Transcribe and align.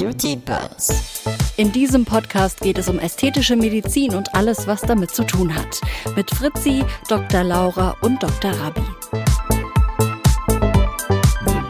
Beauty 0.00 0.34
Buzz. 0.34 1.22
In 1.58 1.72
diesem 1.72 2.06
Podcast 2.06 2.62
geht 2.62 2.78
es 2.78 2.88
um 2.88 2.98
ästhetische 2.98 3.54
Medizin 3.54 4.14
und 4.14 4.34
alles, 4.34 4.66
was 4.66 4.80
damit 4.80 5.10
zu 5.10 5.24
tun 5.24 5.54
hat. 5.54 5.78
Mit 6.16 6.30
Fritzi, 6.30 6.82
Dr. 7.06 7.44
Laura 7.44 7.94
und 8.00 8.22
Dr. 8.22 8.50
Rabi. 8.50 8.80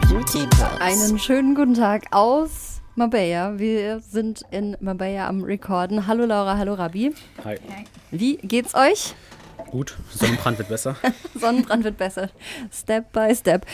Beauty 0.08 0.46
Buzz. 0.46 0.78
Einen 0.78 1.18
schönen 1.18 1.56
guten 1.56 1.74
Tag 1.74 2.04
aus 2.12 2.80
Marbella. 2.94 3.58
Wir 3.58 3.98
sind 3.98 4.42
in 4.52 4.76
Marbella 4.78 5.26
am 5.26 5.42
Recorden. 5.42 6.06
Hallo 6.06 6.24
Laura, 6.24 6.56
hallo 6.56 6.74
Rabi. 6.74 7.12
Hi. 7.44 7.56
Wie 8.12 8.36
geht's 8.36 8.76
euch? 8.76 9.12
Gut, 9.72 9.96
Sonnenbrand 10.14 10.56
wird 10.58 10.68
besser. 10.68 10.94
Sonnenbrand 11.34 11.82
wird 11.82 11.96
besser. 11.96 12.30
Step 12.72 13.10
by 13.10 13.34
step. 13.34 13.66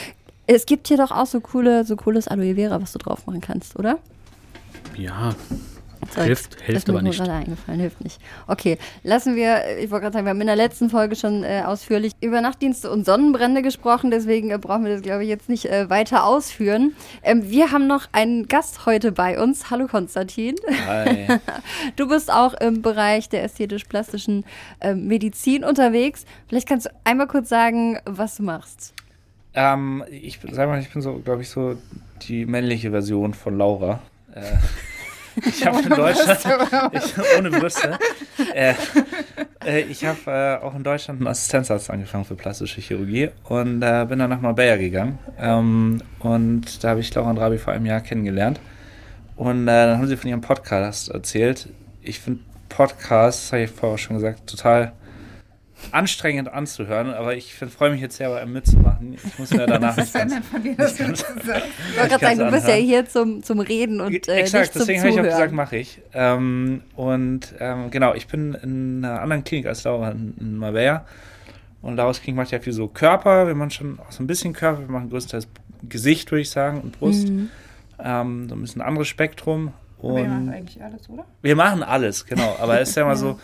Es 0.46 0.64
gibt 0.64 0.88
hier 0.88 0.96
doch 0.96 1.10
auch 1.10 1.26
so 1.26 1.40
coole, 1.40 1.84
so 1.84 1.94
cooles 1.94 2.26
Aloe 2.26 2.54
Vera, 2.54 2.80
was 2.80 2.92
du 2.92 2.98
drauf 2.98 3.26
machen 3.26 3.42
kannst, 3.42 3.78
oder? 3.78 3.98
Ja, 4.96 5.34
So, 6.14 6.22
Hilft- 6.22 6.60
hilft 6.60 6.78
ist 6.82 6.88
mir 6.88 6.94
aber 6.94 7.02
nicht. 7.02 7.18
gerade 7.18 7.32
eingefallen, 7.32 7.80
hilft 7.80 8.02
nicht. 8.04 8.20
Okay, 8.46 8.78
lassen 9.02 9.34
wir, 9.34 9.78
ich 9.78 9.90
wollte 9.90 10.02
gerade 10.04 10.12
sagen, 10.14 10.26
wir 10.26 10.30
haben 10.30 10.40
in 10.40 10.46
der 10.46 10.54
letzten 10.56 10.88
Folge 10.88 11.16
schon 11.16 11.42
äh, 11.42 11.62
ausführlich 11.66 12.12
über 12.20 12.40
Nachtdienste 12.40 12.90
und 12.90 13.04
Sonnenbrände 13.04 13.60
gesprochen, 13.62 14.10
deswegen 14.12 14.50
äh, 14.50 14.58
brauchen 14.58 14.84
wir 14.84 14.92
das, 14.92 15.02
glaube 15.02 15.24
ich, 15.24 15.28
jetzt 15.28 15.48
nicht 15.48 15.64
äh, 15.66 15.90
weiter 15.90 16.24
ausführen. 16.24 16.94
Ähm, 17.24 17.50
wir 17.50 17.72
haben 17.72 17.86
noch 17.88 18.06
einen 18.12 18.46
Gast 18.46 18.86
heute 18.86 19.10
bei 19.10 19.42
uns. 19.42 19.70
Hallo 19.70 19.86
Konstantin. 19.88 20.54
hi. 20.86 21.26
Du 21.96 22.06
bist 22.08 22.30
auch 22.32 22.54
im 22.54 22.82
Bereich 22.82 23.28
der 23.28 23.42
ästhetisch-plastischen 23.42 24.44
ähm, 24.80 25.06
Medizin 25.08 25.64
unterwegs. 25.64 26.24
Vielleicht 26.48 26.68
kannst 26.68 26.86
du 26.86 26.90
einmal 27.04 27.26
kurz 27.26 27.48
sagen, 27.48 27.98
was 28.04 28.36
du 28.36 28.44
machst. 28.44 28.94
Ähm, 29.54 30.04
ich 30.10 30.38
bin- 30.40 30.54
sag 30.54 30.68
mal, 30.68 30.78
ich 30.80 30.92
bin 30.92 31.02
so, 31.02 31.14
glaube 31.14 31.42
ich, 31.42 31.48
so 31.50 31.76
die 32.28 32.46
männliche 32.46 32.90
Version 32.92 33.34
von 33.34 33.58
Laura. 33.58 34.00
Äh, 34.36 34.56
ich 35.48 35.66
habe 35.66 35.80
in 35.80 35.88
Deutschland, 35.90 36.38
ich, 36.92 37.14
ohne 37.38 37.50
Brüste, 37.50 37.98
äh, 38.54 38.74
äh, 39.64 39.80
ich 39.82 40.04
habe 40.04 40.18
äh, 40.26 40.64
auch 40.64 40.74
in 40.74 40.82
Deutschland 40.82 41.20
einen 41.20 41.28
Assistenzarzt 41.28 41.90
angefangen 41.90 42.24
für 42.24 42.36
plastische 42.36 42.80
Chirurgie 42.80 43.30
und 43.44 43.82
äh, 43.82 44.06
bin 44.08 44.18
dann 44.18 44.30
nach 44.30 44.40
Marbella 44.40 44.76
gegangen. 44.76 45.18
Ähm, 45.38 46.02
und 46.20 46.82
da 46.84 46.90
habe 46.90 47.00
ich 47.00 47.14
Laura 47.14 47.30
und 47.30 47.38
Rabi 47.38 47.58
vor 47.58 47.72
einem 47.72 47.86
Jahr 47.86 48.00
kennengelernt. 48.00 48.60
Und 49.36 49.66
dann 49.66 49.98
haben 49.98 50.06
sie 50.06 50.16
von 50.16 50.30
ihrem 50.30 50.40
Podcast 50.40 51.10
erzählt. 51.10 51.68
Ich 52.02 52.20
finde 52.20 52.40
Podcasts, 52.68 53.52
habe 53.52 53.64
ich 53.64 53.70
vorher 53.70 53.98
schon 53.98 54.16
gesagt, 54.16 54.46
total 54.48 54.92
anstrengend 55.92 56.52
anzuhören, 56.52 57.12
aber 57.12 57.36
ich 57.36 57.54
freue 57.54 57.90
mich 57.90 58.00
jetzt 58.00 58.16
sehr, 58.16 58.28
bei 58.28 58.40
einem 58.40 58.52
mitzumachen. 58.52 59.14
Ich 59.14 59.38
muss 59.38 59.50
mir 59.50 59.66
danach 59.66 59.96
nicht 59.96 60.14
Das 60.14 60.24
ist 60.24 60.30
ganz, 60.30 60.46
von 60.46 60.62
dir, 60.62 60.74
dass 60.76 60.96
du 60.96 61.08
das. 61.08 61.24
Ich 61.36 61.98
wollte 61.98 62.08
gerade 62.08 62.24
sagen, 62.24 62.38
du 62.38 62.50
bist 62.50 62.68
ja 62.68 62.74
hier 62.74 63.06
zum, 63.06 63.42
zum 63.42 63.60
Reden 63.60 64.00
und 64.00 64.28
äh, 64.28 64.36
Exakt, 64.36 64.62
nicht 64.62 64.72
zum 64.72 64.80
deswegen 64.80 65.00
habe 65.00 65.10
ich 65.10 65.18
auch 65.20 65.22
gesagt, 65.22 65.52
mache 65.52 65.76
ich. 65.76 66.00
Ähm, 66.12 66.82
und 66.94 67.54
ähm, 67.58 67.90
genau, 67.90 68.14
ich 68.14 68.26
bin 68.26 68.54
in 68.54 69.04
einer 69.04 69.20
anderen 69.20 69.44
Klinik 69.44 69.66
als 69.66 69.84
Laura 69.84 70.10
in, 70.10 70.34
in 70.38 70.56
Marbella. 70.56 71.04
Und 71.82 71.96
Laura's 71.96 72.20
Klinik 72.20 72.36
macht 72.36 72.50
ja 72.50 72.58
viel 72.58 72.72
so 72.72 72.88
Körper. 72.88 73.46
Wir 73.46 73.54
machen 73.54 73.70
schon 73.70 73.98
auch 74.00 74.10
so 74.10 74.22
ein 74.22 74.26
bisschen 74.26 74.52
Körper. 74.52 74.80
Wir 74.80 74.90
machen 74.90 75.10
größtenteils 75.10 75.48
Gesicht, 75.88 76.30
würde 76.30 76.42
ich 76.42 76.50
sagen, 76.50 76.80
und 76.80 76.98
Brust. 76.98 77.28
Mhm. 77.28 77.50
Ähm, 78.02 78.48
so 78.48 78.54
ein 78.54 78.60
bisschen 78.60 78.82
anderes 78.82 79.08
Spektrum. 79.08 79.72
Aber 80.02 80.18
ihr 80.20 80.28
macht 80.28 80.42
Und 80.42 80.48
eigentlich 80.50 80.82
alles, 80.82 81.08
oder? 81.08 81.24
wir 81.42 81.56
machen 81.56 81.82
alles, 81.82 82.26
genau. 82.26 82.56
Aber 82.60 82.80
es 82.80 82.90
ist 82.90 82.96
ja 82.96 83.02
immer 83.02 83.16
so, 83.16 83.40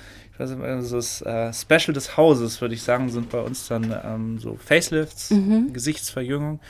also 0.50 0.96
das 0.96 1.22
äh, 1.22 1.52
Special 1.52 1.92
des 1.92 2.16
Hauses, 2.16 2.60
würde 2.60 2.74
ich 2.74 2.82
sagen, 2.82 3.08
sind 3.10 3.30
bei 3.30 3.40
uns 3.40 3.68
dann 3.68 3.94
ähm, 4.04 4.38
so 4.38 4.56
Facelifts, 4.64 5.30
Mhm. 5.30 5.72
Gesichtsverjüngung. 5.72 6.60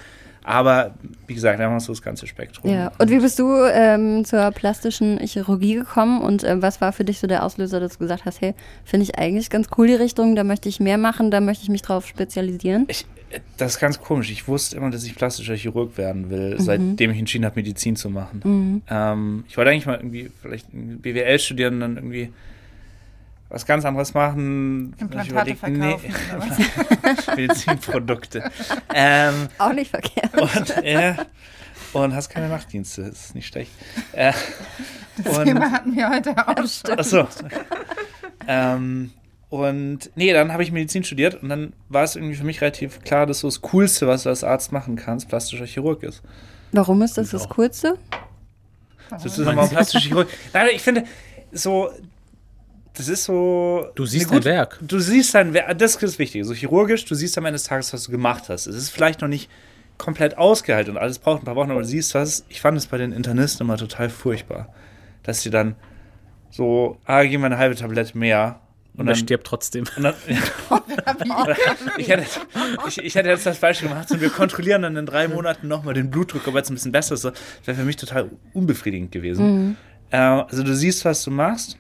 Aber 0.45 0.95
wie 1.29 1.35
gesagt, 1.35 1.59
wir 1.61 1.69
machen 1.69 1.79
so 1.81 1.93
das 1.93 2.03
ganze 2.03 2.27
Spektrum. 2.27 2.69
Ja, 2.69 2.91
und 2.99 3.11
wie 3.11 3.21
bist 3.21 3.39
du 3.39 3.65
ähm, 3.73 4.25
zur 4.25 4.51
plastischen 4.51 5.19
Chirurgie 5.21 5.75
gekommen 5.77 6.21
und 6.21 6.43
ähm, 6.43 6.61
was 6.63 6.81
war 6.81 6.93
für 6.93 7.05
dich 7.05 7.21
so 7.21 7.29
der 7.29 7.45
Auslöser, 7.45 7.79
dass 7.79 7.93
du 7.93 7.99
gesagt 8.01 8.25
hast, 8.25 8.41
hey, 8.41 8.55
finde 8.85 9.05
ich 9.05 9.17
eigentlich 9.19 9.51
ganz 9.51 9.69
cool 9.79 9.87
die 9.87 9.95
Richtung, 9.95 10.35
da 10.35 10.43
möchte 10.43 10.69
ich 10.69 10.81
mehr 10.81 10.99
machen, 10.99 11.31
da 11.31 11.41
möchte 11.41 11.63
ich 11.63 11.69
mich 11.69 11.83
drauf 11.83 12.09
spezialisieren? 12.09 12.87
Ich, 12.89 13.07
das 13.57 13.75
ist 13.75 13.79
ganz 13.81 14.01
komisch. 14.01 14.33
Ich 14.33 14.49
wusste 14.49 14.77
immer, 14.77 14.91
dass 14.91 15.05
ich 15.05 15.15
plastischer 15.15 15.55
Chirurg 15.55 15.97
werden 15.97 16.29
will, 16.29 16.57
seitdem 16.59 17.13
ich 17.13 17.19
entschieden 17.19 17.45
habe, 17.45 17.55
Medizin 17.57 17.95
zu 17.95 18.11
machen. 18.11 18.41
Mhm. 18.45 18.83
Ähm, 18.91 19.45
ich 19.49 19.57
wollte 19.57 19.71
eigentlich 19.71 19.87
mal 19.87 19.97
irgendwie 19.97 20.29
vielleicht 20.43 20.67
BWL 20.73 21.39
studieren 21.39 21.75
und 21.75 21.81
dann 21.81 21.97
irgendwie 21.97 22.33
was 23.53 23.67
ganz 23.67 23.85
anderes 23.85 24.15
machen. 24.15 24.95
Implantate 24.99 25.55
verkaufen 25.55 26.15
was? 26.39 27.27
Medizinprodukte. 27.37 28.51
ähm, 28.95 29.49
Auch 29.59 29.73
nicht 29.75 29.91
verkehrt. 29.91 30.31
und, 30.41 30.71
äh, 30.85 31.15
und 31.93 32.15
hast 32.15 32.31
keine 32.31 32.49
Nachtdienste, 32.49 33.03
das 33.03 33.27
ist 33.27 33.35
nicht 33.35 33.47
schlecht. 33.49 33.71
Äh, 34.13 34.33
Das 35.23 35.37
und- 35.39 35.45
Thema 35.45 35.71
hatten 35.71 35.95
wir 35.95 36.09
heute 36.09 36.35
auch 36.37 36.57
schon. 36.67 36.99
Achso. 36.99 37.29
ähm, 38.49 39.11
und 39.51 40.11
nee, 40.15 40.33
dann 40.33 40.51
habe 40.53 40.63
ich 40.63 40.73
Medizin 40.73 41.05
studiert 41.05 41.43
und 41.43 41.51
dann 41.51 41.75
war 41.91 42.05
es 42.05 42.17
irgendwie 42.17 42.37
für 42.37 42.45
mich 42.45 42.63
relativ 42.63 43.01
klar, 43.03 43.27
dass 43.27 43.41
so 43.41 43.49
das 43.49 43.61
Coolste, 43.61 44.07
was 44.09 44.23
du 44.23 44.31
als 44.31 44.45
Arzt 44.45 44.73
machen 44.73 44.97
kannst, 44.97 45.29
plastischer 45.29 45.67
Chirurg 45.67 46.03
ist. 46.03 46.23
Warum 46.73 47.03
ist 47.03 47.19
das 47.19 47.31
das. 47.31 47.49
Coolste? 47.51 47.99
Das 49.11 49.27
ist 49.27 49.37
nochmal 49.37 49.69
plastischer 49.69 50.09
Chirurg. 50.09 50.29
Nein, 50.55 50.69
ich 50.75 50.81
finde, 50.81 51.05
so, 51.53 51.91
das 52.95 53.09
ist 53.09 53.25
so. 53.25 53.87
Du 53.95 54.05
siehst 54.05 54.31
eine 54.31 54.41
dein 54.41 54.53
Werk. 54.53 54.79
Du 54.83 54.99
siehst 54.99 55.35
dein 55.35 55.55
Werk, 55.55 55.79
das 55.79 55.97
ist 55.97 56.19
wichtig. 56.19 56.45
So 56.45 56.53
chirurgisch, 56.53 57.05
du 57.05 57.15
siehst 57.15 57.39
am 57.39 57.47
Ende 57.47 57.57
des 57.57 57.65
Tages, 57.65 57.93
was 57.93 58.05
du 58.05 58.11
gemacht 58.11 58.49
hast. 58.49 58.67
Es 58.67 58.77
ist 58.77 58.91
vielleicht 58.91 59.21
noch 59.21 59.29
nicht 59.29 59.49
komplett 59.99 60.37
ausgeheilt 60.37 60.89
und 60.89 60.99
alles 60.99 61.19
braucht 61.19 61.43
ein 61.43 61.45
paar 61.45 61.57
Wochen, 61.57 61.71
aber 61.71 61.81
du 61.81 61.87
siehst 61.87 62.15
was. 62.15 62.45
Ich 62.49 62.61
fand 62.61 62.77
es 62.77 62.87
bei 62.87 62.99
den 62.99 63.13
Internisten 63.13 63.67
immer 63.67 63.77
total 63.77 64.11
furchtbar, 64.11 64.69
dass 65.23 65.43
sie 65.43 65.51
dann 65.51 65.77
so, 66.51 66.99
ah, 67.07 67.23
gib 67.23 67.41
mir 67.41 67.47
eine 67.47 67.59
halbe 67.59 67.77
Tablette 67.77 68.17
mehr. 68.17 68.61
Und 68.95 69.09
er 69.09 69.15
stirbt 69.15 69.47
trotzdem. 69.47 69.85
Und 69.97 70.03
dann, 70.03 70.15
ich, 71.97 72.09
hätte, 72.09 72.27
ich, 72.87 72.99
ich 72.99 73.15
hätte 73.15 73.31
jetzt 73.31 73.47
das 73.47 73.57
Beispiel 73.57 73.89
gemacht 73.89 74.11
und 74.11 74.21
wir 74.21 74.29
kontrollieren 74.29 74.83
dann 74.83 74.97
in 74.97 75.07
drei 75.07 75.29
Monaten 75.29 75.67
nochmal 75.67 75.95
den 75.95 76.11
Blutdruck, 76.11 76.47
ob 76.47 76.55
er 76.55 76.59
jetzt 76.59 76.69
ein 76.69 76.75
bisschen 76.75 76.93
besser 76.93 77.15
ist. 77.15 77.25
Das 77.25 77.33
wäre 77.65 77.79
für 77.79 77.85
mich 77.85 77.97
total 77.97 78.29
unbefriedigend 78.53 79.11
gewesen. 79.11 79.79
Äh, 80.11 80.17
also 80.19 80.63
du 80.63 80.75
siehst, 80.75 81.07
was 81.07 81.25
du 81.25 81.31
machst. 81.31 81.79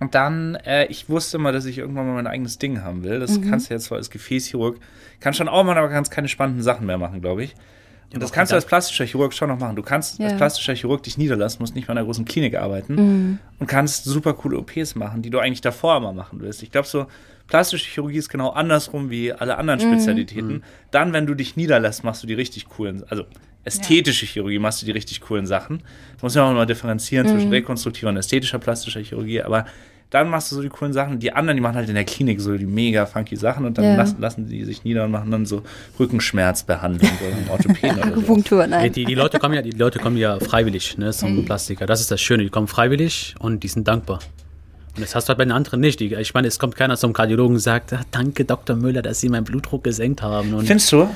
Und 0.00 0.14
dann, 0.14 0.56
äh, 0.56 0.86
ich 0.86 1.08
wusste 1.08 1.36
immer, 1.36 1.52
dass 1.52 1.64
ich 1.66 1.78
irgendwann 1.78 2.06
mal 2.06 2.14
mein 2.14 2.26
eigenes 2.26 2.58
Ding 2.58 2.82
haben 2.82 3.04
will. 3.04 3.20
Das 3.20 3.40
kannst 3.40 3.70
du 3.70 3.74
jetzt 3.74 3.84
zwar 3.84 3.98
als 3.98 4.10
Gefäßchirurg, 4.10 4.78
kannst 5.20 5.38
schon 5.38 5.48
auch 5.48 5.62
machen, 5.64 5.78
aber 5.78 5.88
kannst 5.88 6.10
keine 6.10 6.28
spannenden 6.28 6.62
Sachen 6.62 6.86
mehr 6.86 6.98
machen, 6.98 7.20
glaube 7.20 7.44
ich. 7.44 7.54
Und 8.12 8.22
das 8.22 8.32
kannst 8.32 8.52
du 8.52 8.56
als 8.56 8.64
plastischer 8.66 9.04
Chirurg 9.06 9.32
schon 9.34 9.48
noch 9.48 9.58
machen. 9.58 9.74
Du 9.76 9.82
kannst 9.82 10.18
Ja. 10.20 10.26
als 10.28 10.36
plastischer 10.36 10.74
Chirurg 10.74 11.02
dich 11.02 11.18
niederlassen, 11.18 11.58
musst 11.60 11.74
nicht 11.74 11.88
mal 11.88 11.92
in 11.94 11.98
einer 11.98 12.04
großen 12.04 12.24
Klinik 12.24 12.54
arbeiten 12.56 13.40
und 13.58 13.66
kannst 13.66 14.04
super 14.04 14.34
coole 14.34 14.58
OPs 14.58 14.94
machen, 14.94 15.22
die 15.22 15.30
du 15.30 15.38
eigentlich 15.40 15.62
davor 15.62 15.96
immer 15.96 16.12
machen 16.12 16.40
willst. 16.40 16.62
Ich 16.62 16.70
glaube, 16.70 16.86
so 16.86 17.06
plastische 17.48 17.88
Chirurgie 17.90 18.18
ist 18.18 18.28
genau 18.28 18.50
andersrum 18.50 19.10
wie 19.10 19.32
alle 19.32 19.58
anderen 19.58 19.80
Spezialitäten. 19.80 20.62
Dann, 20.92 21.12
wenn 21.12 21.26
du 21.26 21.34
dich 21.34 21.56
niederlässt, 21.56 22.04
machst 22.04 22.22
du 22.22 22.26
die 22.28 22.34
richtig 22.34 22.68
coolen, 22.68 23.02
also 23.08 23.24
ästhetische 23.64 24.26
Chirurgie 24.26 24.58
machst 24.58 24.82
du 24.82 24.86
die 24.86 24.92
richtig 24.92 25.20
coolen 25.20 25.46
Sachen. 25.46 25.82
Das 26.14 26.22
muss 26.22 26.34
man 26.34 26.44
auch 26.44 26.50
immer 26.52 26.66
differenzieren 26.66 27.26
zwischen 27.28 27.50
rekonstruktiver 27.50 28.08
und 28.10 28.16
ästhetischer 28.16 28.58
plastischer 28.58 29.00
Chirurgie, 29.00 29.42
aber 29.42 29.66
dann 30.10 30.28
machst 30.30 30.52
du 30.52 30.56
so 30.56 30.62
die 30.62 30.68
coolen 30.68 30.92
Sachen. 30.92 31.18
Die 31.18 31.32
anderen, 31.32 31.56
die 31.56 31.60
machen 31.60 31.74
halt 31.74 31.88
in 31.88 31.94
der 31.96 32.04
Klinik 32.04 32.40
so 32.40 32.56
die 32.56 32.66
mega 32.66 33.04
funky 33.04 33.34
Sachen 33.36 33.64
und 33.64 33.76
dann 33.78 33.84
Ja. 33.84 33.96
lassen, 33.96 34.20
lassen 34.20 34.48
die 34.48 34.64
sich 34.64 34.84
nieder 34.84 35.04
und 35.04 35.10
machen 35.10 35.30
dann 35.30 35.44
so 35.44 35.62
Rückenschmerzbehandlung 35.98 37.10
oder 37.10 37.52
Orthopäden 37.52 37.96
oder 37.98 38.06
so. 38.08 38.12
Akupunktur, 38.12 38.66
nein. 38.66 38.92
Die, 38.92 39.04
die, 39.04 39.14
Leute 39.14 39.38
kommen 39.38 39.54
ja, 39.54 39.62
die 39.62 39.70
Leute 39.72 39.98
kommen 39.98 40.16
ja 40.16 40.38
freiwillig 40.38 40.96
ne, 40.98 41.12
zum 41.12 41.44
Plastiker. 41.44 41.86
Das 41.86 42.00
ist 42.00 42.10
das 42.10 42.20
Schöne. 42.20 42.44
Die 42.44 42.50
kommen 42.50 42.68
freiwillig 42.68 43.34
und 43.40 43.62
die 43.64 43.68
sind 43.68 43.88
dankbar. 43.88 44.20
Und 44.94 45.02
das 45.02 45.16
hast 45.16 45.24
du 45.24 45.30
halt 45.30 45.38
bei 45.38 45.44
den 45.44 45.52
anderen 45.52 45.80
nicht. 45.80 46.00
Ich 46.00 46.34
meine, 46.34 46.46
es 46.46 46.60
kommt 46.60 46.76
keiner 46.76 46.96
zum 46.96 47.12
Kardiologen 47.12 47.56
und 47.56 47.60
sagt, 47.60 47.92
ah, 47.92 48.02
danke 48.12 48.44
Dr. 48.44 48.76
Müller, 48.76 49.02
dass 49.02 49.20
Sie 49.20 49.28
meinen 49.28 49.42
Blutdruck 49.44 49.82
gesenkt 49.82 50.22
haben. 50.22 50.54
Und 50.54 50.66
Findest 50.66 50.92
du? 50.92 51.08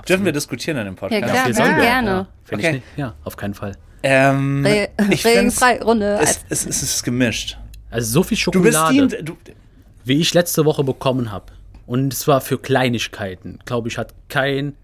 Ja, 0.00 0.06
Dürfen 0.06 0.12
absolut. 0.14 0.24
wir 0.26 0.32
diskutieren 0.32 0.76
in 0.78 0.84
dem 0.86 0.94
Ja, 0.94 1.00
Podcast? 1.00 1.24
klar, 1.32 1.44
sehr 1.44 1.54
sollen 1.54 1.76
ja. 1.76 1.82
gerne. 1.82 2.10
Ja, 2.10 2.26
Finde 2.44 2.64
Okay. 2.64 2.76
ich 2.76 2.82
nicht. 2.82 2.98
Ja, 2.98 3.14
auf 3.24 3.36
keinen 3.36 3.54
Fall. 3.54 3.72
Ähm, 4.02 4.64
Re 4.64 4.88
ich 5.10 5.24
Regenfrei, 5.24 5.82
Runde. 5.82 6.18
es, 6.22 6.40
es, 6.48 6.66
es 6.66 6.82
ist 6.82 7.02
gemischt. 7.04 7.58
Also 7.90 8.10
so 8.12 8.22
viel 8.22 8.38
Du 8.50 8.62
bist 8.62 8.76
Schokolade, 8.78 9.08
die, 9.18 9.24
du, 9.24 9.36
wie 10.04 10.20
ich 10.20 10.32
letzte 10.34 10.64
Woche 10.64 10.84
bekommen 10.84 11.30
habe. 11.32 11.46
Und 11.86 12.12
es 12.12 12.26
war 12.28 12.40
für 12.40 12.56
Kleinigkeiten. 12.58 13.58
Glaube 13.66 13.88
ich, 13.88 13.98
hat 13.98 14.14
kein 14.28 14.74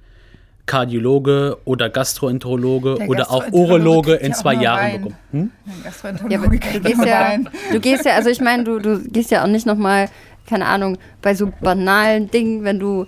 Kardiologe 0.66 1.58
oder 1.64 1.88
Gastroenterologe 1.88 2.96
Der 2.98 3.08
oder 3.08 3.30
auch 3.30 3.44
Urologe 3.52 4.14
in 4.14 4.32
ja 4.32 4.36
auch 4.36 4.40
zwei 4.40 4.54
Jahren 4.54 4.80
Wein. 4.84 4.92
bekommen. 5.02 5.16
Hm? 5.30 5.50
Ja, 5.64 5.72
Gastroenterologe 5.84 6.58
kriegt 6.58 6.88
ja, 6.88 6.98
Wein. 6.98 7.48
du 7.72 7.80
gehst 7.80 8.04
ja, 8.04 8.14
also 8.14 8.28
ich 8.30 8.40
meine, 8.40 8.64
du, 8.64 8.80
du 8.80 8.98
gehst 9.08 9.30
ja 9.30 9.44
auch 9.44 9.48
nicht 9.48 9.64
nochmal, 9.66 10.08
keine 10.48 10.66
Ahnung, 10.66 10.98
bei 11.22 11.34
so 11.34 11.52
banalen 11.60 12.30
Dingen, 12.30 12.64
wenn 12.64 12.80
du 12.80 13.06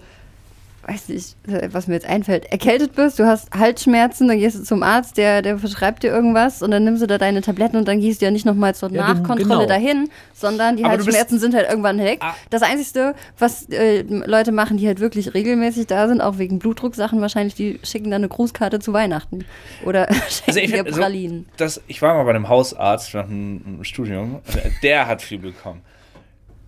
weiß 0.89 1.11
nicht, 1.11 1.37
was 1.73 1.87
mir 1.87 1.95
jetzt 1.95 2.07
einfällt, 2.07 2.47
erkältet 2.51 2.95
bist, 2.95 3.19
du 3.19 3.27
hast 3.27 3.51
Halsschmerzen, 3.55 4.27
dann 4.27 4.39
gehst 4.39 4.59
du 4.59 4.63
zum 4.63 4.83
Arzt, 4.83 5.19
der, 5.19 5.43
der 5.43 5.59
verschreibt 5.59 6.03
dir 6.03 6.09
irgendwas 6.09 6.63
und 6.63 6.71
dann 6.71 6.85
nimmst 6.85 7.03
du 7.03 7.07
da 7.07 7.19
deine 7.19 7.43
Tabletten 7.43 7.77
und 7.77 7.87
dann 7.87 8.01
gehst 8.01 8.21
du 8.23 8.25
ja 8.25 8.31
nicht 8.31 8.47
nochmal 8.47 8.75
zur 8.75 8.91
Ja, 8.91 9.13
du- 9.13 9.21
Nachkontrolle 9.21 9.67
genau. 9.67 9.67
dahin, 9.67 10.09
sondern 10.35 10.77
die 10.79 10.85
Aber 10.85 10.95
Halsschmerzen 10.95 11.39
sind 11.39 11.55
halt 11.55 11.69
irgendwann 11.69 11.99
weg. 11.99 12.19
Ah. 12.23 12.35
Das 12.51 12.63
Einzige, 12.63 13.15
was 13.39 13.69
äh, 13.69 14.01
Leute 14.03 14.51
machen, 14.51 14.79
die 14.79 14.87
halt 14.87 14.99
wirklich 15.01 15.35
regelmäßig 15.35 15.87
da 15.89 16.09
sind, 16.09 16.21
auch 16.23 16.39
wegen 16.39 16.59
Blutdrucksachen 16.59 17.21
wahrscheinlich, 17.21 17.55
die 17.55 17.79
schicken 17.83 18.11
dann 18.11 18.21
eine 18.23 18.29
Grußkarte 18.29 18.79
zu 18.79 18.93
Weihnachten 18.95 19.45
oder 19.85 20.07
schenken 20.29 20.43
Also 20.47 20.61
ich 20.61 20.71
dir 20.71 20.77
find, 20.85 20.95
so, 20.95 21.01
Pralinen. 21.01 21.47
das, 21.59 21.83
ich 21.87 22.01
war 22.01 22.15
mal 22.15 22.25
bei 22.25 22.31
einem 22.31 22.49
Hausarzt 22.49 23.13
nach 23.15 23.25
einem, 23.29 23.85
Studium. 23.85 24.39
Der 24.83 25.07
hat 25.07 25.21
viel 25.21 25.39
bekommen. 25.39 25.83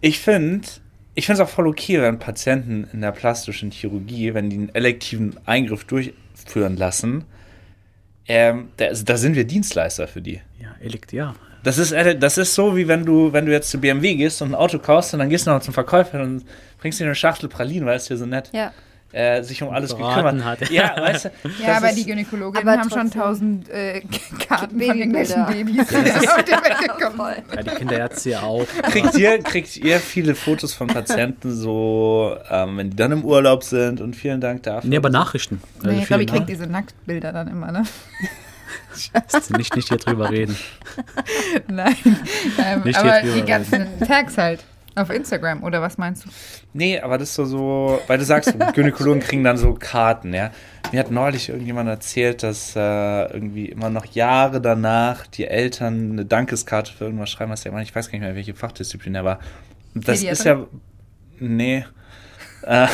Ich 0.02 0.18
finde, 0.20 0.66
ich 1.14 1.26
finde 1.26 1.42
es 1.42 1.48
auch 1.48 1.52
voll 1.52 1.66
okay, 1.66 2.00
wenn 2.00 2.18
Patienten 2.18 2.88
in 2.92 3.00
der 3.00 3.12
plastischen 3.12 3.70
Chirurgie, 3.70 4.34
wenn 4.34 4.50
die 4.50 4.56
einen 4.56 4.74
elektiven 4.74 5.36
Eingriff 5.46 5.84
durchführen 5.84 6.76
lassen, 6.76 7.24
ähm, 8.28 8.68
da, 8.76 8.90
da 8.92 9.16
sind 9.16 9.34
wir 9.34 9.44
Dienstleister 9.44 10.06
für 10.06 10.22
die. 10.22 10.40
Ja, 10.60 10.74
Elekt, 10.80 11.12
ja. 11.12 11.34
Das 11.62 11.78
ist, 11.78 11.92
äh, 11.92 12.16
das 12.16 12.38
ist 12.38 12.54
so, 12.54 12.76
wie 12.76 12.88
wenn 12.88 13.04
du, 13.04 13.32
wenn 13.32 13.44
du 13.44 13.52
jetzt 13.52 13.70
zu 13.70 13.78
BMW 13.78 14.14
gehst 14.14 14.40
und 14.40 14.52
ein 14.52 14.54
Auto 14.54 14.78
kaufst 14.78 15.12
und 15.12 15.18
dann 15.18 15.28
gehst 15.28 15.46
du 15.46 15.50
noch 15.50 15.60
zum 15.60 15.74
Verkäufer 15.74 16.22
und 16.22 16.44
bringst 16.78 17.00
dir 17.00 17.04
eine 17.04 17.14
Schachtel 17.14 17.48
Pralinen, 17.48 17.86
weil 17.86 17.96
es 17.96 18.06
dir 18.06 18.16
so 18.16 18.26
nett 18.26 18.50
Ja. 18.52 18.72
Äh, 19.12 19.42
sich 19.42 19.62
um 19.62 19.70
alles 19.70 19.90
gekümmert 19.96 20.44
hat. 20.44 20.70
Ja, 20.70 20.94
weißt 20.96 21.24
du, 21.26 21.30
Ja, 21.64 21.76
aber 21.78 21.90
ist- 21.90 21.98
die 21.98 22.04
Gynäkologinnen 22.06 22.68
Aber 22.68 22.80
haben 22.80 22.90
schon 22.90 23.10
tausend 23.10 23.68
äh, 23.68 24.02
Karten 24.46 24.70
von 24.70 24.78
Babybilder. 24.78 24.94
irgendwelchen 24.96 25.46
Babys, 25.46 25.88
die 25.88 26.28
auf 26.28 26.44
die 26.44 26.52
Welt 26.52 26.78
gekommen 26.98 27.34
sind. 27.34 27.54
Ja, 27.56 27.62
die 27.62 27.70
Kinderärzte 27.76 28.30
ja 28.30 28.42
auch. 28.42 28.66
Kriegt 28.84 29.14
ihr, 29.18 29.38
kriegt 29.42 29.76
ihr 29.76 29.98
viele 30.00 30.34
Fotos 30.34 30.74
von 30.74 30.86
Patienten 30.86 31.52
so, 31.54 32.36
ähm, 32.50 32.76
wenn 32.76 32.90
die 32.90 32.96
dann 32.96 33.12
im 33.12 33.24
Urlaub 33.24 33.64
sind 33.64 34.00
und 34.00 34.14
vielen 34.14 34.40
Dank 34.40 34.62
dafür? 34.62 34.88
Nee, 34.88 34.96
aber 34.96 35.10
Nachrichten. 35.10 35.60
Also 35.78 35.90
Nee, 35.90 36.02
ich 36.02 36.06
glaube, 36.06 36.22
ich 36.22 36.30
krieg 36.30 36.46
diese 36.46 36.66
Nacktbilder 36.66 37.32
dann 37.32 37.48
immer, 37.48 37.72
ne? 37.72 37.82
Nach- 39.12 39.50
nicht, 39.58 39.74
nicht 39.76 39.88
hier 39.88 39.98
drüber 39.98 40.30
reden. 40.30 40.56
Nein. 41.68 41.94
Ähm, 42.64 42.82
Nicht 42.84 42.98
aber 42.98 43.20
die 43.22 43.42
ganzen 43.42 43.86
Tags 44.06 44.36
halt. 44.38 44.60
Auf 44.96 45.10
Instagram, 45.10 45.62
oder 45.62 45.80
was 45.80 45.98
meinst 45.98 46.24
du? 46.24 46.30
Nee, 46.72 47.00
aber 47.00 47.16
das 47.16 47.30
ist 47.30 47.34
so, 47.36 47.44
so 47.44 48.00
weil 48.08 48.18
du 48.18 48.24
sagst, 48.24 48.54
Gynäkologen 48.74 49.20
kriegen 49.20 49.44
dann 49.44 49.56
so 49.56 49.74
Karten, 49.74 50.34
ja. 50.34 50.50
Mir 50.92 50.98
hat 51.00 51.10
neulich 51.10 51.48
irgendjemand 51.48 51.88
erzählt, 51.88 52.42
dass 52.42 52.74
äh, 52.74 52.80
irgendwie 53.32 53.66
immer 53.66 53.88
noch 53.90 54.04
Jahre 54.06 54.60
danach 54.60 55.26
die 55.28 55.46
Eltern 55.46 56.12
eine 56.12 56.24
Dankeskarte 56.24 56.92
für 56.92 57.04
irgendwas 57.04 57.30
schreiben, 57.30 57.52
was 57.52 57.62
der 57.62 57.70
immer, 57.72 57.82
ich 57.82 57.94
weiß 57.94 58.06
gar 58.08 58.12
nicht 58.18 58.22
mehr, 58.26 58.34
welche 58.34 58.54
Fachdisziplin 58.54 59.14
er 59.14 59.24
war. 59.24 59.38
Das 59.94 60.22
ist 60.22 60.44
ja, 60.44 60.66
nee, 61.38 61.84
äh. 62.62 62.86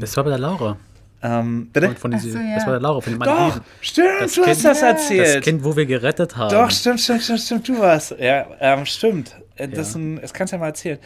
Das 0.00 0.16
war 0.16 0.24
bei 0.24 0.30
der 0.30 0.38
Laura. 0.38 0.76
Ähm, 1.22 1.68
bitte? 1.72 1.94
Von, 1.96 2.10
diese, 2.12 2.32
so, 2.32 2.38
ja. 2.38 2.54
Das 2.56 2.64
war 2.66 2.72
der 2.72 2.80
Laura 2.80 3.00
von 3.00 3.12
den 3.12 3.20
Doch, 3.20 3.26
Malediven. 3.38 3.62
stimmt, 3.80 4.08
Das 4.20 4.32
du 4.34 4.40
hast 4.42 4.46
Kind- 4.62 4.64
das 4.64 4.82
erzählt. 4.82 5.36
Das 5.36 5.44
Kind, 5.44 5.64
wo 5.64 5.76
wir 5.76 5.86
gerettet 5.86 6.36
haben. 6.36 6.50
Doch, 6.50 6.70
stimmt, 6.70 7.00
stimmt, 7.00 7.22
stimmt, 7.22 7.40
stimmt, 7.40 7.68
du 7.68 7.78
warst. 7.78 8.14
Ja, 8.18 8.46
ähm, 8.60 8.86
stimmt. 8.86 9.36
Äh, 9.60 9.68
Das, 9.68 9.94
Ja. 9.94 10.00
das 10.20 10.32
kannst 10.32 10.52
du 10.52 10.56
ja 10.56 10.60
mal 10.60 10.66
erzählen. 10.68 10.98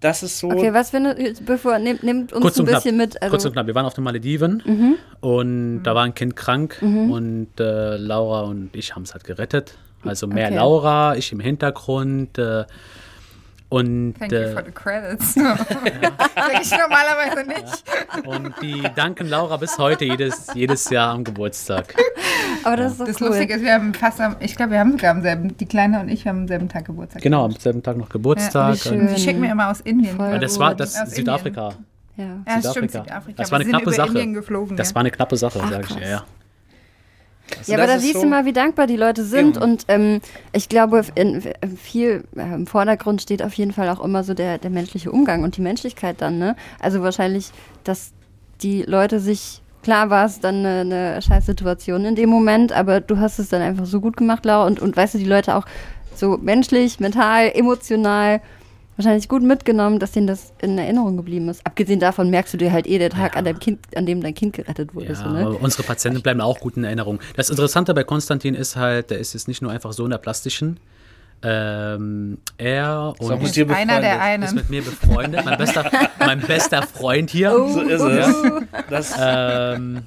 Das 0.00 0.22
ist 0.22 0.38
so. 0.38 0.48
Okay, 0.50 0.72
was 0.72 0.94
eine, 0.94 1.14
bevor, 1.44 1.78
nehmt, 1.78 2.02
nehmt 2.02 2.32
uns 2.32 2.40
Kurz 2.40 2.56
ein 2.56 2.60
und 2.62 2.68
knapp. 2.68 2.82
bisschen 2.82 2.96
mit. 2.96 3.20
Also, 3.20 3.30
Kurz 3.32 3.44
und 3.44 3.52
knapp. 3.52 3.66
Wir 3.66 3.74
waren 3.74 3.84
auf 3.84 3.92
den 3.92 4.02
Malediven 4.04 4.96
und 5.20 5.82
da 5.82 5.94
war 5.94 6.04
ein 6.04 6.14
Kind 6.14 6.36
krank 6.36 6.78
und 6.80 7.48
äh, 7.60 7.96
Laura 7.98 8.42
und 8.42 8.70
ich 8.74 8.94
haben 8.94 9.02
es 9.02 9.12
halt 9.12 9.24
gerettet. 9.24 9.76
Also 10.02 10.26
mehr 10.26 10.46
Okay. 10.46 10.56
Laura, 10.56 11.16
ich 11.16 11.30
im 11.32 11.40
Hintergrund. 11.40 12.38
Äh, 12.38 12.64
und, 13.70 14.14
Thank 14.18 14.32
you 14.32 14.38
äh, 14.38 14.52
for 14.52 14.62
the 14.64 14.70
credits. 14.72 15.34
Sag 15.34 16.60
ich 16.60 16.70
normalerweise 16.70 17.48
nicht. 17.48 18.26
und 18.26 18.52
die 18.60 18.82
danken 18.94 19.28
Laura 19.28 19.56
bis 19.56 19.78
heute 19.78 20.04
jedes, 20.04 20.48
jedes 20.54 20.90
Jahr 20.90 21.14
am 21.14 21.24
Geburtstag. 21.24 21.94
aber 22.64 22.76
das 22.76 22.92
ist 22.92 23.00
doch 23.00 23.06
Das 23.06 23.20
cool. 23.20 23.28
Lustige 23.28 23.54
ist, 23.54 23.62
wir 23.62 23.72
haben 23.72 23.94
fast 23.94 24.20
am, 24.20 24.36
ich 24.40 24.56
glaube, 24.56 24.72
wir 24.72 24.80
haben 24.80 24.92
sogar 24.92 25.12
am 25.12 25.22
selben, 25.22 25.56
die 25.56 25.66
Kleine 25.66 26.00
und 26.00 26.08
ich 26.08 26.26
haben 26.26 26.40
am 26.40 26.48
selben 26.48 26.68
Tag 26.68 26.84
Geburtstag. 26.86 27.22
Genau, 27.22 27.44
am 27.44 27.52
selben 27.52 27.82
Tag 27.82 27.96
noch 27.96 28.08
Geburtstag. 28.08 28.74
wie 28.74 28.78
schön. 28.78 29.16
schicken 29.16 29.40
mir 29.40 29.52
immer 29.52 29.70
aus 29.70 29.80
Indien. 29.80 30.16
Voll 30.16 30.38
das 30.38 30.58
war 30.58 30.74
das 30.74 31.00
aus 31.00 31.10
Südafrika. 31.12 31.70
ja. 32.16 32.24
Indien. 32.24 32.44
Ja, 32.46 32.70
stimmt, 32.70 32.90
Südafrika. 32.90 33.04
Südafrika. 33.04 33.42
Das 33.42 33.52
war 33.52 33.60
eine 33.60 33.68
knappe 33.68 33.92
Sache. 33.92 34.34
Das 34.76 34.88
ja. 34.90 34.94
war 34.94 35.00
eine 35.00 35.10
knappe 35.10 35.36
Sache, 35.36 35.60
Ach, 35.62 35.70
sag 35.70 35.90
ich. 35.90 35.96
Ja, 35.96 36.08
ja. 36.08 36.24
Also 37.58 37.72
Ja, 37.72 37.78
aber 37.78 37.86
da 37.86 37.98
siehst 37.98 38.14
so- 38.14 38.22
du 38.22 38.28
mal, 38.28 38.44
wie 38.44 38.52
dankbar 38.52 38.86
die 38.86 38.96
Leute 38.96 39.24
sind. 39.24 39.56
Eben. 39.56 39.64
Und 39.64 39.84
ähm, 39.88 40.20
ich 40.52 40.68
glaube, 40.68 41.04
in, 41.14 41.42
in 41.60 41.76
viel 41.76 42.24
äh, 42.36 42.54
im 42.54 42.66
Vordergrund 42.66 43.22
steht 43.22 43.42
auf 43.42 43.54
jeden 43.54 43.72
Fall 43.72 43.88
auch 43.88 44.02
immer 44.04 44.24
so 44.24 44.34
der, 44.34 44.58
der 44.58 44.70
menschliche 44.70 45.10
Umgang 45.10 45.42
und 45.44 45.56
die 45.56 45.60
Menschlichkeit 45.62 46.16
dann. 46.20 46.38
Ne? 46.38 46.56
Also 46.80 47.02
wahrscheinlich, 47.02 47.50
dass 47.84 48.12
die 48.62 48.82
Leute 48.82 49.20
sich 49.20 49.62
klar 49.82 50.10
war 50.10 50.26
es 50.26 50.40
dann 50.40 50.56
eine, 50.66 50.80
eine 50.80 51.22
scheiß 51.22 51.46
Situation 51.46 52.04
in 52.04 52.14
dem 52.14 52.28
Moment, 52.28 52.70
aber 52.72 53.00
du 53.00 53.18
hast 53.18 53.38
es 53.38 53.48
dann 53.48 53.62
einfach 53.62 53.86
so 53.86 54.00
gut 54.00 54.16
gemacht, 54.16 54.44
Laura. 54.44 54.66
Und, 54.66 54.80
und 54.80 54.96
weißt 54.96 55.14
du, 55.14 55.18
die 55.18 55.24
Leute 55.24 55.54
auch 55.54 55.64
so 56.14 56.36
menschlich, 56.36 57.00
mental, 57.00 57.50
emotional 57.54 58.42
wahrscheinlich 59.00 59.28
gut 59.28 59.42
mitgenommen, 59.42 59.98
dass 59.98 60.12
denen 60.12 60.26
das 60.26 60.52
in 60.60 60.76
Erinnerung 60.78 61.16
geblieben 61.16 61.48
ist. 61.48 61.66
Abgesehen 61.66 62.00
davon 62.00 62.30
merkst 62.30 62.54
du 62.54 62.58
dir 62.58 62.72
halt 62.72 62.86
eh 62.86 62.98
der 62.98 63.10
Tag, 63.10 63.36
an, 63.36 63.44
deinem 63.44 63.58
kind, 63.58 63.80
an 63.96 64.06
dem 64.06 64.20
dein 64.20 64.34
Kind 64.34 64.54
gerettet 64.54 64.94
wurde. 64.94 65.06
Ja, 65.06 65.14
so, 65.14 65.28
ne? 65.28 65.50
unsere 65.50 65.82
Patienten 65.82 66.20
bleiben 66.22 66.40
auch 66.40 66.60
gut 66.60 66.76
in 66.76 66.84
Erinnerung. 66.84 67.18
Das 67.36 67.50
Interessante 67.50 67.94
bei 67.94 68.04
Konstantin 68.04 68.54
ist 68.54 68.76
halt, 68.76 69.10
der 69.10 69.18
ist 69.18 69.32
jetzt 69.32 69.48
nicht 69.48 69.62
nur 69.62 69.70
einfach 69.70 69.92
so 69.92 70.04
in 70.04 70.10
der 70.10 70.18
plastischen. 70.18 70.78
Ähm, 71.42 72.36
er 72.58 73.14
Ist 73.18 73.30
und 73.30 73.42
mit 73.42 73.56
dir 73.56 73.70
Einer 73.70 74.00
der 74.02 74.10
befreundet. 74.10 74.42
ist 74.44 74.48
einen. 74.50 74.54
mit 74.56 74.70
mir 74.70 74.82
befreundet. 74.82 75.44
Mein 75.46 75.56
bester, 75.58 75.90
mein 76.18 76.40
bester 76.40 76.82
Freund 76.82 77.30
hier. 77.30 77.50
So 77.50 77.80
ist 77.80 78.02
es. 78.02 78.34
Das 78.90 79.14
Ähm, 79.18 80.02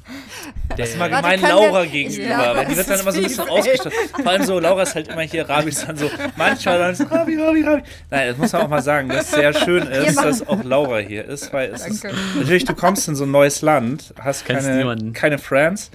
der, 0.77 0.85
ist 0.85 0.94
immer 0.95 1.09
Warte, 1.09 1.15
gemein 1.38 1.41
Laura 1.41 1.81
der- 1.81 1.88
gegenüber. 1.91 2.56
Weil 2.56 2.65
die 2.68 2.77
wird 2.77 2.88
dann 2.89 3.00
immer 3.00 3.12
so 3.12 3.18
ein 3.18 3.24
bisschen 3.24 3.50
ausgestattet. 3.50 3.94
Vor 4.21 4.31
allem 4.31 4.44
so, 4.44 4.59
Laura 4.59 4.83
ist 4.83 4.94
halt 4.94 5.07
immer 5.07 5.21
hier, 5.21 5.50
Rabi 5.50 5.69
ist 5.69 5.88
dann 5.88 5.97
so, 5.97 6.09
manchmal 6.35 6.77
dann 6.77 6.94
so, 6.95 7.03
Rabi, 7.06 7.35
Rabi, 7.41 7.62
Rabi. 7.63 7.83
Nein, 8.12 8.27
das 8.30 8.38
muss 8.38 8.51
man 8.53 8.62
auch 8.62 8.68
mal 8.69 8.81
sagen, 8.83 9.09
dass 9.09 9.25
es 9.25 9.31
sehr 9.31 9.53
schön 9.53 9.83
ist, 9.88 10.18
dass 10.24 10.47
auch 10.47 10.63
Laura 10.63 11.00
hier 11.00 11.25
ist, 11.25 11.51
weil 11.51 11.71
es 11.71 11.85
ist, 11.88 12.03
Danke. 12.03 12.18
natürlich, 12.38 12.65
du 12.65 12.75
kommst 12.75 13.07
in 13.07 13.15
so 13.15 13.24
ein 13.24 13.31
neues 13.31 13.62
Land, 13.63 14.13
hast 14.19 14.45
Kennst 14.45 14.65
keine, 14.68 14.77
niemanden. 14.77 15.13
keine 15.13 15.39
Friends, 15.39 15.89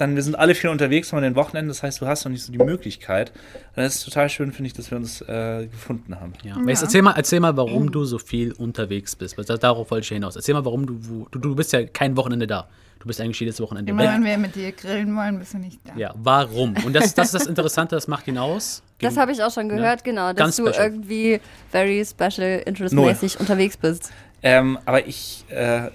dann, 0.00 0.16
wir 0.16 0.22
sind 0.22 0.34
alle 0.36 0.54
viel 0.54 0.70
unterwegs 0.70 1.12
an 1.12 1.22
den 1.22 1.34
Wochenenden, 1.34 1.68
das 1.68 1.82
heißt, 1.82 2.00
du 2.00 2.06
hast 2.06 2.24
noch 2.24 2.32
nicht 2.32 2.42
so 2.42 2.52
die 2.52 2.58
Möglichkeit. 2.58 3.30
Und 3.76 3.82
das 3.82 3.96
ist 3.96 4.04
total 4.04 4.28
schön, 4.28 4.52
finde 4.52 4.68
ich, 4.68 4.72
dass 4.72 4.90
wir 4.90 4.98
uns 4.98 5.20
äh, 5.22 5.66
gefunden 5.66 6.18
haben. 6.18 6.32
ja. 6.42 6.56
Jetzt 6.66 6.82
erzähl 6.82 7.02
mal, 7.02 7.14
erzähl 7.16 7.40
mal, 7.40 7.56
warum 7.56 7.90
du 7.90 8.04
so 8.04 8.18
viel 8.18 8.52
unterwegs 8.52 9.14
bist. 9.16 9.36
Darauf 9.38 9.90
wollte 9.90 10.04
ich 10.04 10.08
hinaus. 10.08 10.36
Erzähl 10.36 10.54
mal, 10.54 10.64
warum 10.64 10.86
du, 10.86 10.96
wo, 11.00 11.26
du, 11.30 11.38
du 11.38 11.54
bist 11.54 11.72
ja 11.72 11.84
kein 11.84 12.16
Wochenende 12.16 12.46
da. 12.46 12.68
Du 13.00 13.06
bist 13.06 13.18
eigentlich 13.20 13.40
jedes 13.40 13.58
Wochenende 13.60 13.90
Immer 13.90 14.02
weg. 14.02 14.10
wenn 14.12 14.24
wir 14.24 14.38
mit 14.38 14.54
dir 14.54 14.72
grillen 14.72 15.16
wollen, 15.16 15.38
bist 15.38 15.54
du 15.54 15.58
nicht 15.58 15.80
da. 15.84 15.92
Ja, 15.96 16.14
warum? 16.16 16.74
Und 16.84 16.92
das, 16.94 17.14
das 17.14 17.28
ist 17.28 17.34
das 17.34 17.46
Interessante, 17.46 17.94
das 17.94 18.08
macht 18.08 18.28
ihn 18.28 18.36
aus. 18.36 18.82
Das 18.98 19.16
habe 19.16 19.32
ich 19.32 19.42
auch 19.42 19.50
schon 19.50 19.70
gehört, 19.70 20.04
genau, 20.04 20.28
dass 20.28 20.36
Ganz 20.36 20.56
du 20.56 20.66
special. 20.66 20.86
irgendwie 20.86 21.40
very 21.70 22.04
special 22.04 22.62
interest 22.66 22.94
mäßig 22.94 23.40
unterwegs 23.40 23.78
bist. 23.78 24.12
Ähm, 24.42 24.78
aber 24.84 25.06
ich 25.06 25.46
äh, 25.48 25.88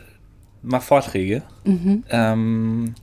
mache 0.63 0.81
Vorträge. 0.81 1.43
Mhm. 1.63 2.03
Ähm, 2.09 2.95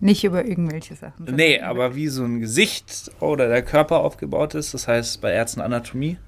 Nicht 0.00 0.24
über 0.24 0.44
irgendwelche 0.44 0.94
Sachen. 0.94 1.26
Nee, 1.34 1.60
aber 1.60 1.94
wie 1.94 2.08
so 2.08 2.24
ein 2.24 2.40
Gesicht 2.40 3.10
oder 3.20 3.48
der 3.48 3.62
Körper 3.62 3.98
aufgebaut 3.98 4.54
ist, 4.54 4.74
das 4.74 4.86
heißt 4.86 5.20
bei 5.20 5.32
Ärzten 5.32 5.60
Anatomie. 5.60 6.18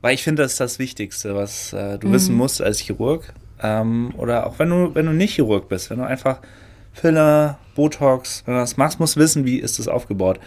Weil 0.00 0.14
ich 0.14 0.22
finde, 0.22 0.42
das 0.42 0.52
ist 0.52 0.60
das 0.60 0.78
Wichtigste, 0.78 1.34
was 1.34 1.72
äh, 1.72 1.98
du 1.98 2.12
wissen 2.12 2.36
musst 2.36 2.60
als 2.60 2.78
Chirurg. 2.78 3.32
Ähm, 3.62 4.12
oder 4.18 4.46
auch 4.46 4.58
wenn 4.58 4.68
du, 4.68 4.94
wenn 4.94 5.06
du 5.06 5.12
nicht 5.12 5.34
Chirurg 5.34 5.68
bist, 5.68 5.90
wenn 5.90 5.98
du 5.98 6.04
einfach 6.04 6.40
Filler, 6.92 7.58
Botox, 7.74 8.42
wenn 8.46 8.54
du 8.54 8.60
das 8.60 8.76
machst, 8.76 9.00
musst 9.00 9.16
du 9.16 9.20
wissen, 9.20 9.44
wie 9.44 9.58
ist 9.58 9.78
das 9.78 9.88
aufgebaut. 9.88 10.38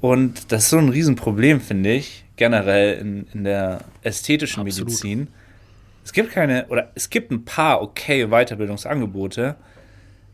Und 0.00 0.50
das 0.50 0.64
ist 0.64 0.70
so 0.70 0.78
ein 0.78 0.88
Riesenproblem, 0.88 1.60
finde 1.60 1.92
ich, 1.92 2.24
generell 2.36 2.98
in, 2.98 3.26
in 3.32 3.44
der 3.44 3.82
ästhetischen 4.02 4.62
Absolut. 4.62 4.88
Medizin. 4.88 5.28
Es 6.04 6.12
gibt 6.12 6.32
keine, 6.32 6.66
oder 6.66 6.90
es 6.96 7.10
gibt 7.10 7.30
ein 7.30 7.44
paar 7.44 7.80
okay 7.80 8.26
Weiterbildungsangebote, 8.26 9.54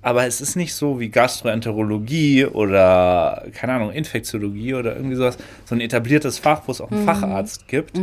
aber 0.01 0.27
es 0.27 0.41
ist 0.41 0.57
nicht 0.57 0.75
so 0.75 1.01
wie 1.01 1.09
Gastroenterologie 1.09 2.47
oder, 2.47 3.47
keine 3.53 3.75
Ahnung, 3.75 3.91
Infektiologie 3.91 4.75
oder 4.75 4.95
irgendwie 4.97 5.17
sowas, 5.17 5.39
so 5.65 5.75
ein 5.75 5.81
etabliertes 5.81 6.39
Fach, 6.39 6.63
wo 6.67 6.73
es 6.73 6.81
auch 6.81 6.91
einen 6.91 7.05
Facharzt 7.05 7.67
gibt. 7.69 7.99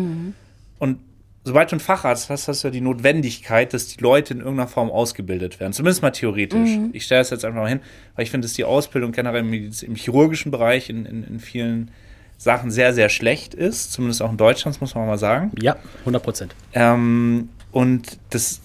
Und 0.80 1.00
sobald 1.46 1.72
du 1.72 1.76
einen 1.76 1.80
Facharzt 1.80 2.30
hast, 2.30 2.48
hast 2.48 2.64
du 2.64 2.68
ja 2.68 2.72
die 2.72 2.82
Notwendigkeit, 2.82 3.74
dass 3.74 3.88
die 3.88 4.02
Leute 4.02 4.34
in 4.34 4.40
irgendeiner 4.40 4.68
Form 4.68 4.92
ausgebildet 4.92 5.60
werden. 5.60 5.72
Zumindest 5.72 6.02
mal 6.02 6.12
theoretisch. 6.12 6.70
Ich 6.92 7.06
stelle 7.06 7.22
das 7.22 7.30
jetzt 7.30 7.46
einfach 7.46 7.62
mal 7.62 7.70
hin, 7.70 7.80
weil 8.16 8.24
ich 8.24 8.32
finde, 8.32 8.46
dass 8.46 8.54
die 8.54 8.66
Ausbildung 8.66 9.12
generell 9.12 9.42
im, 9.42 9.96
chirurgischen 9.96 10.52
Bereich 10.52 10.90
in, 10.90 11.06
in, 11.06 11.24
in 11.24 11.40
vielen 11.40 11.92
Sachen 12.38 12.72
sehr, 12.72 12.94
sehr 12.94 13.10
schlecht 13.10 13.54
ist. 13.54 13.94
Zumindest 13.94 14.22
auch 14.22 14.32
in 14.32 14.38
Deutschland, 14.38 14.76
das 14.76 14.82
muss 14.82 14.96
man 14.96 15.08
mal 15.08 15.18
sagen. 15.18 15.52
Ja, 15.62 15.78
100 16.02 16.22
Prozent. 16.22 16.56
Ähm, 16.74 17.50
und 17.72 18.20
das 18.32 18.60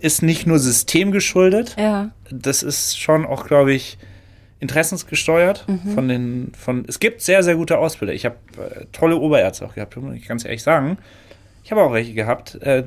ist 0.00 0.22
nicht 0.22 0.46
nur 0.46 0.58
systemgeschuldet, 0.58 1.76
Ja. 1.78 2.10
das 2.30 2.62
ist 2.62 2.98
schon 2.98 3.24
auch, 3.26 3.46
glaube 3.46 3.72
ich, 3.72 3.98
interessensgesteuert 4.60 5.64
von 5.94 6.08
den, 6.08 6.52
von, 6.58 6.84
es 6.86 7.00
gibt 7.00 7.22
sehr, 7.22 7.42
sehr 7.42 7.56
gute 7.56 7.78
Ausbilder. 7.78 8.12
Ich 8.12 8.26
habe 8.26 8.36
äh, 8.58 8.84
tolle 8.92 9.16
Oberärzte 9.16 9.64
auch 9.64 9.74
gehabt, 9.74 9.96
muss 9.96 10.14
ich 10.14 10.28
ganz 10.28 10.44
ehrlich 10.44 10.62
sagen. 10.62 10.98
Ich 11.64 11.70
habe 11.70 11.82
auch 11.82 11.92
welche 11.92 12.12
gehabt, 12.12 12.56
äh, 12.62 12.84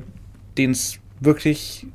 denen 0.56 0.72
es 0.72 0.98
wirklich 1.20 1.86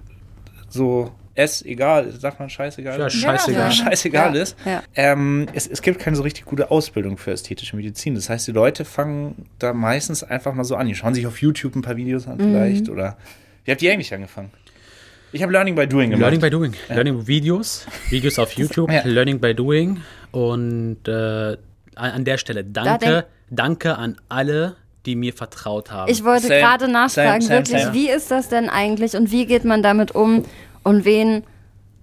so 0.68 1.12
es 1.36 1.64
egal, 1.64 2.12
sagt 2.12 2.40
man 2.42 2.50
scheißegal? 2.50 3.00
Ja, 3.00 3.10
scheißegal. 3.10 3.62
Ja, 3.62 3.72
scheißegal 3.72 4.36
Ja, 4.36 4.42
ist. 4.42 4.58
ja. 4.66 4.84
Ähm, 4.96 5.48
es, 5.54 5.66
es 5.68 5.82
gibt 5.82 6.00
keine 6.00 6.18
so 6.18 6.24
richtig 6.24 6.44
gute 6.44 6.70
Ausbildung 6.70 7.18
für 7.18 7.32
ästhetische 7.32 7.78
Medizin. 7.78 8.16
Das 8.16 8.30
heißt, 8.30 8.46
die 8.50 8.52
Leute 8.52 8.84
fangen 8.84 9.46
da 9.58 9.72
meistens 9.72 10.22
einfach 10.22 10.54
mal 10.54 10.66
so 10.66 10.76
an. 10.76 10.88
Die 10.88 10.96
schauen 10.96 11.14
sich 11.14 11.26
auf 11.26 11.42
YouTube 11.42 11.78
ein 11.78 11.82
paar 11.82 11.96
Videos 11.96 12.28
an 12.28 12.38
Mhm. 12.38 12.42
vielleicht 12.52 12.90
oder 12.90 13.18
wie 13.64 13.72
habt 13.72 13.82
ihr 13.82 13.94
eigentlich 13.94 14.14
angefangen? 14.14 14.50
Ich 15.32 15.44
habe 15.44 15.52
Learning 15.54 15.76
by 15.76 15.88
Doing 15.88 16.10
gemacht. 16.10 16.22
Learning 16.22 16.42
by 16.42 16.50
Doing. 16.50 16.74
Learning 16.90 17.28
Videos, 17.28 17.86
Videos 18.10 18.40
auf 18.40 18.52
YouTube, 18.54 18.92
Ja. 18.92 19.02
Learning 19.06 19.40
by 19.40 19.54
Doing. 19.54 20.02
Und 20.32 21.08
äh, 21.08 21.58
an 21.96 22.26
der 22.26 22.38
Stelle 22.38 22.64
danke, 22.64 23.26
danke 23.50 23.98
an 23.98 24.18
alle, 24.30 24.76
die 25.06 25.16
mir 25.16 25.34
vertraut 25.34 25.92
haben. 25.92 26.12
Ich 26.12 26.24
wollte 26.24 26.48
gerade 26.48 26.88
nachfragen, 26.88 27.42
same, 27.42 27.44
same, 27.44 27.60
wirklich, 27.60 27.82
same. 27.84 27.94
wie 27.94 28.10
ist 28.10 28.32
das 28.32 28.50
denn 28.50 28.70
eigentlich 28.70 29.14
und 29.16 29.32
wie 29.32 29.46
geht 29.46 29.66
man 29.66 29.84
damit 29.84 30.14
um 30.16 30.46
und 30.84 31.06
wen 31.06 31.44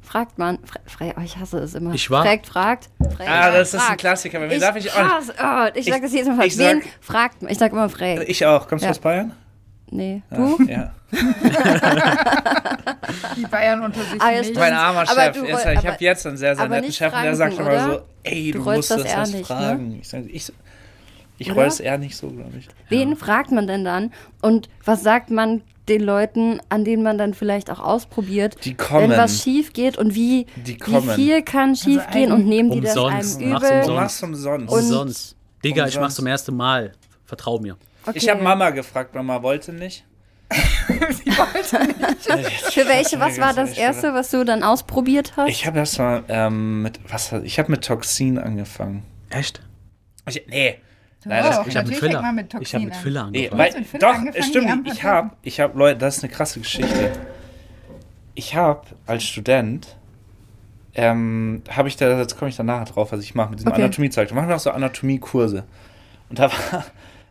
fragt 0.02 0.38
man? 0.38 0.59
Fra 0.87 1.06
oh, 1.16 1.21
ich 1.25 1.37
hasse 1.37 1.59
es 1.59 1.75
immer. 1.75 1.95
Ich 1.95 2.11
war- 2.11 2.25
Fragt, 2.25 2.47
fragt. 2.47 2.90
Fragt, 3.16 3.28
Ah, 3.30 3.50
das 3.50 3.68
ist 3.68 3.75
ein 3.75 3.80
fragt. 3.80 4.00
Klassiker. 4.00 4.38
Bei 4.38 4.47
mir 4.47 4.54
Ich, 4.54 4.61
darf 4.61 4.76
ich 4.76 4.90
auch 4.92 5.02
nicht. 5.02 5.12
hasse, 5.14 5.33
oh, 5.33 5.78
ich 5.78 5.85
sage 5.87 5.97
Ich- 5.97 6.02
das 6.02 6.12
jedes 6.12 6.28
Mal 6.28 6.47
ich 6.47 6.56
sag- 6.56 6.76
Wen 6.76 6.83
fragt 7.00 7.42
man? 7.42 7.50
Ich 7.50 7.59
sage 7.59 7.73
immer 7.75 7.88
Frey. 7.88 8.23
Ich 8.25 8.45
auch. 8.47 8.68
Kommst 8.68 8.83
du 8.85 8.87
Ja. 8.87 8.90
aus 8.92 8.99
Bayern? 9.00 9.33
Nee. 9.90 10.23
Ah, 10.31 10.37
Du? 10.37 10.59
Ja. 10.66 10.93
Die 13.37 13.47
Bayern 13.47 13.83
unter 13.85 14.00
sich 14.02 14.21
Ah, 14.21 14.33
ja, 14.33 14.40
nicht. 14.40 14.55
Mein 14.55 14.73
armer 14.73 15.00
Aber 15.09 15.21
Chef. 15.23 15.37
du 15.37 15.45
Jetzt, 15.47 15.66
ich 15.66 15.87
habe 15.87 15.97
jetzt 16.00 16.26
einen 16.26 16.37
sehr, 16.37 16.57
sehr 16.57 16.69
netten 16.69 16.93
Chef 16.93 17.12
und 17.14 17.23
der 17.23 17.37
sagt 17.37 17.55
Franken, 17.55 17.73
immer 17.73 17.93
so, 17.95 18.00
ey, 18.25 18.50
du, 18.50 18.59
Du 18.59 18.64
musst 18.71 18.90
das 18.90 19.02
das, 19.05 19.28
nicht, 19.31 19.38
ne? 19.40 19.45
fragen. 19.45 19.99
Ich, 20.00 20.09
sag, 20.09 20.25
ich, 20.26 20.52
ich 21.38 21.55
roll 21.55 21.66
es 21.66 21.81
eher 21.81 21.99
nicht 21.99 22.16
so, 22.16 22.28
glaube 22.31 22.52
ich. 22.59 22.69
Wen 22.88 23.16
fragt 23.16 23.52
man 23.52 23.66
denn 23.66 23.85
dann? 23.85 24.12
Und 24.43 24.69
was 24.85 25.02
sagt 25.02 25.31
man 25.31 25.62
den 25.88 26.02
Leuten, 26.02 26.61
an 26.69 26.85
denen 26.85 27.05
man 27.05 27.16
dann 27.16 27.33
vielleicht 27.33 27.71
auch 27.71 27.78
ausprobiert, 27.78 28.57
Die 28.64 28.75
kommen. 28.75 29.11
wenn 29.11 29.19
was 29.19 29.40
schief 29.43 29.73
geht 29.73 29.97
und 29.99 30.16
wie, 30.16 30.47
Die 30.57 30.76
wie 30.85 31.00
viel 31.14 31.43
kann 31.43 31.76
schief 31.76 32.05
gehen 32.11 32.33
und 32.33 32.45
nehmen 32.47 32.71
die 32.73 32.81
Umsonst. 32.81 33.37
das 33.37 33.37
einem 33.37 33.50
Mach's 33.50 33.69
übel? 33.69 33.71
Du 33.71 33.76
umsonst. 33.93 34.00
machst 34.00 34.23
umsonst. 34.25 34.73
Und- 34.73 34.78
Umsonst. 34.81 35.37
Digga, 35.64 35.83
ich 35.83 35.95
Umsonst. 35.95 36.00
mach's 36.02 36.14
zum 36.16 36.26
ersten 36.26 36.57
Mal. 36.57 36.93
Vertrau 37.25 37.61
mir. 37.61 37.76
Okay. 38.07 38.19
Ich 38.19 38.29
habe 38.29 38.43
Mama 38.43 38.71
gefragt, 38.71 39.15
Mama 39.15 39.43
wollte 39.43 39.73
nicht. 39.73 40.05
Für 40.49 41.01
welche, 42.87 43.19
was 43.19 43.41
war 43.41 43.53
das 43.53 43.77
erste, 43.77 44.15
was 44.15 44.31
du 44.31 44.45
dann 44.45 44.63
ausprobiert 44.63 45.33
hast? 45.37 45.49
Ich 45.49 45.67
habe 45.67 45.79
erst 45.79 45.99
mal 45.99 46.23
ähm, 46.29 46.83
mit, 46.83 47.01
was, 47.11 47.33
ich 47.33 47.59
habe 47.59 47.71
mit 47.73 47.85
Toxin 47.85 48.39
angefangen. 48.39 49.03
Echt? 49.31 49.61
Ich, 50.29 50.45
nee. 50.49 50.77
Oh, 51.25 51.29
Nein, 51.29 51.43
das, 51.43 51.67
Ich 51.67 51.77
habe 51.77 51.89
mit 51.89 51.99
Filler. 51.99 52.33
mit 52.33 52.55
Ich 52.61 52.75
habe 52.75 52.85
mit. 52.85 52.95
Filler 52.95 53.29
Nee, 53.33 53.49
angefangen. 53.49 53.59
weil, 53.59 53.69
hast 53.71 53.79
mit 53.79 53.87
Filler 53.89 54.01
doch, 54.09 54.15
angefangen, 54.15 54.45
stimmt. 54.45 54.89
Ich 54.93 55.03
habe, 55.03 55.31
ich 55.43 55.59
habe, 55.61 55.77
Leute, 55.79 55.99
das 55.99 56.19
ist 56.19 56.25
eine 56.25 56.33
krasse 56.33 56.61
Geschichte. 56.61 57.13
Ich 58.37 58.55
habe 58.55 58.83
als 59.07 59.25
Student, 59.25 59.97
ähm, 60.95 61.63
habe 61.69 61.89
ich 61.89 61.97
da, 61.97 62.17
jetzt 62.19 62.39
komme 62.39 62.51
ich 62.51 62.57
da 62.57 62.63
nachher 62.63 62.85
drauf, 62.85 63.11
was 63.11 63.21
ich 63.21 63.35
mache 63.35 63.51
mit 63.51 63.59
diesem 63.59 63.73
Okay. 63.73 63.83
Anatomiezeug. 63.83 64.29
Da 64.29 64.35
machen 64.37 64.49
wir 64.49 64.55
auch 64.57 64.61
so 64.61 64.71
Anatomiekurse. 64.71 65.65
Und 66.29 66.39
da 66.39 66.53
war 66.53 66.85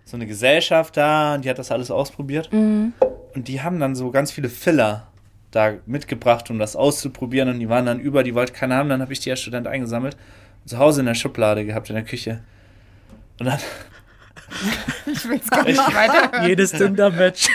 so 0.06 0.16
eine 0.16 0.28
Gesellschaft 0.28 0.96
da 0.96 1.36
und 1.36 1.44
die 1.44 1.50
hat 1.50 1.60
das 1.60 1.72
alles 1.72 1.92
ausprobiert. 1.92 2.54
Mhm. 2.54 2.94
Und 3.34 3.48
die 3.48 3.62
haben 3.62 3.80
dann 3.80 3.96
so 3.96 4.12
ganz 4.12 4.32
viele 4.32 4.50
Filler 4.50 5.08
da 5.52 5.74
mitgebracht, 5.86 6.50
um 6.50 6.60
das 6.60 6.76
auszuprobieren. 6.76 7.50
Und 7.50 7.60
die 7.60 7.68
waren 7.68 7.86
dann 7.86 8.00
über, 8.00 8.24
die 8.24 8.36
wollte 8.36 8.54
keiner 8.54 8.76
haben. 8.76 8.90
Dann 8.90 9.02
habe 9.02 9.12
ich 9.12 9.20
die 9.20 9.32
als 9.32 9.42
Student 9.42 9.68
eingesammelt 9.68 10.16
und 10.64 10.70
zu 10.70 10.78
Hause 10.78 11.02
in 11.02 11.08
der 11.08 11.16
Schublade 11.16 11.66
gehabt, 11.66 11.90
in 11.90 11.96
der 11.96 12.06
Küche. 12.06 12.42
Und 13.40 13.48
dann 13.48 13.60
Ich 15.06 15.28
will 15.28 15.40
es 15.44 15.50
gar 15.50 15.64
nicht 15.64 15.96
weiter. 15.96 16.48
Jedes 16.48 16.72
Tinder-Match. 16.72 17.48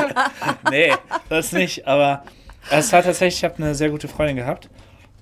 nee, 0.70 0.92
das 1.28 1.52
nicht. 1.52 1.86
Aber 1.86 2.24
es 2.70 2.92
war 2.92 3.02
tatsächlich, 3.02 3.38
ich 3.38 3.44
habe 3.44 3.62
eine 3.62 3.74
sehr 3.74 3.90
gute 3.90 4.08
Freundin 4.08 4.36
gehabt. 4.36 4.68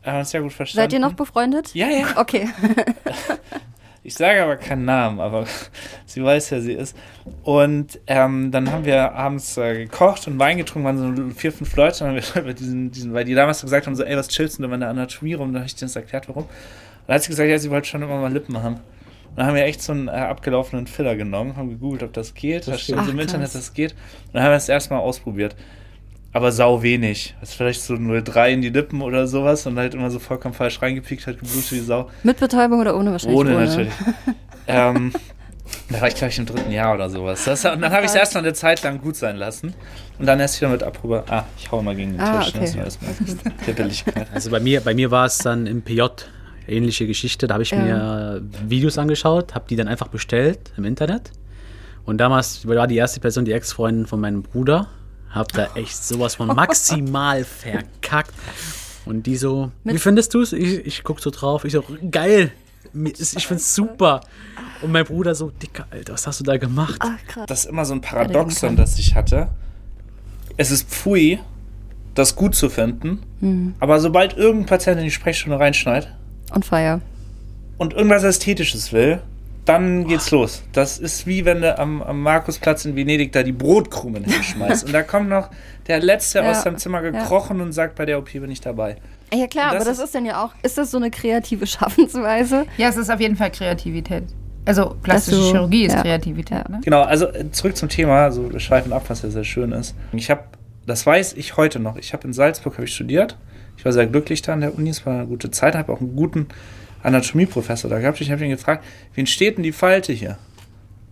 Haben 0.04 0.18
uns 0.18 0.30
sehr 0.30 0.42
gut 0.42 0.52
verstanden. 0.52 0.84
Seid 0.84 0.92
ihr 0.92 1.00
noch 1.00 1.14
befreundet? 1.14 1.75
Ja, 1.75 1.88
ja. 1.88 2.06
Okay. 2.16 2.48
Ich 4.08 4.14
sage 4.14 4.42
aber 4.42 4.56
keinen 4.56 4.86
Namen, 4.86 5.20
aber 5.20 5.44
sie 6.06 6.24
weiß, 6.24 6.50
wer 6.52 6.62
sie 6.62 6.72
ist. 6.72 6.96
Und 7.42 8.00
ähm, 8.06 8.50
dann 8.50 8.72
haben 8.72 8.86
wir 8.86 9.12
abends 9.12 9.58
äh, 9.58 9.84
gekocht 9.84 10.26
und 10.26 10.38
Wein 10.38 10.56
getrunken, 10.56 10.86
waren 10.86 11.14
so 11.14 11.34
vier, 11.34 11.52
fünf 11.52 11.76
Leute. 11.76 11.98
Dann 11.98 12.16
haben 12.16 12.46
wir 12.46 12.54
diesen, 12.54 12.90
diesen, 12.90 13.12
weil 13.12 13.26
die 13.26 13.34
damals 13.34 13.60
gesagt 13.60 13.86
haben, 13.86 13.94
so, 13.94 14.04
ey, 14.04 14.16
was 14.16 14.28
chillst 14.28 14.58
du 14.58 14.62
denn 14.62 14.72
in 14.72 14.80
der 14.80 14.88
Anatomie 14.88 15.34
rum? 15.34 15.52
Dann 15.52 15.60
habe 15.60 15.66
ich 15.66 15.74
denen 15.74 15.88
das 15.90 15.96
erklärt, 15.96 16.26
warum. 16.26 16.44
Und 16.44 16.50
dann 17.06 17.16
hat 17.16 17.22
sie 17.22 17.28
gesagt, 17.28 17.50
ja, 17.50 17.58
sie 17.58 17.68
wollte 17.68 17.86
schon 17.86 18.00
immer 18.00 18.18
mal 18.18 18.32
Lippen 18.32 18.62
haben. 18.62 18.76
Und 18.76 19.36
dann 19.36 19.46
haben 19.46 19.56
wir 19.56 19.64
echt 19.64 19.82
so 19.82 19.92
einen 19.92 20.08
äh, 20.08 20.12
abgelaufenen 20.12 20.86
Filler 20.86 21.14
genommen, 21.14 21.58
haben 21.58 21.68
gegoogelt, 21.68 22.02
ob 22.02 22.14
das 22.14 22.32
geht. 22.32 22.66
Da 22.66 22.78
stand 22.78 23.04
so 23.04 23.12
im 23.12 23.18
Internet, 23.18 23.48
dass 23.48 23.52
das 23.52 23.74
geht. 23.74 23.92
Und 23.92 24.36
dann 24.36 24.42
haben 24.42 24.52
wir 24.52 24.56
es 24.56 24.70
erstmal 24.70 25.00
ausprobiert. 25.00 25.54
Aber 26.38 26.52
sau 26.52 26.83
wenig. 26.83 27.35
Das 27.40 27.49
ist 27.49 27.54
vielleicht 27.57 27.80
so 27.83 27.95
0,3 27.95 28.50
in 28.52 28.62
die 28.62 28.68
Lippen 28.68 29.02
oder 29.02 29.26
sowas 29.26 29.66
und 29.66 29.76
halt 29.76 29.95
immer 29.95 30.09
so 30.09 30.21
vollkommen 30.21 30.54
falsch 30.54 30.80
reingepiekt, 30.80 31.26
hat 31.26 31.40
geblutet 31.40 31.73
wie 31.73 31.80
Sau. 31.80 32.09
Mit 32.23 32.38
Betäubung 32.38 32.78
oder 32.78 32.97
ohne 32.97 33.11
wahrscheinlich? 33.11 33.37
Ohne, 33.40 33.50
natürlich. 33.66 33.92
ähm, 34.68 35.12
da 35.90 36.00
war 36.00 36.07
ich, 36.07 36.14
glaube 36.14 36.30
ich, 36.30 36.38
im 36.38 36.47
dritten 36.47 36.71
Jahr 36.71 36.95
oder 36.95 37.11
sowas. 37.11 37.45
Das, 37.45 37.64
und 37.64 37.80
dann 37.80 37.90
habe 37.92 38.04
ich 38.04 38.11
es 38.11 38.14
erst 38.14 38.35
noch 38.37 38.42
eine 38.42 38.52
Zeit 38.52 38.85
lang 38.85 39.00
gut 39.00 39.16
sein 39.16 39.37
lassen. 39.37 39.75
Und 40.21 40.26
dann 40.26 40.38
erst 40.38 40.61
wieder 40.61 40.71
mit 40.71 40.85
Approbe. 40.85 41.25
Ah, 41.28 41.42
ich 41.59 41.73
hau 41.73 41.83
mal 41.83 41.97
gegen 41.97 42.12
den 42.12 42.21
Ah, 42.21 42.38
Tisch. 42.40 42.54
okay. 42.54 42.73
Das 42.85 42.97
ist. 43.90 44.04
Also 44.33 44.50
bei 44.52 44.61
mir, 44.61 44.80
bei 44.80 44.95
mir 44.95 45.11
war 45.11 45.26
es 45.26 45.38
dann 45.38 45.66
im 45.66 45.83
PJ 45.83 46.02
ähnliche 46.68 47.09
Geschichte. 47.09 47.49
Da 47.49 47.54
habe 47.54 47.64
ich 47.64 47.71
Ja. 47.73 47.78
mir 47.80 48.42
Videos 48.68 48.97
angeschaut, 48.97 49.57
habe 49.57 49.64
die 49.68 49.75
dann 49.75 49.88
einfach 49.88 50.07
bestellt 50.07 50.73
im 50.76 50.85
Internet. 50.85 51.33
Und 52.04 52.18
damals 52.18 52.64
war 52.68 52.87
die 52.87 52.97
erste 52.97 53.18
Person 53.18 53.45
die 53.45 53.52
Ex-Freundin 53.52 54.07
von 54.07 54.21
meinem 54.21 54.42
Bruder. 54.42 54.87
Hab 55.30 55.52
da 55.52 55.68
echt 55.75 56.02
sowas 56.02 56.37
von 56.37 56.49
maximal 56.49 57.44
verkackt. 57.44 58.32
Und 59.04 59.25
die 59.26 59.37
so, 59.37 59.70
wie 59.85 59.99
findest 59.99 60.35
du 60.35 60.42
es? 60.42 60.52
Ich, 60.52 60.87
ich 60.87 61.04
guck 61.04 61.20
so 61.20 61.30
drauf, 61.30 61.64
ich 61.64 61.73
so, 61.73 61.85
geil. 62.11 62.52
Ich 62.94 63.47
find's 63.47 63.75
super. 63.75 64.20
Und 64.82 64.92
mein 64.92 65.04
Bruder 65.04 65.35
so, 65.35 65.50
Dicker, 65.50 65.87
Alter, 65.90 66.12
was 66.14 66.26
hast 66.26 66.40
du 66.40 66.44
da 66.44 66.56
gemacht? 66.56 67.00
Ach. 67.00 67.47
Das 67.47 67.61
ist 67.61 67.70
immer 67.70 67.85
so 67.85 67.94
ein 67.94 68.00
Paradoxon, 68.00 68.76
das 68.76 68.99
ich 68.99 69.14
hatte. 69.14 69.49
Es 70.56 70.70
ist 70.70 70.88
pfui, 70.88 71.38
das 72.14 72.35
gut 72.37 72.54
zu 72.54 72.68
finden. 72.68 73.23
Mhm. 73.40 73.75
Aber 73.80 74.00
sobald 74.00 74.37
irgendein 74.37 74.66
Patient 74.66 74.99
in 74.99 75.04
die 75.04 75.11
Sprechstunde 75.11 75.58
reinschneit, 75.58 76.12
Und 76.54 76.64
Feier. 76.64 77.00
und 77.76 77.94
irgendwas 77.94 78.25
Ästhetisches 78.25 78.92
will, 78.92 79.23
dann 79.68 80.06
geht's 80.06 80.30
los. 80.30 80.62
Das 80.72 80.98
ist 80.98 81.26
wie 81.26 81.44
wenn 81.44 81.60
du 81.60 81.78
am, 81.78 82.02
am 82.02 82.22
Markusplatz 82.22 82.84
in 82.84 82.96
Venedig 82.96 83.32
da 83.32 83.42
die 83.42 83.52
Brotkrumen 83.52 84.25
hinschmeißt. 84.25 84.87
und 84.87 84.92
da 84.92 85.02
kommt 85.02 85.28
noch 85.28 85.50
der 85.87 86.00
Letzte 86.00 86.38
Ja, 86.40 86.50
aus 86.50 86.62
seinem 86.62 86.78
Zimmer 86.78 87.02
gekrochen 87.02 87.60
und 87.60 87.72
sagt, 87.72 87.94
bei 87.96 88.04
der 88.06 88.18
OP 88.18 88.32
bin 88.32 88.50
ich 88.50 88.60
dabei. 88.60 88.96
Ja 89.32 89.46
klar, 89.46 89.72
das 89.72 89.82
aber 89.82 89.90
das 89.90 89.98
ist- 89.98 90.04
ist 90.06 90.14
dann 90.14 90.25
ja 90.26 90.42
auch, 90.44 90.52
ist 90.62 90.78
das 90.78 90.90
so 90.90 90.96
eine 90.96 91.10
kreative 91.10 91.66
Schaffensweise? 91.98 92.66
Ja, 92.78 92.88
es 92.88 92.96
ist 92.96 93.10
auf 93.10 93.20
jeden 93.20 93.37
Fall 93.37 93.50
Kreativität. 93.50 94.25
Also 94.64 94.96
plastische 95.02 95.37
du- 95.38 95.50
Chirurgie 95.50 95.84
ist 95.87 95.94
ja. 95.94 96.02
Kreativität, 96.02 96.58
Ja. 96.58 96.68
ne? 96.68 96.80
Genau, 96.84 97.02
also 97.02 97.26
äh, 97.28 97.50
zurück 97.50 97.76
zum 97.76 97.88
Thema, 97.88 98.25
also 98.25 98.52
wir 98.52 98.60
schweifen 98.60 98.92
ab, 98.92 99.04
was 99.08 99.22
ja 99.22 99.30
sehr 99.30 99.44
schön 99.44 99.72
ist. 99.72 99.94
Ich 100.12 100.30
habe, 100.30 100.42
das 100.87 101.06
weiß 101.06 101.34
ich 101.34 101.56
heute 101.56 101.78
noch, 101.80 101.96
ich 101.96 102.12
habe 102.12 102.26
in 102.26 102.32
Salzburg 102.32 102.75
habe 102.75 102.84
ich 102.84 102.94
studiert. 102.94 103.37
Ich 103.76 103.84
war 103.84 103.92
sehr 103.92 104.06
glücklich 104.06 104.42
da 104.42 104.52
an 104.54 104.60
der 104.60 104.76
Uni, 104.76 104.90
es 104.90 105.06
war 105.06 105.14
eine 105.14 105.26
gute 105.26 105.50
Zeit, 105.50 105.75
habe 105.75 105.92
auch 105.92 106.00
einen 106.00 106.16
guten 106.16 106.48
Anatomieprofessor 107.02 107.90
da 107.90 107.99
gehabt. 108.00 108.21
Ich 108.21 108.31
habe 108.31 108.45
ihn 108.45 108.50
gefragt, 108.50 108.85
wie 109.14 109.21
entsteht 109.21 109.57
denn 109.57 109.62
die 109.62 109.73
Falte 109.73 110.12
hier? 110.12 110.38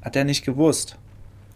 Hat 0.03 0.17
er 0.17 0.25
nicht 0.25 0.45
gewusst. 0.45 0.97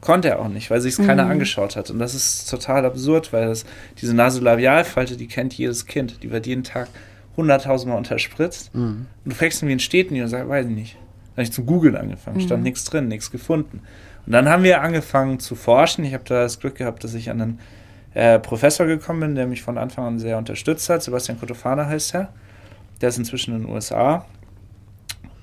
Konnte 0.01 0.29
er 0.29 0.41
auch 0.41 0.49
nicht, 0.49 0.71
weil 0.71 0.81
sich 0.81 0.99
es 0.99 1.07
keiner 1.07 1.27
angeschaut 1.27 1.77
hat. 1.77 1.91
Und 1.91 1.99
das 1.99 2.15
ist 2.15 2.49
total 2.49 2.87
absurd, 2.87 3.33
weil 3.33 3.49
das, 3.49 3.67
diese 4.01 4.15
Nasolabialfalte, 4.15 5.17
die 5.17 5.27
kennt 5.27 5.53
jedes 5.55 5.87
Kind. 5.87 6.23
Die 6.23 6.31
wird 6.31 6.47
jeden 6.47 6.65
Tag 6.65 6.89
hunderttausendmal 7.37 7.99
unterspritzt. 7.99 8.71
Und 9.25 9.31
du 9.31 9.35
fragst 9.35 9.63
ihn, 9.63 9.69
wie 9.69 9.73
entsteht 9.73 10.09
denn 10.09 10.15
die? 10.15 10.23
Und 10.23 10.29
sagt, 10.29 10.49
weiß 10.49 10.67
ich 10.67 10.75
nicht. 10.75 10.95
Dann 10.95 11.33
habe 11.33 11.43
ich 11.43 11.53
zum 11.53 11.67
Googeln 11.67 11.97
angefangen, 11.97 12.37
stand 12.41 12.63
nichts 12.63 12.85
drin, 12.85 13.09
nichts 13.09 13.31
gefunden. 13.31 13.83
Und 14.27 14.33
dann 14.33 14.49
haben 14.49 14.63
wir 14.63 14.81
angefangen 14.83 15.39
zu 15.39 15.55
forschen. 15.55 16.05
Ich 16.05 16.15
habe 16.15 16.25
da 16.27 16.43
das 16.43 16.61
Glück 16.61 16.77
gehabt, 16.77 17.05
dass 17.05 17.15
ich 17.15 17.31
an 17.31 17.41
einen 17.41 17.59
äh, 18.15 18.39
Professor 18.39 18.87
gekommen 18.87 19.21
bin, 19.21 19.35
der 19.35 19.47
mich 19.47 19.63
von 19.63 19.79
Anfang 19.79 20.05
an 20.07 20.19
sehr 20.19 20.39
unterstützt 20.39 20.89
hat. 20.89 21.03
Sebastian 21.03 21.39
Kotofana 21.39 21.87
heißt 21.87 22.15
er. 22.15 22.33
Der 23.01 23.09
ist 23.09 23.19
inzwischen 23.19 23.55
in 23.55 23.63
den 23.63 23.73
USA. 23.73 24.27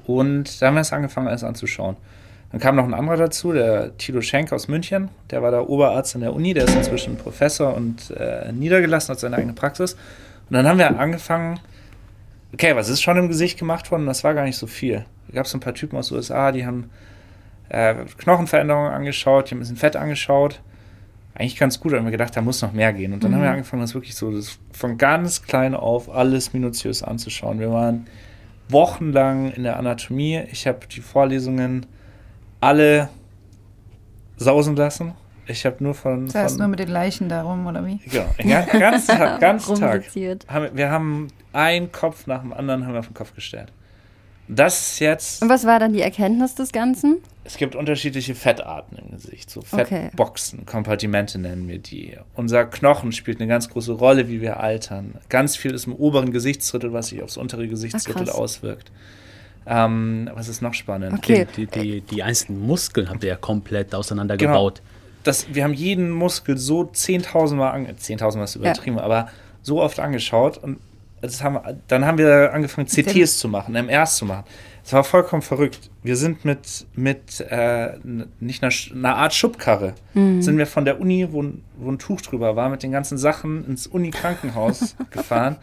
Und 0.05 0.61
da 0.61 0.67
haben 0.67 0.75
wir 0.75 0.81
es 0.81 0.93
angefangen, 0.93 1.27
alles 1.27 1.43
anzuschauen. 1.43 1.97
Dann 2.51 2.61
kam 2.61 2.77
noch 2.77 2.85
ein 2.85 2.93
anderer 2.93 3.17
dazu, 3.17 3.51
der 3.51 3.97
Tilo 3.97 4.21
Schenk 4.21 4.53
aus 4.53 4.67
München. 4.69 5.09
Der 5.31 5.41
war 5.41 5.51
da 5.51 5.61
Oberarzt 5.61 6.15
an 6.15 6.21
der 6.21 6.33
Uni, 6.33 6.53
der 6.53 6.63
ist 6.63 6.75
inzwischen 6.75 7.17
Professor 7.17 7.75
und 7.75 8.11
äh, 8.11 8.51
niedergelassen, 8.53 9.11
hat 9.11 9.19
seine 9.19 9.35
eigene 9.35 9.53
Praxis. 9.53 9.93
Und 9.93 10.53
dann 10.53 10.65
haben 10.65 10.79
wir 10.79 10.97
angefangen, 10.97 11.59
okay, 12.53 12.75
was 12.75 12.87
ist 12.87 13.01
schon 13.01 13.17
im 13.17 13.27
Gesicht 13.27 13.59
gemacht 13.59 13.91
worden? 13.91 14.05
Das 14.05 14.23
war 14.23 14.33
gar 14.33 14.45
nicht 14.45 14.57
so 14.57 14.65
viel. 14.65 15.05
Da 15.27 15.35
gab 15.35 15.45
es 15.45 15.53
ein 15.53 15.59
paar 15.59 15.73
Typen 15.73 15.97
aus 15.97 16.07
den 16.07 16.15
USA, 16.15 16.53
die 16.53 16.65
haben 16.65 16.89
äh, 17.67 17.95
Knochenveränderungen 18.17 18.93
angeschaut, 18.93 19.47
die 19.47 19.51
haben 19.51 19.57
ein 19.57 19.61
bisschen 19.61 19.75
Fett 19.75 19.97
angeschaut. 19.97 20.61
Eigentlich 21.39 21.58
ganz 21.58 21.79
gut, 21.79 21.94
haben 21.94 22.06
wir 22.06 22.12
gedacht, 22.12 22.36
da 22.36 22.41
muss 22.41 22.63
noch 22.63 22.72
mehr 22.72 22.91
gehen. 22.94 23.13
Und 23.13 23.24
dann 23.24 23.36
haben 23.36 23.44
wir 23.44 23.51
angefangen, 23.51 23.84
das 23.84 23.94
wirklich 23.94 24.15
so 24.15 24.32
das 24.32 24.58
von 24.72 24.98
ganz 24.98 25.44
klein 25.44 25.75
auf 25.75 26.10
alles 26.10 26.51
minutiös 26.51 27.03
anzuschauen. 27.03 27.60
Wir 27.60 27.72
waren 27.72 28.08
wochenlang 28.70 29.51
in 29.51 29.62
der 29.62 29.77
Anatomie. 29.77 30.41
Ich 30.51 30.65
habe 30.65 30.79
die 30.88 31.01
Vorlesungen 31.01 31.86
alle 32.60 33.10
sausen 34.38 34.75
lassen. 34.75 35.13
Ich 35.46 35.63
habe 35.63 35.84
nur 35.84 35.94
von. 35.94 36.25
Das 36.25 36.34
heißt 36.34 36.56
von 36.56 36.60
nur 36.60 36.67
mit 36.70 36.79
den 36.79 36.89
Leichen 36.89 37.29
darum, 37.29 37.67
oder 37.67 37.86
wie? 37.86 37.98
genau, 37.98 38.25
ja, 38.44 38.62
ganz 38.62 39.06
Tag, 39.06 39.39
ganz 39.39 39.67
Tag. 39.67 40.06
Haben, 40.48 40.70
wir 40.74 40.89
haben 40.89 41.27
einen 41.53 41.91
Kopf 41.91 42.25
nach 42.25 42.41
dem 42.41 42.51
anderen 42.51 42.84
haben 42.84 42.94
wir 42.94 43.00
auf 43.00 43.08
den 43.08 43.13
Kopf 43.13 43.36
gestellt. 43.36 43.72
Das 44.47 44.99
jetzt. 44.99 45.41
Und 45.41 45.49
was 45.49 45.65
war 45.65 45.79
dann 45.79 45.93
die 45.93 46.01
Erkenntnis 46.01 46.55
des 46.55 46.71
Ganzen? 46.71 47.17
Es 47.43 47.57
gibt 47.57 47.75
unterschiedliche 47.75 48.35
Fettarten 48.35 48.97
im 48.97 49.11
Gesicht, 49.11 49.49
so 49.49 49.61
Okay. 49.71 49.85
Fettboxen, 49.85 50.65
Kompartimente 50.65 51.39
nennen 51.39 51.67
wir 51.67 51.79
die. 51.79 52.17
Unser 52.35 52.65
Knochen 52.65 53.13
spielt 53.13 53.39
eine 53.39 53.47
ganz 53.47 53.69
große 53.69 53.93
Rolle, 53.93 54.27
wie 54.27 54.41
wir 54.41 54.59
altern. 54.59 55.15
Ganz 55.29 55.55
viel 55.55 55.73
ist 55.73 55.87
im 55.87 55.93
oberen 55.93 56.31
Gesichtsdrittel, 56.31 56.91
was 56.91 57.07
sich 57.07 57.23
aufs 57.23 57.37
untere 57.37 57.67
Gesichtsdrittel 57.67 58.25
krass. 58.25 58.35
auswirkt. 58.35 58.91
Ähm, 59.65 60.29
was 60.33 60.47
ist 60.47 60.61
noch 60.61 60.73
spannend? 60.73 61.13
Okay. 61.17 61.47
Die, 61.55 61.67
die, 61.67 62.01
die 62.01 62.23
einzelnen 62.23 62.65
Muskeln 62.65 63.09
habt 63.09 63.23
ihr 63.23 63.29
ja 63.29 63.35
komplett 63.35 63.93
auseinandergebaut. 63.95 64.81
Das, 65.23 65.53
wir 65.53 65.63
haben 65.63 65.73
jeden 65.73 66.09
Muskel 66.09 66.57
so 66.57 66.83
10.000 66.83 67.55
Mal, 67.55 67.71
ange 67.71 67.91
10.000 67.91 68.37
Mal 68.37 68.43
ist 68.45 68.55
übertrieben, 68.55 68.97
aber 68.99 69.29
so 69.61 69.81
oft 69.81 69.99
angeschaut 69.99 70.57
und 70.57 70.79
haben, 71.43 71.59
dann 71.88 72.05
haben 72.05 72.17
wir 72.17 72.53
angefangen 72.53 72.88
CTs 72.88 73.38
zu 73.39 73.47
machen, 73.50 73.74
MRs 73.74 74.17
zu 74.17 74.25
machen. 74.25 74.43
Es 74.83 74.93
war 74.93 75.03
vollkommen 75.03 75.41
verrückt. 75.41 75.89
Wir 76.01 76.15
sind 76.15 76.45
mit, 76.45 76.86
mit 76.95 77.41
äh, 77.41 77.97
nicht 78.39 78.63
einer, 78.63 78.71
einer 78.93 79.17
Art 79.17 79.33
Schubkarre, 79.33 79.93
sind 80.13 80.57
wir 80.57 80.65
von 80.67 80.86
der 80.86 81.01
Uni, 81.01 81.27
wo, 81.31 81.43
ein- 81.43 81.63
wo 81.75 81.91
ein 81.91 82.00
Tuch 82.00 82.21
drüber 82.21 82.55
war, 82.55 82.69
mit 82.69 82.83
den 82.83 82.91
ganzen 82.91 83.17
Sachen 83.17 83.65
ins 83.67 83.86
Uni-Krankenhaus 83.88 84.95
gefahren. 85.12 85.57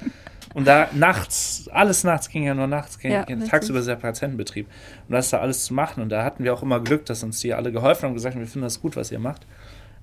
Und 0.52 0.66
da 0.68 0.88
nachts, 0.92 1.68
alles 1.72 2.04
nachts, 2.04 2.28
ging 2.28 2.44
ja 2.44 2.54
nur 2.54 2.66
nachts, 2.66 2.98
ging, 2.98 3.10
Ja, 3.12 3.22
ging, 3.24 3.44
tagsüber 3.44 3.80
der 3.80 3.96
Patientenbetrieb. 3.96 4.68
Und 5.08 5.12
das 5.14 5.24
ist 5.26 5.32
da 5.32 5.38
alles 5.38 5.64
zu 5.64 5.74
machen. 5.74 6.02
Und 6.02 6.10
da 6.10 6.22
hatten 6.22 6.44
wir 6.44 6.52
auch 6.54 6.62
immer 6.62 6.78
Glück, 6.80 7.06
dass 7.06 7.22
uns 7.24 7.40
die 7.40 7.54
alle 7.54 7.72
geholfen 7.72 8.02
haben 8.02 8.10
und 8.10 8.14
gesagt 8.16 8.34
haben, 8.34 8.42
wir 8.42 8.46
finden 8.46 8.64
das 8.66 8.80
gut, 8.80 8.94
was 8.94 9.10
ihr 9.10 9.18
macht. 9.18 9.46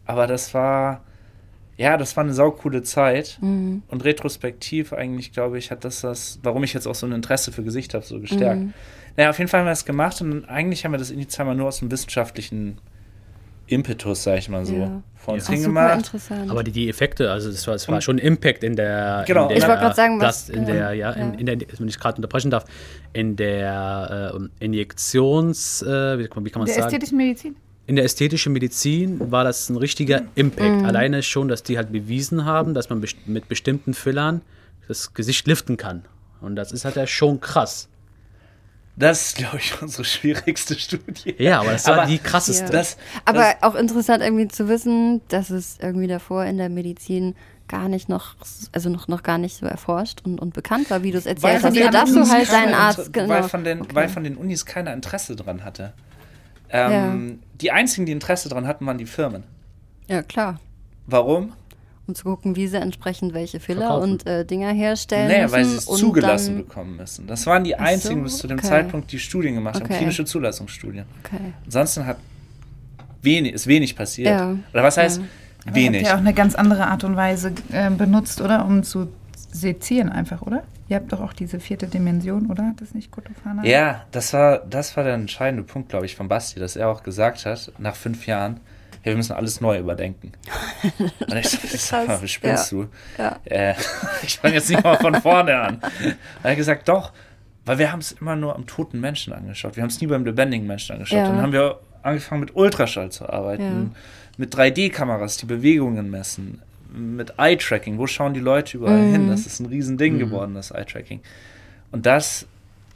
Aber 0.05 0.27
das 0.27 0.53
war, 0.53 1.01
ja, 1.77 1.97
das 1.97 2.15
war 2.15 2.23
eine 2.23 2.33
saukoole 2.33 2.83
Zeit. 2.83 3.37
Mhm. 3.41 3.83
Und 3.87 4.03
retrospektiv 4.03 4.93
eigentlich, 4.93 5.31
glaube 5.31 5.57
ich, 5.57 5.71
hat 5.71 5.83
das 5.83 6.01
das, 6.01 6.39
warum 6.43 6.63
ich 6.63 6.73
jetzt 6.73 6.87
auch 6.87 6.95
so 6.95 7.05
ein 7.07 7.11
Interesse 7.11 7.51
für 7.51 7.63
Gesicht 7.63 7.93
habe, 7.93 8.05
so 8.05 8.19
gestärkt. 8.19 8.59
Mhm. 8.61 8.73
Naja, 9.17 9.29
auf 9.31 9.37
jeden 9.39 9.49
Fall 9.49 9.61
haben 9.61 9.67
wir 9.67 9.71
das 9.71 9.85
gemacht 9.85 10.21
und 10.21 10.45
eigentlich 10.45 10.85
haben 10.85 10.91
wir 10.93 10.97
das 10.99 11.09
initial 11.11 11.45
mal 11.45 11.55
nur 11.55 11.67
aus 11.67 11.79
dem 11.79 11.91
wissenschaftlichen 11.91 12.77
Impetus, 13.67 14.23
sag 14.23 14.37
ich 14.37 14.49
mal 14.49 14.65
so, 14.65 14.75
Ja. 14.75 15.01
vor 15.15 15.33
uns 15.35 15.47
Ja. 15.47 15.53
Hingemacht. 15.53 15.95
interessant. 15.97 16.51
Aber 16.51 16.61
die, 16.63 16.71
die 16.71 16.89
Effekte, 16.89 17.31
also 17.31 17.49
das 17.49 17.65
war, 17.67 17.73
das 17.75 17.87
war 17.87 18.01
schon 18.01 18.17
Impact 18.17 18.63
in 18.65 18.75
der, 18.75 19.23
Genau. 19.27 19.43
in 19.43 19.49
der 19.49 19.57
Ich 19.59 19.67
wollte 19.67 19.81
gerade 19.81 19.95
sagen, 19.95 20.19
was- 20.19 20.47
das, 20.47 20.55
in 20.55 20.65
der, 20.65 20.93
ja, 20.93 21.11
in, 21.11 21.33
ja. 21.33 21.39
in 21.39 21.45
der, 21.45 21.57
wenn 21.77 21.87
ich 21.87 21.97
gerade 21.99 22.17
unterbrechen 22.17 22.51
darf, 22.51 22.65
in 23.13 23.35
der 23.37 24.33
äh, 24.59 24.65
Injektions, 24.65 25.81
äh, 25.83 26.19
wie, 26.19 26.23
wie 26.23 26.27
kann 26.27 26.41
man 26.59 26.65
Der 26.65 26.75
sagen? 26.75 26.87
ästhetischen 26.87 27.17
Medizin? 27.17 27.55
In 27.91 27.97
der 27.97 28.05
ästhetischen 28.05 28.53
Medizin 28.53 29.33
war 29.33 29.43
das 29.43 29.69
ein 29.69 29.75
richtiger 29.75 30.21
Impact. 30.35 30.85
Alleine 30.85 31.21
schon, 31.23 31.49
dass 31.49 31.61
die 31.61 31.75
halt 31.75 31.91
bewiesen 31.91 32.45
haben, 32.45 32.73
dass 32.73 32.89
man 32.89 33.01
best 33.01 33.17
mit 33.27 33.49
bestimmten 33.49 33.93
Fillern 33.93 34.39
das 34.87 35.13
Gesicht 35.13 35.45
liften 35.45 35.75
kann. 35.75 36.05
Und 36.39 36.55
das 36.55 36.71
ist 36.71 36.85
halt 36.85 36.95
ja 36.95 37.05
schon 37.05 37.41
krass. 37.41 37.89
Das 38.95 39.27
ist, 39.27 39.35
glaube 39.35 39.57
ich, 39.57 39.81
unsere 39.81 40.05
schwierigste 40.05 40.79
Studie. 40.79 41.35
Ja, 41.37 41.59
aber 41.59 41.73
das 41.73 41.85
war 41.85 41.97
Aber 41.97 42.05
die 42.05 42.17
krasseste. 42.17 42.67
Ja. 42.67 42.71
Das, 42.71 42.95
Aber 43.25 43.55
auch 43.59 43.75
interessant 43.75 44.23
irgendwie 44.23 44.47
zu 44.47 44.69
wissen, 44.69 45.19
dass 45.27 45.49
es 45.49 45.77
irgendwie 45.81 46.07
davor 46.07 46.45
in 46.45 46.57
der 46.57 46.69
Medizin 46.69 47.35
gar 47.67 47.89
nicht 47.89 48.07
noch, 48.07 48.35
also 48.71 48.89
noch, 48.89 49.09
noch 49.09 49.21
gar 49.21 49.37
nicht 49.37 49.57
so 49.57 49.65
erforscht 49.65 50.21
und, 50.23 50.39
und 50.39 50.53
bekannt 50.53 50.89
war, 50.89 51.03
wie 51.03 51.11
du 51.11 51.17
es 51.17 51.25
erzählt 51.25 51.61
hast. 51.61 51.75
Ja, 51.75 51.91
dass 51.91 52.13
du 52.13 52.25
halt 52.25 52.49
deinen 52.53 52.73
Arzt, 52.73 53.11
genau. 53.11 53.27
weil, 53.27 53.43
von 53.43 53.65
den, 53.65 53.81
Okay. 53.81 53.95
weil 53.95 54.07
von 54.07 54.23
den 54.23 54.37
Unis 54.37 54.65
keiner 54.65 54.93
Interesse 54.93 55.35
dran 55.35 55.65
hatte. 55.65 55.91
Ähm, 56.71 57.39
Die 57.59 57.71
einzigen, 57.71 58.05
die 58.05 58.11
Interesse 58.11 58.49
dran 58.49 58.65
hatten, 58.67 58.85
waren 58.85 58.97
die 58.97 59.05
Firmen. 59.05 59.43
Ja, 60.07 60.21
klar. 60.23 60.59
Warum? 61.07 61.53
Um 62.07 62.15
zu 62.15 62.23
gucken, 62.23 62.55
wie 62.55 62.67
sie 62.67 62.77
entsprechend 62.77 63.33
welche 63.33 63.59
Filler 63.59 63.81
Verkaufen. 63.87 64.11
und 64.13 64.27
äh, 64.27 64.45
Dinger 64.45 64.71
herstellen 64.71 65.27
Naja, 65.27 65.43
müssen. 65.43 65.53
weil 65.53 65.65
sie 65.65 65.77
es 65.77 65.85
zugelassen 65.85 66.57
bekommen 66.57 66.97
müssen. 66.97 67.27
Das 67.27 67.45
waren 67.45 67.63
die 67.63 67.75
Ach 67.75 67.79
so, 67.79 67.85
einzigen 67.85 68.23
bis 68.23 68.37
zu 68.39 68.47
dem 68.47 68.57
okay. 68.57 68.67
Zeitpunkt, 68.67 69.11
die 69.11 69.19
Studien 69.19 69.55
gemacht 69.55 69.75
haben, 69.75 69.83
Okay. 69.85 69.97
klinische 69.97 70.25
Zulassungsstudien. 70.25 71.05
Okay. 71.23 71.53
Ansonsten 71.65 72.05
hat 72.05 72.17
wenig, 73.21 73.53
ist 73.53 73.67
wenig 73.67 73.95
passiert. 73.95 74.29
Ja. 74.29 74.55
Oder 74.73 74.83
was 74.83 74.97
heißt 74.97 75.19
Ja. 75.21 75.27
Aber 75.67 75.75
wenig? 75.75 76.01
Ihr 76.01 76.07
habt 76.07 76.07
ja 76.07 76.15
auch 76.15 76.19
eine 76.19 76.33
ganz 76.33 76.55
andere 76.55 76.87
Art 76.87 77.03
und 77.03 77.15
Weise 77.15 77.53
äh, 77.71 77.89
benutzt, 77.91 78.41
oder? 78.41 78.65
Um 78.65 78.81
zu 78.83 79.07
sezieren 79.51 80.09
einfach, 80.09 80.41
oder? 80.41 80.63
Ihr 80.91 80.97
habt 80.97 81.13
doch 81.13 81.21
auch 81.21 81.31
diese 81.31 81.61
vierte 81.61 81.87
Dimension, 81.87 82.51
oder? 82.51 82.65
Hat 82.65 82.81
das 82.81 82.93
nicht 82.93 83.11
Kotofana? 83.11 83.63
Ja, 83.63 84.03
das 84.11 84.33
war, 84.33 84.57
das 84.57 84.97
war 84.97 85.05
der 85.05 85.13
entscheidende 85.13 85.63
Punkt, 85.63 85.87
glaube 85.87 86.05
ich, 86.05 86.17
von 86.17 86.27
Basti, 86.27 86.59
dass 86.59 86.75
er 86.75 86.89
auch 86.89 87.01
gesagt 87.01 87.45
hat, 87.45 87.71
nach 87.77 87.95
fünf 87.95 88.27
Jahren, 88.27 88.59
ja, 88.97 89.11
wir 89.11 89.15
müssen 89.15 89.31
alles 89.31 89.61
neu 89.61 89.79
überdenken. 89.79 90.33
Und 90.99 91.37
ich 91.37 91.47
so, 91.47 91.77
sag 91.77 92.07
mal, 92.09 92.27
spinnst 92.27 92.73
du? 92.73 92.89
Ja. 93.17 93.39
Äh, 93.45 93.75
ich 94.23 94.37
fange 94.37 94.55
jetzt 94.55 94.69
nicht 94.69 94.83
mal 94.83 94.97
von 94.97 95.15
vorne 95.21 95.61
an. 95.61 95.81
Er 96.43 96.51
hat 96.51 96.57
gesagt, 96.57 96.89
doch, 96.89 97.13
weil 97.63 97.77
wir 97.77 97.89
haben 97.93 97.99
es 97.99 98.11
immer 98.11 98.35
nur 98.35 98.53
am 98.53 98.67
toten 98.67 98.99
Menschen 98.99 99.31
angeschaut. 99.31 99.77
Wir 99.77 99.83
haben 99.83 99.91
es 99.91 100.01
nie 100.01 100.07
beim 100.07 100.25
lebendigen 100.25 100.67
Menschen 100.67 100.91
angeschaut. 100.91 101.19
Ja. 101.19 101.29
Dann 101.29 101.41
haben 101.41 101.53
wir 101.53 101.79
angefangen 102.03 102.41
mit 102.41 102.53
Ultraschall 102.53 103.11
zu 103.11 103.29
arbeiten, 103.29 103.95
mit 104.35 104.53
3D-Kameras, 104.53 105.37
die 105.37 105.45
Bewegungen 105.45 106.09
messen, 106.09 106.61
mit 106.91 107.33
Eye-Tracking. 107.37 107.97
Wo 107.97 108.07
schauen 108.07 108.33
die 108.33 108.39
Leute 108.39 108.77
überall 108.77 109.01
Mhm. 109.01 109.11
hin? 109.11 109.27
Das 109.29 109.45
ist 109.45 109.59
ein 109.59 109.65
Riesending 109.67 110.19
geworden, 110.19 110.53
das 110.55 110.71
Eye-Tracking. 110.71 111.21
Und 111.91 112.05
das 112.05 112.45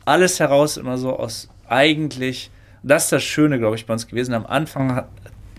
alles 0.06 0.40
heraus 0.40 0.78
immer 0.78 0.98
so 0.98 1.18
aus 1.18 1.50
eigentlich, 1.68 2.52
das 2.84 3.06
ist 3.06 3.12
das 3.12 3.24
Schöne, 3.24 3.58
glaube 3.58 3.76
ich, 3.76 3.86
bei 3.86 3.94
uns 3.94 4.08
gewesen. 4.08 4.34
Am 4.34 4.46
Anfang 4.46 4.94
hat, 4.96 5.08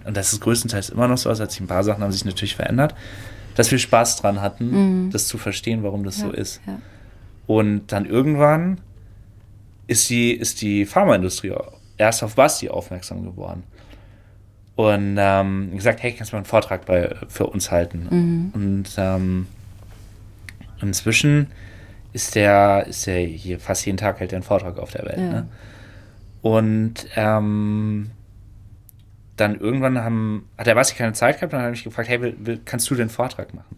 und 0.05 0.17
das 0.17 0.33
ist 0.33 0.41
größtenteils 0.41 0.91
immer 0.91 1.09
noch 1.09 1.19
so, 1.19 1.29
also 1.29 1.43
hat 1.43 1.51
sich 1.51 1.61
ein 1.61 1.67
paar 1.67 1.83
Sachen 1.83 2.03
haben 2.03 2.13
sich 2.13 2.25
natürlich 2.25 2.55
verändert, 2.55 2.95
dass 3.57 3.71
wir 3.71 3.79
Spaß 3.79 4.21
dran 4.21 4.41
hatten, 4.41 5.11
das 5.11 5.27
zu 5.27 5.39
verstehen, 5.39 5.83
warum 5.83 6.05
das 6.05 6.19
so 6.19 6.31
ist. 6.31 6.61
Ja. 6.67 6.79
Und 7.47 7.91
dann 7.93 8.05
irgendwann 8.07 8.81
ist 9.87 10.11
die, 10.11 10.33
ist 10.33 10.63
die 10.63 10.85
Pharmaindustrie 10.85 11.55
erst 11.97 12.23
auf 12.23 12.35
Basti 12.35 12.69
aufmerksam 12.69 13.25
geworden. 13.25 13.65
Und 14.77 15.17
ähm, 15.19 15.71
gesagt, 15.75 16.03
hey, 16.03 16.13
kannst 16.13 16.33
du 16.33 16.37
mal 16.37 16.41
einen 16.41 16.47
Vortrag 16.47 16.85
bei, 16.85 17.15
für 17.29 17.47
uns 17.47 17.71
halten? 17.71 18.09
Und 18.55 18.85
ähm, 18.99 19.47
inzwischen 20.83 21.49
ist 22.13 22.35
der, 22.35 22.87
ist 22.87 23.07
der 23.07 23.21
hier 23.21 23.59
fast 23.59 23.87
jeden 23.87 23.97
Tag 23.97 24.21
hält 24.21 24.33
er 24.33 24.37
einen 24.37 24.43
Vortrag 24.43 24.79
auf 24.79 24.91
der 24.91 25.05
Welt. 25.07 25.19
Ja. 25.19 25.31
Ne? 25.31 25.49
Und 26.43 27.07
ähm, 27.17 28.11
dann 29.37 29.59
irgendwann 29.59 29.99
haben, 29.99 30.49
hat 30.57 30.67
der 30.67 30.75
Basti 30.75 30.95
keine 30.95 31.13
Zeit 31.13 31.37
gehabt, 31.37 31.53
dann 31.53 31.63
habe 31.63 31.75
ich 31.75 31.85
gefragt, 31.85 32.09
hey, 32.09 32.21
will, 32.21 32.37
will, 32.39 32.61
kannst 32.65 32.89
du 32.91 32.95
den 32.95 33.09
Vortrag 33.09 33.53
machen? 33.55 33.77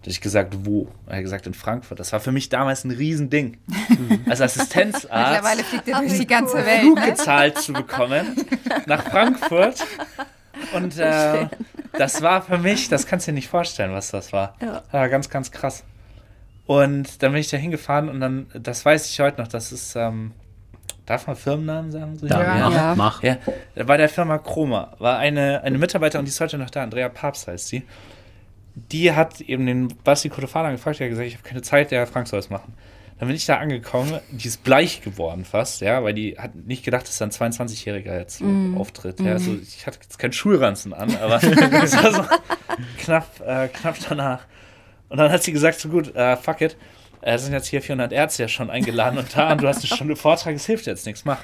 Da 0.00 0.04
habe 0.04 0.10
ich 0.12 0.20
gesagt, 0.22 0.54
wo? 0.64 0.88
Er 1.06 1.16
hat 1.16 1.22
gesagt, 1.22 1.46
in 1.46 1.52
Frankfurt. 1.54 2.00
Das 2.00 2.12
war 2.12 2.20
für 2.20 2.32
mich 2.32 2.48
damals 2.48 2.84
ein 2.84 2.90
Riesending. 2.90 3.58
Als 4.28 4.40
Assistenzarzt 4.40 5.04
Mittlerweile 5.12 5.62
fliegt 5.62 5.86
ihr 5.88 5.96
durch 5.98 6.18
die 6.18 6.26
ganze 6.26 6.56
Welt. 6.64 6.80
Flug 6.80 6.98
Ne? 7.00 7.06
gezahlt 7.06 7.58
zu 7.58 7.72
bekommen 7.74 8.34
nach 8.86 9.02
Frankfurt. 9.10 9.84
Und 10.74 10.96
äh, 10.98 11.48
das 11.98 12.22
war 12.22 12.40
für 12.42 12.56
mich, 12.58 12.88
das 12.88 13.06
kannst 13.06 13.26
du 13.26 13.32
dir 13.32 13.34
nicht 13.36 13.48
vorstellen, 13.48 13.92
was 13.92 14.10
das 14.10 14.32
war. 14.32 14.54
Ja. 14.62 14.80
Das 14.80 14.92
war 14.92 15.08
ganz, 15.10 15.28
ganz 15.28 15.50
krass. 15.50 15.84
Und 16.66 17.22
dann 17.22 17.32
bin 17.32 17.40
ich 17.40 17.48
da 17.50 17.56
hingefahren 17.58 18.08
und 18.08 18.20
dann, 18.20 18.46
das 18.54 18.84
weiß 18.84 19.10
ich 19.10 19.20
heute 19.20 19.40
noch, 19.40 19.48
das 19.48 19.70
ist, 19.72 19.96
ähm, 19.96 20.32
darf 21.04 21.26
man 21.26 21.36
Firmennamen 21.36 21.90
sagen? 21.90 22.16
So 22.16 22.26
Da, 22.26 22.40
Ja. 22.42 22.68
mach, 22.68 22.74
Ja. 22.74 22.94
mach. 22.94 23.22
ja, 23.22 23.84
bei 23.84 23.96
der 23.96 24.08
Firma 24.08 24.38
Chroma 24.38 24.94
war 24.98 25.18
eine, 25.18 25.62
eine 25.62 25.76
Mitarbeiterin, 25.78 26.24
die 26.24 26.30
ist 26.30 26.40
heute 26.40 26.56
noch 26.58 26.70
da, 26.70 26.82
Andrea 26.84 27.08
Papst 27.08 27.48
heißt 27.48 27.68
sie. 27.68 27.82
Die 28.74 29.12
hat 29.12 29.40
eben 29.40 29.66
den 29.66 29.88
Basti 30.04 30.28
Kotofana 30.28 30.70
gefragt, 30.70 31.00
der 31.00 31.06
hat 31.06 31.10
gesagt, 31.10 31.28
ich 31.28 31.34
habe 31.34 31.48
keine 31.48 31.62
Zeit, 31.62 31.90
der 31.90 32.06
Frank 32.06 32.28
soll 32.28 32.38
es 32.38 32.50
machen. 32.50 32.74
Dann 33.18 33.28
bin 33.28 33.36
ich 33.36 33.44
da 33.44 33.58
angekommen, 33.58 34.18
die 34.30 34.48
ist 34.48 34.64
bleich 34.64 35.02
geworden 35.02 35.44
fast, 35.44 35.82
ja, 35.82 36.02
weil 36.02 36.14
die 36.14 36.38
hat 36.38 36.54
nicht 36.54 36.84
gedacht, 36.84 37.06
dass 37.06 37.18
da 37.18 37.26
ein 37.26 37.30
22-Jähriger 37.30 38.16
jetzt 38.16 38.38
so 38.38 38.46
auftritt. 38.78 39.20
Ja, 39.20 39.32
also 39.32 39.58
ich 39.60 39.86
hatte 39.86 39.98
jetzt 40.00 40.18
keinen 40.18 40.32
Schulranzen 40.32 40.94
an, 40.94 41.14
aber 41.16 41.34
es 41.82 42.02
war 42.02 42.14
so 42.14 42.24
knapp, 42.98 43.40
äh, 43.46 43.68
knapp 43.68 43.96
danach. 44.08 44.46
Und 45.10 45.18
dann 45.18 45.30
hat 45.30 45.42
sie 45.42 45.52
gesagt, 45.52 45.80
so 45.80 45.90
gut, 45.90 46.14
äh, 46.14 46.36
fuck 46.38 46.62
it, 46.62 46.78
äh, 47.20 47.34
es 47.34 47.44
sind 47.44 47.52
jetzt 47.52 47.66
hier 47.66 47.82
400 47.82 48.12
Ärzte 48.12 48.44
ja 48.44 48.48
schon 48.48 48.70
eingeladen 48.70 49.18
und 49.18 49.36
da, 49.36 49.52
und 49.52 49.60
du 49.60 49.68
hast 49.68 49.78
eine 49.78 49.94
Stunde 49.94 50.16
Vortrag, 50.16 50.54
es 50.54 50.64
hilft 50.64 50.86
jetzt 50.86 51.04
nichts, 51.04 51.26
mach. 51.26 51.40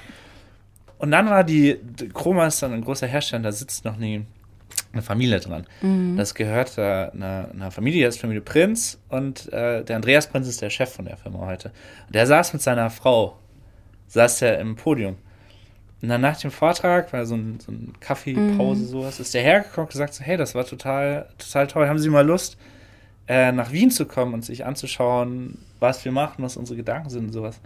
Und 0.98 1.10
dann 1.10 1.28
war 1.28 1.44
die, 1.44 1.78
die 1.82 2.08
Chroma 2.08 2.46
ist 2.46 2.62
dann 2.62 2.72
ein 2.72 2.82
großer 2.82 3.06
Hersteller, 3.06 3.42
da 3.42 3.52
sitzt 3.52 3.84
noch 3.84 3.96
nie 3.98 4.24
eine 4.96 5.02
Familie 5.02 5.40
dran. 5.40 5.66
Das 6.16 6.34
gehört 6.34 6.78
äh, 6.78 6.80
einer, 6.80 7.48
einer 7.52 7.70
Familie, 7.70 8.06
das 8.06 8.16
ist 8.16 8.20
Familie 8.20 8.42
Prinz 8.42 8.98
und 9.08 9.52
äh, 9.52 9.84
der 9.84 9.96
Andreas 9.96 10.26
Prinz 10.26 10.48
ist 10.48 10.62
der 10.62 10.70
Chef 10.70 10.92
von 10.92 11.04
der 11.04 11.16
Firma 11.16 11.46
heute. 11.46 11.72
Und 12.06 12.14
der 12.14 12.26
saß 12.26 12.52
mit 12.52 12.62
seiner 12.62 12.90
Frau, 12.90 13.38
saß 14.08 14.40
der 14.40 14.58
im 14.58 14.76
Podium. 14.76 15.16
Und 16.02 16.10
dann 16.10 16.20
nach 16.20 16.36
dem 16.38 16.50
Vortrag, 16.50 17.12
war 17.12 17.24
so 17.24 17.34
ein, 17.34 17.58
so 17.58 17.72
ein 17.72 17.94
Kaffeepause, 18.00 18.84
sowas, 18.86 19.18
ist 19.18 19.32
der 19.34 19.42
hergekommen 19.42 19.86
und 19.86 19.92
gesagt 19.92 20.14
so, 20.14 20.22
hey, 20.22 20.36
das 20.36 20.54
war 20.54 20.64
total, 20.64 21.28
total 21.38 21.66
toll, 21.66 21.88
haben 21.88 21.98
Sie 21.98 22.10
mal 22.10 22.26
Lust, 22.26 22.58
äh, 23.28 23.50
nach 23.52 23.72
Wien 23.72 23.90
zu 23.90 24.06
kommen 24.06 24.34
und 24.34 24.44
sich 24.44 24.64
anzuschauen, 24.64 25.58
was 25.80 26.04
wir 26.04 26.12
machen, 26.12 26.44
was 26.44 26.56
unsere 26.56 26.76
Gedanken 26.76 27.10
sind 27.10 27.26
und 27.26 27.32
sowas. 27.32 27.60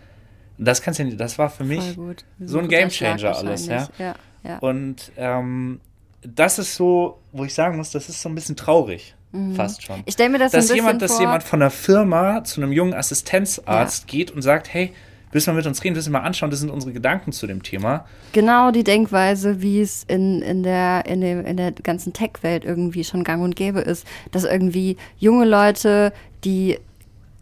Und 0.58 0.64
das 0.64 0.82
kannst 0.82 1.00
du 1.00 1.04
ja 1.04 1.14
das 1.16 1.38
war 1.38 1.50
für 1.50 1.64
mich 1.64 1.98
so 2.38 2.58
ein 2.58 2.68
Gamechanger 2.68 3.36
alles, 3.36 3.68
wahrscheinlich. 3.68 3.98
ja. 3.98 4.14
ja. 4.44 4.58
und 4.58 5.10
ähm, 5.16 5.80
das 6.22 6.58
ist 6.58 6.74
so, 6.74 7.18
wo 7.32 7.44
ich 7.44 7.54
sagen 7.54 7.76
muss, 7.76 7.90
das 7.90 8.08
ist 8.08 8.20
so 8.20 8.28
ein 8.28 8.34
bisschen 8.34 8.56
traurig. 8.56 9.14
Fast 9.54 9.84
schon. 9.84 9.98
Mhm. 9.98 10.02
Ich 10.06 10.14
stelle 10.14 10.30
mir 10.30 10.38
das 10.38 10.50
dass 10.50 10.64
ein 10.64 10.68
bisschen 10.68 10.76
jemand, 10.76 11.02
dass 11.02 11.12
vor. 11.12 11.20
jemand 11.20 11.42
von 11.44 11.62
einer 11.62 11.70
Firma 11.70 12.42
zu 12.42 12.60
einem 12.60 12.72
jungen 12.72 12.94
Assistenzarzt 12.94 14.08
geht 14.08 14.32
und 14.32 14.42
sagt, 14.42 14.74
hey, 14.74 14.92
willst 15.30 15.46
du 15.46 15.52
mal 15.52 15.58
mit 15.58 15.66
uns 15.66 15.84
reden, 15.84 15.94
willst 15.94 16.08
du 16.08 16.12
mal 16.12 16.20
anschauen, 16.20 16.50
das 16.50 16.58
sind 16.58 16.70
unsere 16.70 16.92
Gedanken 16.92 17.30
zu 17.30 17.46
dem 17.46 17.62
Thema. 17.62 18.06
genau 18.32 18.72
die 18.72 18.82
Denkweise, 18.82 19.62
wie 19.62 19.80
es 19.80 20.04
in, 20.08 20.42
in, 20.42 20.64
der, 20.64 21.06
in, 21.06 21.20
dem, 21.20 21.46
in 21.46 21.56
der 21.56 21.70
ganzen 21.70 22.12
Tech-Welt 22.12 22.64
irgendwie 22.64 23.04
schon 23.04 23.22
gang 23.22 23.44
und 23.44 23.54
gäbe 23.54 23.80
ist, 23.80 24.04
dass 24.32 24.42
irgendwie 24.42 24.96
junge 25.18 25.44
Leute, 25.44 26.12
die 26.42 26.78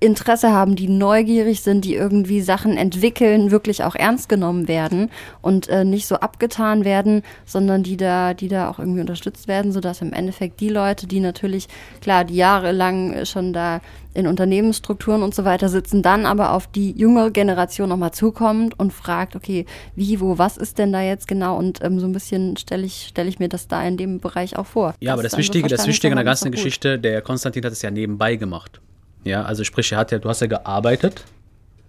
Interesse 0.01 0.53
haben, 0.53 0.77
die 0.77 0.89
neugierig 0.89 1.63
sind, 1.63 1.85
die 1.85 1.95
irgendwie 1.95 2.41
Sachen 2.41 2.77
entwickeln, 2.77 3.51
wirklich 3.51 3.83
auch 3.83 3.95
ernst 3.95 4.29
genommen 4.29 4.69
werden 4.69 5.11
und 5.43 5.69
äh, 5.69 5.85
nicht 5.85 6.07
so 6.07 6.17
abgetan 6.17 6.85
werden, 6.85 7.23
sondern 7.45 7.83
die 7.83 7.97
da, 7.97 8.33
die 8.35 8.49
da 8.49 8.71
auch 8.71 8.79
irgendwie 8.79 9.01
unterstützt 9.01 9.49
werden, 9.49 9.73
sodass 9.73 10.01
im 10.01 10.13
Endeffekt 10.13 10.61
die 10.61 10.69
Leute, 10.69 11.07
die 11.07 11.21
natürlich, 11.21 11.69
klar, 12.01 12.25
die 12.25 12.37
jahrelang 12.37 13.25
schon 13.25 13.53
da 13.53 13.81
in 14.15 14.27
Unternehmensstrukturen 14.27 15.23
und 15.23 15.35
so 15.35 15.45
weiter 15.45 15.69
sitzen, 15.69 16.03
dann 16.03 16.27
aber 16.27 16.53
auf 16.53 16.67
die 16.67 16.93
jüngere 16.93 17.31
Generation 17.31 17.89
nochmal 17.89 18.13
zukommt 18.13 18.79
und 18.79 18.93
fragt, 18.93 19.37
okay, 19.37 19.67
wie, 19.95 20.21
wo, 20.21 20.39
was 20.39 20.57
ist 20.57 20.79
denn 20.79 20.93
da 20.93 21.03
jetzt 21.03 21.29
genau? 21.29 21.57
Und 21.57 21.83
ähm, 21.85 22.01
so 22.01 22.07
ein 22.07 22.13
bisschen 22.13 22.57
stelle 22.57 22.85
ich, 22.85 23.09
stelle 23.09 23.29
ich 23.29 23.39
mir 23.39 23.49
das 23.49 23.69
da 23.69 23.83
in 23.83 23.97
dem 23.97 24.21
Bereich 24.21 24.57
auch 24.57 24.67
vor. 24.67 24.95
Ja, 25.01 25.13
aber 25.13 25.23
das 25.23 25.33
dann 25.33 25.39
so 25.39 25.43
Wichtige, 25.43 25.69
das 25.69 25.85
verstanden 25.85 25.93
Wichtige 25.93 26.13
an 26.13 26.17
der 26.17 26.25
ganzen. 26.25 26.53
Geschichte, 26.53 26.99
der 26.99 27.23
Konstantin 27.23 27.65
hat 27.65 27.73
es 27.73 27.83
ja 27.83 27.91
nebenbei 27.91 28.37
gemacht. 28.37 28.81
Ja, 29.29 29.43
also 29.43 29.63
sprich, 29.63 29.93
er 29.93 29.99
hat 29.99 30.11
ja, 30.11 30.19
du 30.19 30.29
hast 30.29 30.41
ja 30.41 30.47
gearbeitet 30.47 31.25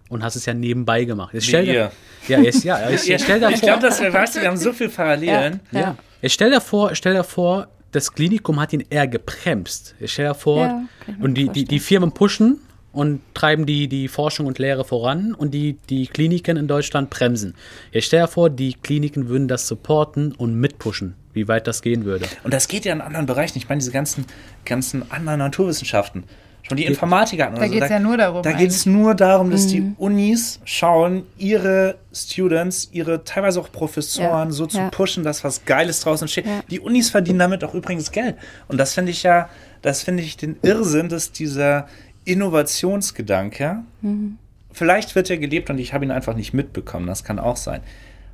und 0.09 0.23
hast 0.23 0.35
es 0.35 0.45
ja 0.45 0.53
nebenbei 0.53 1.05
gemacht. 1.05 1.33
Jetzt 1.33 1.47
stell 1.47 1.65
dir, 1.65 1.73
ihr. 1.73 1.91
ja, 2.27 2.39
jetzt, 2.43 2.63
ja, 2.63 2.89
jetzt, 2.89 3.07
jetzt 3.07 3.23
stell 3.23 3.39
dir 3.39 3.49
ich 3.49 3.59
vor, 3.59 3.69
glaube, 3.69 3.81
dass 3.81 4.01
wir, 4.01 4.13
weißt 4.13 4.35
du, 4.35 4.41
wir 4.41 4.49
haben 4.49 4.57
so 4.57 4.73
viele 4.73 4.89
Parallelen. 4.89 5.61
Ja. 5.71 5.79
ja. 5.79 5.97
Jetzt 6.21 6.33
stell 6.33 6.51
dir 6.51 6.59
vor, 6.61 6.93
stell 6.95 7.13
dir 7.13 7.23
vor, 7.23 7.69
das 7.91 8.13
Klinikum 8.13 8.59
hat 8.59 8.73
ihn 8.73 8.83
eher 8.89 9.07
gebremst. 9.07 9.95
Jetzt 9.99 10.11
stell 10.11 10.27
dir 10.27 10.35
vor, 10.35 10.65
Ja, 10.65 10.83
ich 11.07 11.23
und 11.23 11.35
die, 11.35 11.49
die, 11.49 11.63
die 11.63 11.79
Firmen 11.79 12.11
pushen 12.11 12.59
und 12.91 13.21
treiben 13.33 13.65
die, 13.65 13.87
die 13.87 14.07
Forschung 14.07 14.45
und 14.47 14.59
Lehre 14.59 14.83
voran 14.83 15.33
und 15.33 15.53
die, 15.53 15.77
die 15.89 16.07
Kliniken 16.07 16.57
in 16.57 16.67
Deutschland 16.67 17.09
bremsen. 17.09 17.55
Jetzt 17.91 18.05
stell 18.05 18.21
dir 18.21 18.27
vor, 18.27 18.49
die 18.49 18.73
Kliniken 18.73 19.29
würden 19.29 19.47
das 19.47 19.67
supporten 19.67 20.33
und 20.33 20.55
mitpushen, 20.55 21.15
wie 21.33 21.47
weit 21.47 21.67
das 21.67 21.81
gehen 21.81 22.03
würde. 22.03 22.25
Und 22.43 22.53
das 22.53 22.67
geht 22.67 22.85
ja 22.85 22.93
in 22.93 23.01
anderen 23.01 23.25
Bereichen. 23.25 23.57
Ich 23.57 23.69
meine, 23.69 23.79
diese 23.79 23.91
ganzen, 23.91 24.25
ganzen 24.65 25.09
anderen 25.11 25.39
Naturwissenschaften. 25.39 26.23
Schon 26.69 26.77
die 26.77 26.85
Informatiker 26.85 27.45
hatten 27.45 27.55
Da 27.55 27.65
so, 27.65 27.71
geht's 27.71 27.89
ja 27.89 27.99
nur 27.99 28.15
darum 28.17 28.41
Da 28.43 28.51
geht 28.53 28.69
es 28.69 28.85
nur 28.85 29.15
darum, 29.15 29.49
dass 29.51 29.67
die 29.67 29.81
Mhm. 29.81 29.95
Unis 29.97 30.59
schauen, 30.65 31.23
ihre 31.37 31.95
Students, 32.13 32.89
ihre 32.91 33.23
teilweise 33.23 33.59
auch 33.59 33.71
Professoren 33.71 34.49
Ja, 34.49 34.51
so 34.51 34.65
zu 34.67 34.77
ja. 34.77 34.89
pushen, 34.89 35.23
dass 35.23 35.43
was 35.43 35.65
Geiles 35.65 35.99
draußen 36.01 36.27
steht. 36.27 36.45
Ja. 36.45 36.61
Die 36.69 36.79
Unis 36.79 37.09
verdienen 37.09 37.39
damit 37.39 37.63
auch 37.63 37.73
übrigens 37.73 38.11
Geld. 38.11 38.35
Und 38.67 38.77
das 38.77 38.93
finde 38.93 39.11
ich 39.11 39.23
ja, 39.23 39.49
das 39.81 40.03
finde 40.03 40.23
ich 40.23 40.37
den 40.37 40.57
Irrsinn, 40.61 41.09
dass 41.09 41.31
dieser 41.31 41.87
Innovationsgedanke, 42.25 43.77
Mhm. 44.01 44.37
vielleicht 44.71 45.15
wird 45.15 45.29
er 45.29 45.37
gelebt 45.37 45.69
und 45.69 45.77
ich 45.79 45.93
habe 45.93 46.05
ihn 46.05 46.11
einfach 46.11 46.35
nicht 46.35 46.53
mitbekommen, 46.53 47.07
das 47.07 47.23
kann 47.23 47.39
auch 47.39 47.57
sein. 47.57 47.81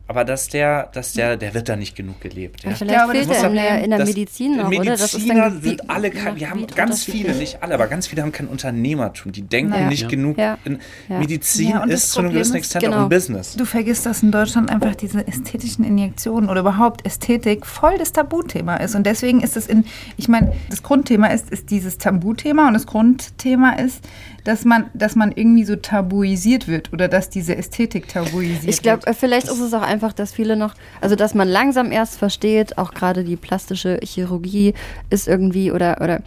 Aber 0.08 0.24
dass 0.24 0.50
der, 0.50 0.90
dass 0.94 1.14
der, 1.14 1.36
der 1.36 1.56
wird 1.56 1.68
da 1.68 1.76
nicht 1.76 1.96
genug 1.96 2.22
gelebt. 2.22 2.64
Ja. 2.64 2.70
Ja, 2.70 2.76
vielleicht 2.76 2.96
glaube, 3.00 3.12
fehlt 3.14 3.32
er 3.32 3.48
in 3.50 3.54
der, 3.56 3.84
in 3.86 3.90
der 3.90 4.00
Das- 4.00 4.10
Medizin 4.10 4.58
noch, 4.58 4.68
oder? 4.68 4.84
Das 4.86 5.02
ist 5.02 5.14
Mediziner 5.14 5.50
dann 5.50 5.60
Gebi- 5.60 5.64
sind 5.70 5.90
alle 5.90 6.12
kein, 6.12 6.36
wir 6.40 6.50
haben 6.52 6.68
ganz 6.76 7.04
viele, 7.04 7.34
nicht 7.34 7.64
alle, 7.64 7.74
aber 7.74 7.88
ganz 7.88 8.06
viele 8.06 8.22
haben 8.22 8.32
kein 8.32 8.48
Unternehmertum. 8.48 9.32
Die 9.32 9.42
denken 9.42 9.74
Ja. 9.74 9.90
nicht 9.90 10.04
Ja. 10.04 10.08
genug. 10.08 10.38
Ja. 10.38 10.58
In, 10.64 10.78
Ja. 11.10 11.18
Medizin 11.18 11.70
Ja, 11.70 11.84
ist 11.86 12.12
zu 12.12 12.20
einem 12.20 12.34
gewissen 12.34 12.56
Extent 12.56 12.84
genau. 12.84 12.98
auch 12.98 13.02
ein 13.04 13.10
Business. 13.10 13.56
Du 13.56 13.66
vergisst, 13.66 14.06
dass 14.06 14.22
in 14.22 14.32
Deutschland 14.32 14.70
einfach 14.70 14.94
diese 14.94 15.26
ästhetischen 15.28 15.84
Injektionen 15.84 16.50
oder 16.50 16.60
überhaupt 16.62 17.04
Ästhetik 17.04 17.66
voll 17.66 17.98
das 17.98 18.12
Tabuthema 18.12 18.76
ist. 18.78 18.94
Und 18.94 19.08
deswegen 19.08 19.42
ist 19.42 19.58
es 19.58 19.66
in, 19.66 19.86
ich 20.18 20.28
meine, 20.28 20.54
das 20.70 20.84
Grundthema 20.84 21.28
ist, 21.28 21.50
ist 21.50 21.72
dieses 21.72 21.98
Tabuthema 21.98 22.68
und 22.68 22.74
das 22.76 22.86
Grundthema 22.86 23.72
ist, 23.74 24.02
dass 24.46 24.64
man, 24.64 24.86
dass 24.94 25.16
man 25.16 25.34
irgendwie 25.36 25.66
so 25.66 25.76
tabuisiert 25.76 26.70
wird 26.70 26.94
oder 26.94 27.10
dass 27.10 27.30
diese 27.30 27.58
Ästhetik 27.58 28.08
tabuisiert 28.08 28.64
Ich 28.64 28.82
glaube, 28.82 29.06
wird. 29.06 29.18
vielleicht 29.18 29.48
ist 29.48 29.60
es 29.60 29.74
auch 29.74 29.82
einfach, 29.82 30.14
dass 30.14 30.32
viele 30.32 30.56
noch, 30.56 30.76
also 31.02 31.16
dass 31.16 31.34
man 31.34 31.50
langsam 31.50 31.92
erst 31.92 32.18
versteht, 32.18 32.78
auch 32.78 32.94
gerade 32.94 33.24
die 33.24 33.36
plastische 33.36 34.00
Chirurgie 34.04 34.74
ist 35.10 35.28
irgendwie 35.28 35.72
oder 35.72 35.98
oder 36.02 36.22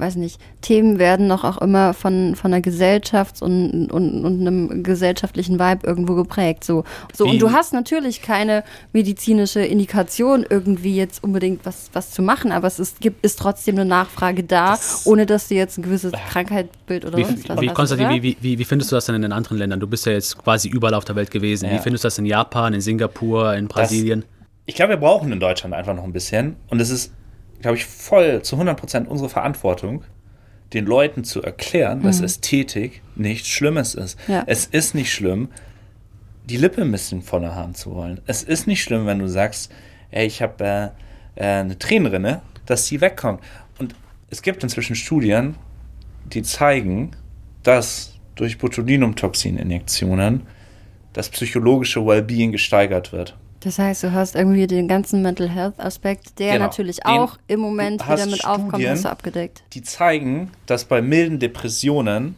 weiß 0.00 0.16
nicht, 0.16 0.40
Themen 0.60 0.98
werden 0.98 1.26
noch 1.26 1.44
auch 1.44 1.58
immer 1.58 1.94
von, 1.94 2.34
von 2.36 2.52
einer 2.52 2.62
Gesellschafts- 2.62 3.42
und, 3.42 3.90
und, 3.90 4.24
und 4.24 4.40
einem 4.40 4.82
gesellschaftlichen 4.82 5.58
Vibe 5.58 5.86
irgendwo 5.86 6.14
geprägt. 6.14 6.64
So. 6.64 6.84
so 7.12 7.24
Wie- 7.24 7.30
und 7.30 7.38
du 7.40 7.52
hast 7.52 7.72
natürlich 7.72 8.22
keine 8.22 8.64
medizinische 8.92 9.60
Indikation, 9.60 10.44
irgendwie 10.48 10.96
jetzt 10.96 11.22
unbedingt 11.22 11.64
was, 11.64 11.90
was 11.92 12.10
zu 12.10 12.22
machen, 12.22 12.52
aber 12.52 12.66
es 12.66 12.78
ist, 12.78 13.00
gibt, 13.00 13.24
ist 13.24 13.38
trotzdem 13.38 13.76
eine 13.76 13.84
Nachfrage 13.84 14.44
da, 14.44 14.78
ohne 15.04 15.26
dass 15.26 15.48
du 15.48 15.54
jetzt 15.54 15.78
ein 15.78 15.82
gewisses 15.82 16.12
Krankheitsbild 16.30 17.04
oder 17.04 17.18
Wie, 17.18 17.24
sonst 17.24 17.48
was 17.48 17.60
wie, 17.60 17.68
hast. 17.68 17.74
Konstantin, 17.74 18.06
oder? 18.06 18.14
wie, 18.16 18.22
wie, 18.22 18.36
wie, 18.40 18.58
wie 18.58 18.64
findest 18.64 18.90
du 18.92 18.96
das 18.96 19.06
denn 19.06 19.14
in 19.14 19.22
den 19.22 19.32
anderen 19.32 19.58
Ländern? 19.58 19.80
Du 19.80 19.86
bist 19.86 20.06
ja 20.06 20.12
jetzt 20.12 20.38
quasi 20.38 20.68
überall 20.68 20.94
auf 20.94 21.04
der 21.04 21.16
Welt 21.16 21.30
gewesen. 21.30 21.68
Wie 21.70 21.74
Ja. 21.74 21.80
findest 21.80 22.04
du 22.04 22.06
das 22.06 22.18
in 22.18 22.26
Japan, 22.26 22.74
in 22.74 22.80
Singapur, 22.80 23.54
in 23.54 23.68
Brasilien? 23.68 24.24
Ich 24.66 24.74
glaube, 24.76 24.90
wir 24.90 24.96
brauchen 24.96 25.30
in 25.30 25.40
Deutschland 25.40 25.74
einfach 25.74 25.94
noch 25.94 26.04
ein 26.04 26.12
bisschen. 26.12 26.56
Und 26.68 26.80
es 26.80 26.90
ist, 26.90 27.12
glaube 27.64 27.78
ich, 27.78 27.86
voll 27.86 28.42
zu 28.42 28.56
100 28.56 28.78
Prozent 28.78 29.08
unsere 29.08 29.30
Verantwortung, 29.30 30.04
den 30.74 30.84
Leuten 30.84 31.24
zu 31.24 31.42
erklären, 31.42 32.02
dass 32.02 32.20
Ästhetik 32.20 33.00
nichts 33.16 33.48
Schlimmes 33.48 33.94
ist. 33.94 34.18
Ja. 34.28 34.44
Es 34.46 34.66
ist 34.66 34.94
nicht 34.94 35.10
schlimm, 35.10 35.48
die 36.44 36.58
Lippe 36.58 36.82
ein 36.82 36.92
bisschen 36.92 37.22
voller 37.22 37.54
haben 37.54 37.74
zu 37.74 37.94
wollen. 37.94 38.20
Es 38.26 38.42
ist 38.42 38.66
nicht 38.66 38.82
schlimm, 38.82 39.06
wenn 39.06 39.18
du 39.18 39.28
sagst, 39.28 39.72
ey, 40.10 40.26
ich 40.26 40.42
habe 40.42 40.62
äh, 40.62 40.84
äh, 41.36 41.60
eine 41.60 41.78
Tränenrinne, 41.78 42.42
dass 42.66 42.86
die 42.86 43.00
wegkommt. 43.00 43.40
Und 43.78 43.94
es 44.28 44.42
gibt 44.42 44.62
inzwischen 44.62 44.94
Studien, 44.94 45.54
die 46.26 46.42
zeigen, 46.42 47.12
dass 47.62 48.12
durch 48.34 48.58
Botulinumtoxin-Injektionen 48.58 50.42
das 51.14 51.30
psychologische 51.30 52.04
Wellbeing 52.04 52.52
gesteigert 52.52 53.10
wird. 53.12 53.38
Das 53.64 53.78
heißt, 53.78 54.02
du 54.02 54.12
hast 54.12 54.34
irgendwie 54.36 54.66
den 54.66 54.88
ganzen 54.88 55.22
Mental 55.22 55.48
Health 55.48 55.80
Aspekt, 55.80 56.38
der 56.38 56.52
Genau. 56.54 56.66
natürlich 56.66 56.96
Den- 56.98 57.06
auch 57.06 57.38
im 57.46 57.60
Moment 57.60 58.02
du 58.02 58.06
wieder 58.12 58.26
mit 58.26 58.44
aufkommt, 58.44 58.68
Studien, 58.74 58.90
hast 58.90 59.04
du 59.06 59.08
abgedeckt. 59.10 59.62
die 59.72 59.82
zeigen, 59.82 60.50
dass 60.66 60.84
bei 60.84 61.00
milden 61.02 61.38
Depressionen 61.38 62.36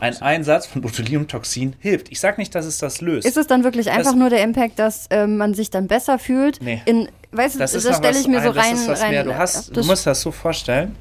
ein 0.00 0.20
Einsatz 0.20 0.66
von 0.66 0.82
Botulinumtoxin 0.82 1.76
hilft. 1.78 2.10
Ich 2.10 2.18
sage 2.18 2.40
nicht, 2.40 2.54
dass 2.54 2.66
es 2.66 2.78
das 2.78 3.00
löst. 3.00 3.24
Ist 3.26 3.36
es 3.36 3.46
dann 3.46 3.62
wirklich 3.62 3.90
einfach 3.90 4.16
nur 4.16 4.30
der 4.30 4.42
Impact, 4.42 4.78
dass 4.80 5.06
ähm, 5.10 5.36
man 5.36 5.54
sich 5.54 5.70
dann 5.70 5.86
besser 5.86 6.18
fühlt? 6.18 6.60
Nee. 6.60 6.82
In, 6.86 7.08
weißt 7.30 7.54
du, 7.54 7.58
das 7.60 7.72
das, 7.72 7.84
ist 7.84 7.90
noch 7.90 7.98
stelle 7.98 8.14
was 8.14 8.20
ich 8.22 8.26
mir 8.28 8.40
so 8.42 8.48
ein- 8.48 8.54
das 8.54 8.64
rein. 8.66 8.74
ist 8.74 8.88
was 8.88 9.00
rein 9.02 9.10
mehr. 9.12 9.24
Du, 9.24 9.36
hast, 9.38 9.68
du 9.68 9.72
optisch- 9.80 9.86
musst 9.86 10.06
das 10.06 10.20
so 10.22 10.32
vorstellen, 10.32 10.96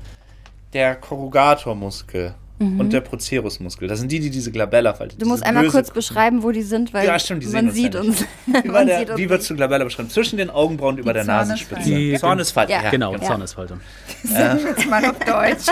der 0.73 0.95
Korrugatormuskel 0.95 2.35
Mhm. 2.57 2.79
und 2.79 2.93
der 2.93 3.01
Procerusmuskel, 3.01 3.87
das 3.89 3.99
sind 3.99 4.11
die, 4.11 4.19
die 4.21 4.29
diese 4.29 4.49
Glabella 4.51 4.93
falten. 4.93 5.17
du 5.19 5.25
musst 5.27 5.43
einmal 5.45 5.65
böse- 5.65 5.71
kurz 5.73 5.91
beschreiben, 5.91 6.41
wo 6.41 6.51
die 6.51 6.61
sind, 6.61 6.93
weil 6.93 7.05
Ja, 7.05 7.19
stimmt, 7.19 7.43
die 7.43 7.47
man 7.47 7.69
sieht 7.71 7.93
ja 7.95 7.99
uns. 7.99 8.23
man 8.65 8.87
der, 8.87 8.99
sieht 8.99 9.09
uns 9.09 9.19
wie 9.19 9.29
würdest 9.29 9.49
du 9.49 9.55
Glabella 9.55 9.83
beschreiben? 9.83 10.09
Zwischen 10.09 10.37
den 10.37 10.49
Augenbrauen 10.49 10.95
und 10.95 11.01
über 11.01 11.11
der 11.13 11.25
Zornesfalte. 11.25 11.51
Nasenspitze. 11.81 11.89
Die- 11.89 12.17
Zornesfalte. 12.17 12.71
Ja. 12.71 12.83
Ja, 12.83 12.89
genau, 12.91 13.13
Ja. 13.13 13.21
Zornesfaltung. 13.21 13.81
Jetzt 14.23 14.87
mal 14.89 15.03
auf 15.05 15.19
Deutsch. 15.19 15.65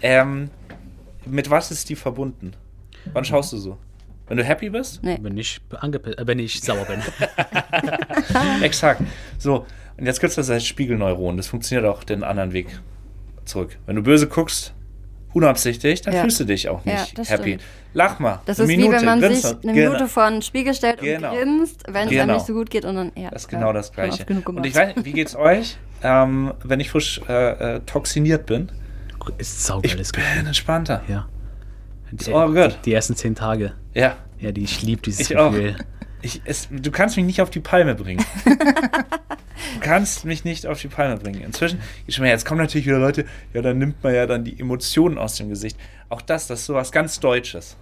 Ähm, 0.00 0.50
mit 1.26 1.50
was 1.50 1.70
ist 1.70 1.88
die 1.88 1.96
verbunden? 1.96 2.52
Wann 3.12 3.24
schaust 3.24 3.52
du 3.52 3.58
so? 3.58 3.78
Wenn 4.28 4.36
du 4.38 4.44
happy 4.44 4.70
bist? 4.70 5.02
Nee. 5.02 5.18
Wenn 5.20 5.36
ich, 5.36 5.60
äh, 5.72 6.26
wenn 6.26 6.38
ich 6.38 6.60
sauer 6.60 6.86
bin. 6.86 7.00
Exakt. 8.62 9.02
So, 9.38 9.66
und 9.98 10.06
jetzt 10.06 10.20
gibt 10.20 10.30
es 10.30 10.36
das 10.36 10.48
als 10.50 10.64
Spiegelneuron. 10.66 11.36
Das 11.36 11.48
funktioniert 11.48 11.86
auch 11.92 12.02
den 12.04 12.24
anderen 12.24 12.52
Weg 12.52 12.68
zurück. 13.44 13.78
Wenn 13.86 13.96
du 13.96 14.02
böse 14.02 14.26
guckst, 14.28 14.74
unabsichtlich, 15.32 16.02
dann 16.02 16.14
Ja. 16.14 16.20
fühlst 16.22 16.40
du 16.40 16.44
dich 16.44 16.68
auch 16.68 16.84
Ja, 16.84 16.92
nicht 17.00 17.18
das 17.18 17.30
happy. 17.30 17.42
stimmt. 17.54 17.62
Lach 17.94 18.18
mal. 18.18 18.40
Das 18.46 18.58
eine 18.58 18.70
ist 18.70 18.76
Minute, 18.76 18.92
wie 18.92 18.96
wenn 19.00 19.04
man 19.04 19.20
grinst 19.20 19.42
sich 19.42 19.50
eine 19.62 19.72
Genau. 19.72 19.90
Minute 19.92 20.08
vor 20.08 20.30
den 20.30 20.42
Spiegel 20.42 20.74
stellt 20.74 21.00
Genau. 21.00 21.30
und 21.32 21.36
grinst, 21.38 21.82
wenn 21.88 22.04
es 22.04 22.10
Genau. 22.10 22.22
einem 22.22 22.32
nicht 22.34 22.46
so 22.46 22.52
gut 22.54 22.70
geht 22.70 22.84
und 22.84 22.94
dann, 22.96 23.12
ja. 23.16 23.30
Das 23.30 23.44
ist 23.44 23.52
ja, 23.52 23.58
genau 23.58 23.72
das 23.72 23.92
Gleiche. 23.92 24.24
Und 24.44 24.64
ich 24.66 24.74
weiß, 24.74 24.94
wie 25.02 25.12
geht's 25.12 25.34
euch, 25.36 25.76
ähm, 26.02 26.52
wenn 26.64 26.80
ich 26.80 26.90
frisch 26.90 27.20
äh, 27.28 27.76
äh, 27.76 27.80
toxiniert 27.80 28.46
bin? 28.46 28.70
Ist 29.38 29.58
Ich 29.58 29.62
saugeiles 29.64 30.12
bin 30.12 30.22
Gefühl. 30.22 30.46
entspannter. 30.46 31.02
Ja. 31.08 31.28
Die, 32.10 32.32
all 32.34 32.52
good. 32.52 32.78
die 32.84 32.92
ersten 32.92 33.14
zehn 33.16 33.34
Tage. 33.34 33.72
Ja, 33.94 34.16
Ja, 34.38 34.52
die, 34.52 34.64
ich 34.64 34.82
liebe 34.82 35.00
dieses 35.02 35.20
Ich 35.30 35.36
auch. 35.36 35.50
Gefühl. 35.52 35.76
ich, 36.22 36.42
es, 36.44 36.68
du 36.70 36.90
kannst 36.90 37.16
mich 37.16 37.24
nicht 37.24 37.40
auf 37.40 37.48
die 37.50 37.60
Palme 37.60 37.94
bringen. 37.94 38.24
du 39.74 39.80
kannst 39.80 40.24
mich 40.24 40.44
nicht 40.44 40.66
auf 40.66 40.80
die 40.80 40.88
Palme 40.88 41.16
bringen. 41.16 41.42
Inzwischen, 41.42 41.80
ich 42.06 42.18
meine, 42.18 42.30
jetzt 42.30 42.44
kommen 42.44 42.60
natürlich 42.60 42.86
wieder 42.86 42.98
Leute, 42.98 43.24
ja, 43.54 43.62
dann 43.62 43.78
nimmt 43.78 44.02
man 44.02 44.14
ja 44.14 44.26
dann 44.26 44.44
die 44.44 44.58
Emotionen 44.58 45.18
aus 45.18 45.36
dem 45.36 45.48
Gesicht. 45.48 45.76
Auch 46.08 46.22
das, 46.22 46.46
das 46.46 46.60
ist 46.60 46.66
sowas 46.66 46.92
ganz 46.92 47.20
Deutsches. 47.20 47.76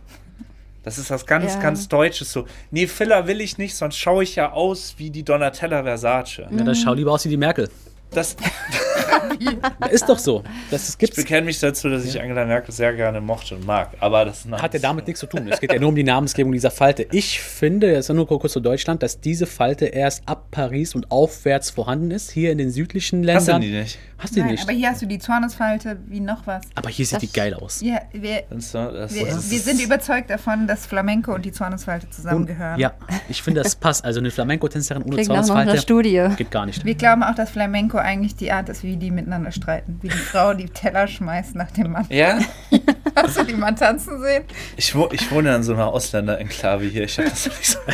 Das 0.83 0.97
ist 0.97 1.11
was 1.11 1.27
ganz, 1.27 1.55
Ja. 1.55 1.61
ganz 1.61 1.89
Deutsches. 1.89 2.33
So, 2.33 2.47
nee, 2.71 2.87
Filler 2.87 3.27
will 3.27 3.41
ich 3.41 3.59
nicht, 3.59 3.75
sonst 3.77 3.97
schaue 3.99 4.23
ich 4.23 4.37
ja 4.37 4.53
aus 4.53 4.95
wie 4.97 5.11
die 5.11 5.23
Donatella 5.23 5.83
Versace. 5.83 6.39
Ja, 6.39 6.49
dann 6.51 6.75
schau 6.75 6.95
lieber 6.95 7.13
aus 7.13 7.25
wie 7.25 7.29
die 7.29 7.37
Merkel. 7.37 7.69
Das, 8.11 8.37
Ist 9.91 10.09
doch 10.09 10.19
so. 10.19 10.43
Das 10.71 10.89
ich 10.89 10.99
gibt's. 10.99 11.17
bekenne 11.17 11.47
mich 11.47 11.59
dazu, 11.61 11.89
dass 11.89 12.05
ich 12.05 12.21
Angela 12.21 12.45
Merkel 12.45 12.73
sehr 12.73 12.93
gerne 12.95 13.21
mochte 13.21 13.57
und 13.57 13.67
mag. 13.67 13.91
Aber 14.01 14.25
das 14.25 14.45
Hat 14.51 14.75
ja 14.75 14.81
damit 14.81 15.07
nichts 15.07 15.21
zu 15.21 15.27
tun. 15.27 15.49
Es 15.51 15.61
geht 15.61 15.73
ja 15.73 15.79
nur 15.79 15.89
um 15.89 15.95
die 15.95 16.03
Namensgebung 16.03 16.53
dieser 16.53 16.71
Falte. 16.71 17.07
Ich 17.13 17.41
finde, 17.41 17.93
das 17.93 18.09
ist 18.09 18.15
nur 18.15 18.27
kurz 18.27 18.53
zu 18.53 18.61
Deutschland, 18.61 19.03
dass 19.03 19.21
diese 19.21 19.47
Falte 19.47 19.87
erst 19.87 20.23
ab 20.27 20.49
Paris 20.51 20.95
und 20.95 21.11
aufwärts 21.11 21.71
vorhanden 21.71 22.11
ist. 22.11 22.31
Hier 22.31 22.53
in 22.53 22.59
den 22.59 22.71
südlichen 22.71 23.27
Hast 23.29 23.49
du 23.49 23.53
Ländern. 23.53 23.63
die 23.63 23.79
nicht? 23.79 23.99
Hast 24.21 24.37
du 24.37 24.41
Nein, 24.41 24.51
nicht? 24.51 24.63
aber 24.63 24.73
hier 24.73 24.91
hast 24.91 25.01
du 25.03 25.07
die 25.07 25.19
Zornesfalte 25.19 25.99
wie 26.07 26.21
noch 26.21 26.47
was. 26.47 26.63
Aber 26.75 26.91
hier 26.91 27.07
sieht 27.07 27.23
die 27.23 27.33
geil 27.33 27.55
aus. 27.55 27.81
Ja, 27.81 28.01
wir, 28.13 28.43
Das, 28.51 28.73
das, 28.73 29.15
wir, 29.15 29.27
das 29.27 29.51
wir 29.51 29.61
sind 29.61 29.81
überzeugt 29.81 30.29
davon, 30.29 30.67
dass 30.67 30.85
Flamenco 30.87 31.35
und 31.35 31.45
die 31.45 31.53
Zornesfalte 31.53 32.11
zusammengehören. 32.11 32.79
Ja, 32.79 32.93
ich 33.29 33.43
finde, 33.43 33.63
das 33.63 33.75
passt. 33.77 34.05
Also 34.05 34.21
eine 34.21 34.31
Flamenco-Tänzerin 34.31 35.03
ohne 35.03 35.15
Klingt 35.17 35.29
nach 35.31 35.37
noch 35.47 35.55
einer 35.55 35.73
Zornesfalte 35.73 35.83
Studie. 35.83 36.29
geht 36.37 36.51
gar 36.51 36.67
nicht. 36.67 36.85
Wir 36.85 36.95
glauben 36.95 37.23
auch, 37.23 37.35
dass 37.35 37.51
Flamenco 37.51 37.97
eigentlich 37.99 38.37
die 38.37 38.53
Art 38.53 38.69
ist, 38.69 38.83
wie 38.83 38.97
die 38.97 39.11
miteinander 39.11 39.53
streiten. 39.53 39.99
Wie 40.03 40.09
die 40.09 40.17
Frau 40.17 40.53
die 40.53 40.69
Teller 40.69 41.09
schmeißt 41.09 41.55
nach 41.55 41.71
dem 41.71 41.93
Mann. 41.93 42.07
ja, 42.11 42.39
Hast 43.17 43.39
du 43.39 43.45
die 43.45 43.55
Mann 43.55 43.75
tanzen 43.77 44.21
sehen? 44.21 44.45
ich, 44.77 44.95
wo, 44.95 45.09
ich 45.13 45.31
wohne 45.33 45.55
in 45.57 45.63
so 45.63 45.73
einer 45.75 45.89
Ausländer-Enklave 45.89 46.85
hier. 46.85 47.05
Ich 47.05 47.19
habe 47.19 47.29
das 47.31 47.47
nicht 47.47 47.65
so 47.65 47.79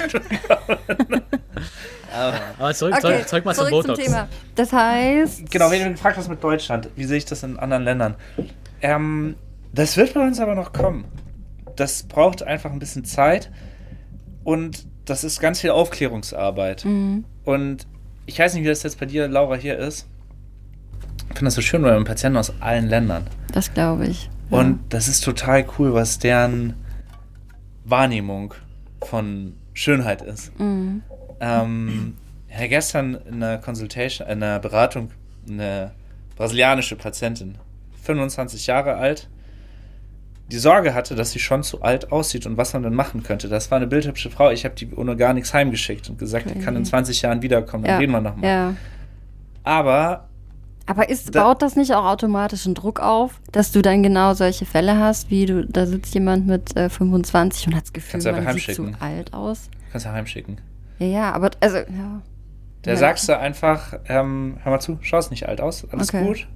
Aber 2.59 2.75
zurück, 2.75 2.95
Okay, 2.95 3.01
zurück, 3.03 3.29
zurück 3.29 3.45
mal 3.45 3.55
zum 3.55 3.69
zurück 3.69 3.85
zum 3.87 3.95
Botox. 3.95 4.05
Thema. 4.07 4.29
Das 4.55 4.73
heißt, 4.73 5.51
Genau, 5.51 5.71
wenn 5.71 5.83
du 5.85 5.91
gefragt 5.93 6.17
hast 6.17 6.29
mit 6.29 6.43
Deutschland, 6.43 6.89
wie 6.97 7.05
sehe 7.05 7.19
ich 7.19 7.25
das 7.25 7.43
in 7.43 7.59
anderen 7.59 7.85
Ländern? 7.85 8.15
Ähm, 8.81 9.37
das 9.73 9.97
wird 9.97 10.15
bei 10.15 10.21
uns 10.27 10.41
aber 10.41 10.55
noch 10.55 10.73
kommen. 10.73 11.05
Das 11.77 12.05
braucht 12.05 12.43
einfach 12.43 12.71
ein 12.71 12.79
bisschen 12.79 13.05
Zeit 13.05 13.51
und 14.45 14.87
das 15.05 15.25
ist 15.25 15.41
ganz 15.41 15.61
viel 15.61 15.71
Aufklärungsarbeit. 15.71 16.85
Und 17.45 17.87
ich 18.27 18.39
weiß 18.39 18.55
nicht, 18.55 18.65
wie 18.65 18.69
das 18.69 18.83
jetzt 18.83 18.99
bei 18.99 19.07
dir, 19.07 19.29
Laura, 19.29 19.55
hier 19.57 19.77
ist. 19.79 20.07
Ich 21.29 21.39
finde 21.39 21.45
das 21.47 21.55
so 21.55 21.61
schön, 21.61 21.83
weil 21.83 21.91
wir 21.91 21.97
haben 21.97 22.05
Patienten 22.05 22.39
aus 22.39 22.53
allen 22.61 22.89
Ländern. 22.89 23.27
das 23.53 23.73
glaube 23.75 24.07
ich. 24.07 24.31
Und 24.49 24.79
das 24.91 25.09
ist 25.09 25.23
total 25.25 25.67
cool, 25.79 25.93
was 25.93 26.19
deren 26.19 26.75
Wahrnehmung 27.85 28.55
von 29.03 29.55
Schönheit 29.75 30.23
ist. 30.23 30.59
Mhm. 30.59 31.03
Ähm, 31.41 32.17
hatte 32.51 32.69
gestern 32.69 33.15
in 33.29 33.43
einer 33.43 33.59
Consultation, 33.59 34.27
in 34.29 34.43
einer 34.43 34.59
Beratung, 34.59 35.11
eine 35.49 35.93
brasilianische 36.37 36.97
Patientin, 36.97 37.57
25 38.03 38.67
Jahre 38.67 38.97
alt, 38.97 39.29
die 40.51 40.59
Sorge 40.59 40.95
hatte, 40.95 41.15
dass 41.17 41.33
sie 41.33 41.41
schon 41.41 41.63
zu 41.65 41.83
alt 41.83 42.13
aussieht 42.13 42.47
und 42.47 42.57
was 42.57 42.73
man 42.73 42.83
denn 42.85 42.95
machen 42.95 43.23
könnte. 43.25 43.49
Das 43.49 43.71
war 43.71 43.77
eine 43.77 43.87
bildhübsche 43.89 44.31
Frau. 44.31 44.51
Ich 44.51 44.65
habe 44.65 44.75
die 44.77 44.95
ohne 44.95 45.17
gar 45.17 45.35
nichts 45.35 45.53
heimgeschickt 45.53 46.09
und 46.09 46.19
gesagt, 46.19 46.49
die 46.55 46.59
kann 46.61 46.77
in 46.77 46.85
20 46.85 47.21
Jahren 47.23 47.43
wiederkommen, 47.43 47.83
dann 47.85 47.95
Ja. 47.95 47.99
reden 47.99 48.13
wir 48.13 48.21
nochmal. 48.21 48.49
Ja. 48.49 48.75
Aber 49.65 50.29
Aber 50.89 51.09
ist, 51.09 51.35
Da- 51.35 51.43
baut 51.43 51.63
das 51.63 51.75
nicht 51.75 51.93
auch 51.95 52.05
automatischen 52.05 52.75
Druck 52.75 53.01
auf, 53.01 53.41
dass 53.51 53.73
du 53.73 53.83
dann 53.83 54.05
genau 54.05 54.35
solche 54.35 54.67
Fälle 54.67 54.97
hast, 54.99 55.31
wie 55.33 55.45
du, 55.47 55.67
da 55.67 55.85
sitzt 55.85 56.15
jemand 56.15 56.47
mit 56.47 56.77
äh, 56.77 56.89
25 56.89 57.67
und 57.67 57.75
hat 57.75 57.83
das 57.83 57.93
Gefühl, 57.93 58.21
man 58.33 58.53
sieht 58.57 58.73
zu 58.77 58.93
alt 59.01 59.33
aus? 59.35 59.69
kannst 59.91 60.07
du 60.07 60.13
heimschicken. 60.13 60.59
Ja, 60.99 61.07
ja, 61.07 61.33
aber 61.33 61.51
also, 61.61 61.79
ja. 61.79 62.23
Der 62.85 62.95
Ja. 62.95 62.99
sagst 62.99 63.29
du 63.29 63.37
einfach, 63.39 63.95
ähm, 64.09 64.59
hör 64.63 64.73
mal 64.73 64.81
zu, 64.81 64.99
schaust 65.03 65.31
nicht 65.31 65.49
alt 65.49 65.61
aus, 65.61 65.87
alles 65.91 66.09
Okay. 66.11 66.25
gut. 66.25 66.47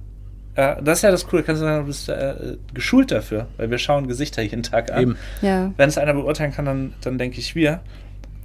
Äh, 0.55 0.81
das 0.83 0.99
ist 0.99 1.01
ja 1.03 1.11
das 1.11 1.27
Coole, 1.27 1.43
kannst 1.43 1.61
du 1.61 1.65
sagen, 1.65 1.81
du 1.81 1.87
bist 1.87 2.09
äh, 2.09 2.57
geschult 2.73 3.11
dafür, 3.11 3.47
weil 3.57 3.69
wir 3.69 3.77
schauen 3.77 4.07
Gesichter 4.07 4.41
jeden 4.41 4.63
Tag 4.63 4.91
an. 4.91 5.01
Eben. 5.01 5.17
Ja. 5.41 5.71
Wenn 5.77 5.89
es 5.89 5.97
einer 5.97 6.13
beurteilen 6.13 6.51
kann, 6.53 6.65
dann, 6.65 6.93
dann 7.01 7.17
denke 7.17 7.39
ich 7.39 7.55
wir. 7.55 7.81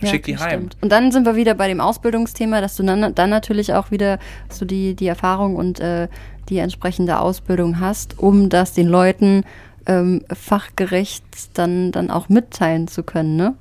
Ja, 0.00 0.08
Schick 0.08 0.24
die 0.24 0.36
heim. 0.36 0.48
stimmt. 0.50 0.76
Und 0.82 0.92
dann 0.92 1.10
sind 1.10 1.24
wir 1.24 1.36
wieder 1.36 1.54
bei 1.54 1.68
dem 1.68 1.80
Ausbildungsthema, 1.80 2.60
dass 2.60 2.76
du 2.76 2.82
dann, 2.82 3.14
dann 3.14 3.30
natürlich 3.30 3.72
auch 3.72 3.90
wieder 3.90 4.18
so 4.50 4.66
die, 4.66 4.94
die 4.94 5.06
Erfahrung 5.06 5.56
und 5.56 5.80
äh, 5.80 6.08
die 6.50 6.58
entsprechende 6.58 7.18
Ausbildung 7.18 7.80
hast, 7.80 8.18
um 8.18 8.50
das 8.50 8.72
den 8.74 8.88
Leuten 8.88 9.44
ähm, 9.86 10.22
fachgerecht 10.32 11.24
dann, 11.54 11.92
dann 11.92 12.10
auch 12.10 12.28
mitteilen 12.28 12.88
zu 12.88 13.02
können, 13.04 13.36
ne? 13.36 13.54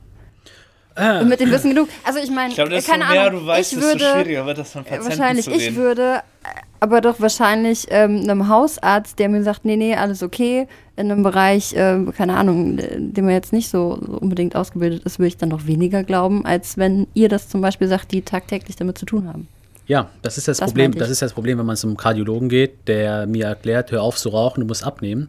Ah, 0.96 1.20
Und 1.20 1.30
mit 1.30 1.40
dem 1.42 1.52
Wissen 1.52 1.72
genug. 1.72 1.90
Also 2.06 2.20
ich 2.20 2.32
meine, 2.32 2.50
Ich 2.50 2.56
glaube, 2.56 2.70
desto 2.70 2.92
keine 2.92 3.06
mehr 3.06 3.28
Ahnung, 3.28 3.42
du 3.42 3.48
weißt, 3.48 3.74
ich 3.74 3.78
desto 3.78 3.92
würde, 4.00 4.12
schwieriger 4.14 4.46
wird 4.46 4.58
das 4.58 4.72
von 4.72 4.84
Patienten 4.84 5.10
wahrscheinlich, 5.10 5.46
zu 5.46 5.52
ich 5.52 5.76
würde, 5.76 6.22
äh, 6.44 6.48
aber 6.80 7.02
doch 7.02 7.20
wahrscheinlich 7.20 7.88
ähm, 7.90 8.22
einem 8.22 8.48
Hausarzt, 8.48 9.20
der 9.20 9.28
mir 9.28 9.44
sagt, 9.44 9.66
nee, 9.66 9.76
nee, 9.76 9.96
alles 9.96 10.24
okay, 10.24 10.68
in 10.96 11.12
einem 11.12 11.24
Bereich, 11.24 11.74
ähm, 11.76 12.14
keine 12.16 12.38
Ahnung, 12.38 12.78
äh, 12.80 12.98
dem 12.98 13.26
man 13.26 13.34
jetzt 13.34 13.52
nicht 13.52 13.70
so, 13.70 14.00
so 14.06 14.14
unbedingt 14.14 14.56
ausgebildet 14.56 15.04
ist, 15.04 15.20
würde 15.20 15.28
ich 15.28 15.38
dann 15.38 15.50
noch 15.50 15.68
weniger 15.68 16.04
glauben, 16.04 16.46
als 16.46 16.78
wenn 16.78 17.08
ihr 17.14 17.28
das 17.28 17.50
zum 17.50 17.60
Beispiel 17.60 17.90
sagt, 17.90 18.12
die 18.14 18.22
tagtäglich 18.22 18.78
damit 18.78 18.98
zu 18.98 19.06
tun 19.06 19.28
haben. 19.28 19.50
Ja, 19.88 20.10
das 20.22 20.38
ist 20.38 20.48
das, 20.48 20.58
Das 20.58 20.70
Problem. 20.72 20.94
Das 20.94 21.10
ist 21.10 21.22
das 21.22 21.34
Problem, 21.34 21.60
wenn 21.60 21.66
man 21.66 21.76
zum 21.76 21.96
Kardiologen 21.96 22.50
geht, 22.50 22.88
der 22.88 23.28
mir 23.28 23.46
erklärt, 23.46 23.92
hör 23.92 24.02
auf 24.02 24.16
zu 24.16 24.30
rauchen, 24.30 24.62
du 24.62 24.68
musst 24.68 24.84
abnehmen. 24.84 25.28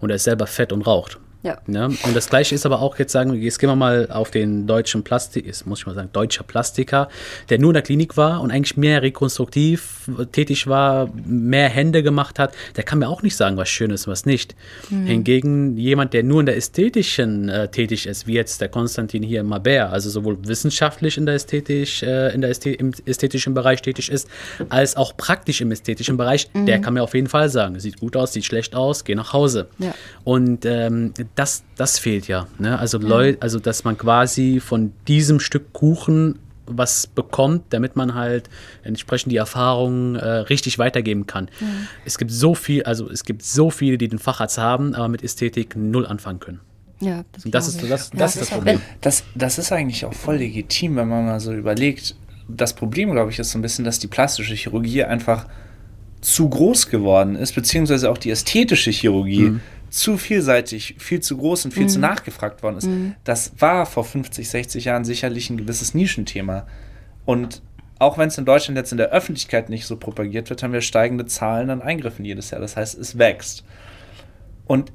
Und 0.00 0.10
er 0.10 0.16
ist 0.16 0.24
selber 0.24 0.46
fett 0.46 0.72
und 0.72 0.82
raucht. 0.82 1.18
Ja. 1.42 1.58
Ne? 1.66 1.86
Und 1.86 2.16
das 2.16 2.28
gleiche 2.28 2.54
ist 2.54 2.66
aber 2.66 2.82
auch 2.82 2.98
jetzt 2.98 3.12
sagen, 3.12 3.32
jetzt 3.34 3.58
gehen 3.58 3.70
wir 3.70 3.76
mal 3.76 4.10
auf 4.10 4.30
den 4.30 4.66
deutschen 4.66 5.04
Plastik, 5.04 5.46
muss 5.66 5.80
ich 5.80 5.86
mal 5.86 5.94
sagen, 5.94 6.08
deutscher 6.12 6.42
Plastiker, 6.42 7.08
der 7.48 7.60
nur 7.60 7.70
in 7.70 7.74
der 7.74 7.82
Klinik 7.82 8.16
war 8.16 8.40
und 8.40 8.50
eigentlich 8.50 8.76
mehr 8.76 9.02
rekonstruktiv 9.02 10.10
tätig 10.32 10.66
war, 10.66 11.10
mehr 11.24 11.68
Hände 11.68 12.02
gemacht 12.02 12.40
hat, 12.40 12.54
der 12.76 12.82
kann 12.82 12.98
mir 12.98 13.08
auch 13.08 13.22
nicht 13.22 13.36
sagen, 13.36 13.56
was 13.56 13.68
schön 13.68 13.90
ist 13.90 14.06
und 14.06 14.12
was 14.12 14.26
nicht. 14.26 14.56
Hingegen 14.88 15.76
jemand, 15.76 16.12
der 16.12 16.24
nur 16.24 16.40
in 16.40 16.46
der 16.46 16.56
ästhetischen 16.56 17.48
äh, 17.48 17.68
tätig 17.68 18.06
ist, 18.06 18.26
wie 18.26 18.34
jetzt 18.34 18.60
der 18.60 18.68
Konstantin 18.68 19.22
hier 19.22 19.40
in 19.40 19.46
Mabert, 19.46 19.92
also 19.92 20.10
sowohl 20.10 20.38
wissenschaftlich 20.46 21.18
in 21.18 21.26
der 21.26 21.36
ästhetisch, 21.36 22.02
äh, 22.02 22.34
in 22.34 22.40
der 22.40 22.50
Ästhe 22.50 22.72
im 22.72 22.92
ästhetischen 23.06 23.54
Bereich 23.54 23.80
tätig 23.82 24.10
ist, 24.10 24.28
als 24.70 24.96
auch 24.96 25.16
praktisch 25.16 25.60
im 25.60 25.70
ästhetischen 25.70 26.16
Bereich, 26.16 26.50
der 26.52 26.80
kann 26.80 26.94
mir 26.94 27.02
auf 27.02 27.14
jeden 27.14 27.28
Fall 27.28 27.48
sagen, 27.48 27.78
sieht 27.78 28.00
gut 28.00 28.16
aus, 28.16 28.32
sieht 28.32 28.44
schlecht 28.44 28.74
aus, 28.74 29.04
geh 29.04 29.14
nach 29.14 29.32
Hause. 29.32 29.68
Ja. 29.78 29.94
Und 30.24 30.64
ähm, 30.64 31.12
das, 31.34 31.64
das 31.76 31.98
fehlt 31.98 32.28
ja. 32.28 32.46
Ne? 32.58 32.78
Also, 32.78 32.98
Leu 32.98 33.36
also, 33.40 33.58
dass 33.58 33.84
man 33.84 33.96
quasi 33.96 34.60
von 34.60 34.92
diesem 35.06 35.40
Stück 35.40 35.72
Kuchen 35.72 36.38
was 36.70 37.06
bekommt, 37.06 37.64
damit 37.70 37.96
man 37.96 38.14
halt 38.14 38.50
entsprechend 38.82 39.32
die 39.32 39.36
Erfahrung 39.36 40.16
äh, 40.16 40.28
richtig 40.28 40.78
weitergeben 40.78 41.26
kann. 41.26 41.48
Es 42.04 42.18
gibt 42.18 42.30
so 42.30 42.54
viel, 42.54 42.82
also 42.82 43.10
es 43.10 43.24
gibt 43.24 43.42
so 43.42 43.70
viele, 43.70 43.98
die 43.98 44.08
den 44.08 44.18
Facharzt 44.18 44.58
haben, 44.58 44.94
aber 44.94 45.08
mit 45.08 45.22
Ästhetik 45.22 45.76
null 45.76 46.06
anfangen 46.06 46.40
können. 46.40 46.60
Ja, 47.00 47.24
das 47.32 47.44
glaube 47.44 47.58
ist 47.58 47.82
ich. 47.82 47.88
das, 47.88 48.10
das, 48.10 48.34
ist 48.34 48.42
das 48.42 48.50
Problem. 48.50 48.80
Das, 49.00 49.24
das 49.34 49.58
ist 49.58 49.72
eigentlich 49.72 50.04
auch 50.04 50.14
voll 50.14 50.36
legitim, 50.36 50.96
wenn 50.96 51.08
man 51.08 51.26
mal 51.26 51.40
so 51.40 51.52
überlegt. 51.52 52.16
Das 52.48 52.72
Problem, 52.72 53.12
glaube 53.12 53.30
ich, 53.30 53.38
ist 53.38 53.50
so 53.50 53.58
ein 53.58 53.62
bisschen, 53.62 53.84
dass 53.84 53.98
die 53.98 54.08
plastische 54.08 54.54
Chirurgie 54.54 55.04
einfach 55.04 55.46
zu 56.20 56.48
groß 56.48 56.88
geworden 56.88 57.36
ist, 57.36 57.54
beziehungsweise 57.54 58.10
auch 58.10 58.18
die 58.18 58.30
ästhetische 58.30 58.90
Chirurgie 58.90 59.60
zu 59.90 60.18
vielseitig, 60.18 60.96
viel 60.98 61.20
zu 61.20 61.36
groß 61.36 61.66
und 61.66 61.74
viel 61.74 61.88
zu 61.88 61.98
nachgefragt 61.98 62.62
worden 62.62 62.76
ist. 62.76 62.88
Das 63.24 63.52
war 63.58 63.86
vor 63.86 64.04
50, 64.04 64.48
60 64.48 64.84
Jahren 64.84 65.04
sicherlich 65.04 65.50
ein 65.50 65.56
gewisses 65.56 65.94
Nischenthema. 65.94 66.66
Und 67.24 67.62
auch 67.98 68.18
wenn 68.18 68.28
es 68.28 68.38
in 68.38 68.44
Deutschland 68.44 68.76
jetzt 68.76 68.92
in 68.92 68.98
der 68.98 69.10
Öffentlichkeit 69.10 69.70
nicht 69.70 69.86
so 69.86 69.96
propagiert 69.96 70.50
wird, 70.50 70.62
haben 70.62 70.72
wir 70.72 70.80
steigende 70.80 71.26
Zahlen 71.26 71.70
an 71.70 71.82
Eingriffen 71.82 72.24
jedes 72.24 72.50
Jahr. 72.50 72.60
Das 72.60 72.76
heißt, 72.76 72.98
es 72.98 73.18
wächst. 73.18 73.64
Und 74.66 74.92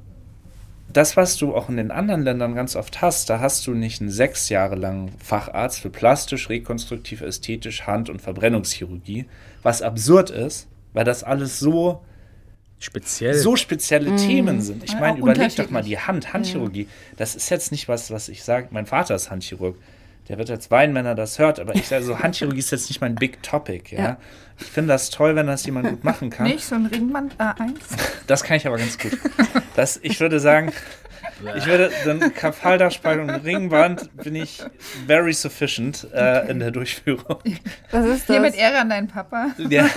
das, 0.92 1.16
was 1.16 1.36
du 1.36 1.54
auch 1.54 1.68
in 1.68 1.76
den 1.76 1.90
anderen 1.90 2.22
Ländern 2.22 2.54
ganz 2.54 2.76
oft 2.76 3.02
hast, 3.02 3.28
da 3.28 3.40
hast 3.40 3.66
du 3.66 3.72
nicht 3.72 4.00
einen 4.00 4.10
sechs 4.10 4.48
Jahre 4.48 4.76
langen 4.76 5.10
Facharzt 5.18 5.80
für 5.80 5.90
plastisch, 5.90 6.48
rekonstruktiv, 6.48 7.20
ästhetisch, 7.20 7.86
Hand- 7.86 8.10
und 8.10 8.22
Verbrennungschirurgie, 8.22 9.26
was 9.62 9.82
absurd 9.82 10.30
ist, 10.30 10.68
weil 10.92 11.04
das 11.04 11.24
alles 11.24 11.58
so, 11.58 12.02
Speziell. 12.78 13.34
so 13.34 13.56
spezielle 13.56 14.14
Themen 14.16 14.60
sind. 14.60 14.84
Ich 14.84 14.98
meine, 14.98 15.18
überleg 15.18 15.56
doch 15.56 15.70
mal 15.70 15.82
die 15.82 15.98
Hand, 15.98 16.32
Handchirurgie. 16.32 16.86
Das 17.16 17.34
ist 17.34 17.48
jetzt 17.50 17.72
nicht 17.72 17.88
was, 17.88 18.10
was 18.10 18.28
ich 18.28 18.44
sage. 18.44 18.68
Mein 18.70 18.86
Vater 18.86 19.14
ist 19.14 19.30
Handchirurg. 19.30 19.76
Der 20.28 20.38
wird 20.38 20.48
jetzt 20.48 20.70
weinen, 20.70 20.94
wenn 20.94 21.04
er 21.04 21.14
das 21.14 21.38
hört, 21.38 21.60
aber 21.60 21.74
ich 21.74 21.86
sage 21.86 22.02
so, 22.02 22.18
Handchirurgie 22.18 22.58
ist 22.58 22.70
jetzt 22.72 22.88
nicht 22.88 23.00
mein 23.00 23.14
Big 23.14 23.42
Topic, 23.42 23.94
ja. 23.94 24.02
Ja. 24.02 24.16
Ich 24.58 24.66
finde 24.66 24.88
das 24.88 25.10
toll, 25.10 25.36
wenn 25.36 25.46
das 25.46 25.66
jemand 25.66 25.88
gut 25.88 26.04
machen 26.04 26.30
kann. 26.30 26.46
Nicht 26.46 26.64
so 26.64 26.76
ein 26.76 26.86
Ringband 26.86 27.36
A1? 27.36 27.74
Das 28.26 28.42
kann 28.42 28.56
ich 28.56 28.66
aber 28.66 28.78
ganz 28.78 28.98
gut. 28.98 29.18
Das, 29.76 29.98
ich 30.02 30.20
würde 30.20 30.40
sagen, 30.40 30.72
ich 31.56 31.66
würde 31.66 31.90
dann 32.04 32.32
Kapaldachspaltung 32.34 33.28
und 33.28 33.44
Ringband 33.44 34.16
bin 34.16 34.34
ich 34.36 34.62
very 35.06 35.32
sufficient 35.32 36.06
äh, 36.12 36.48
in 36.50 36.58
der 36.58 36.70
Durchführung. 36.70 37.38
Was 37.90 38.06
ist 38.06 38.26
Hier 38.26 38.40
das? 38.40 38.52
mit 38.52 38.54
Ehre 38.56 38.78
an 38.78 38.88
deinen 38.90 39.08
Papa. 39.08 39.48
Ja, 39.70 39.88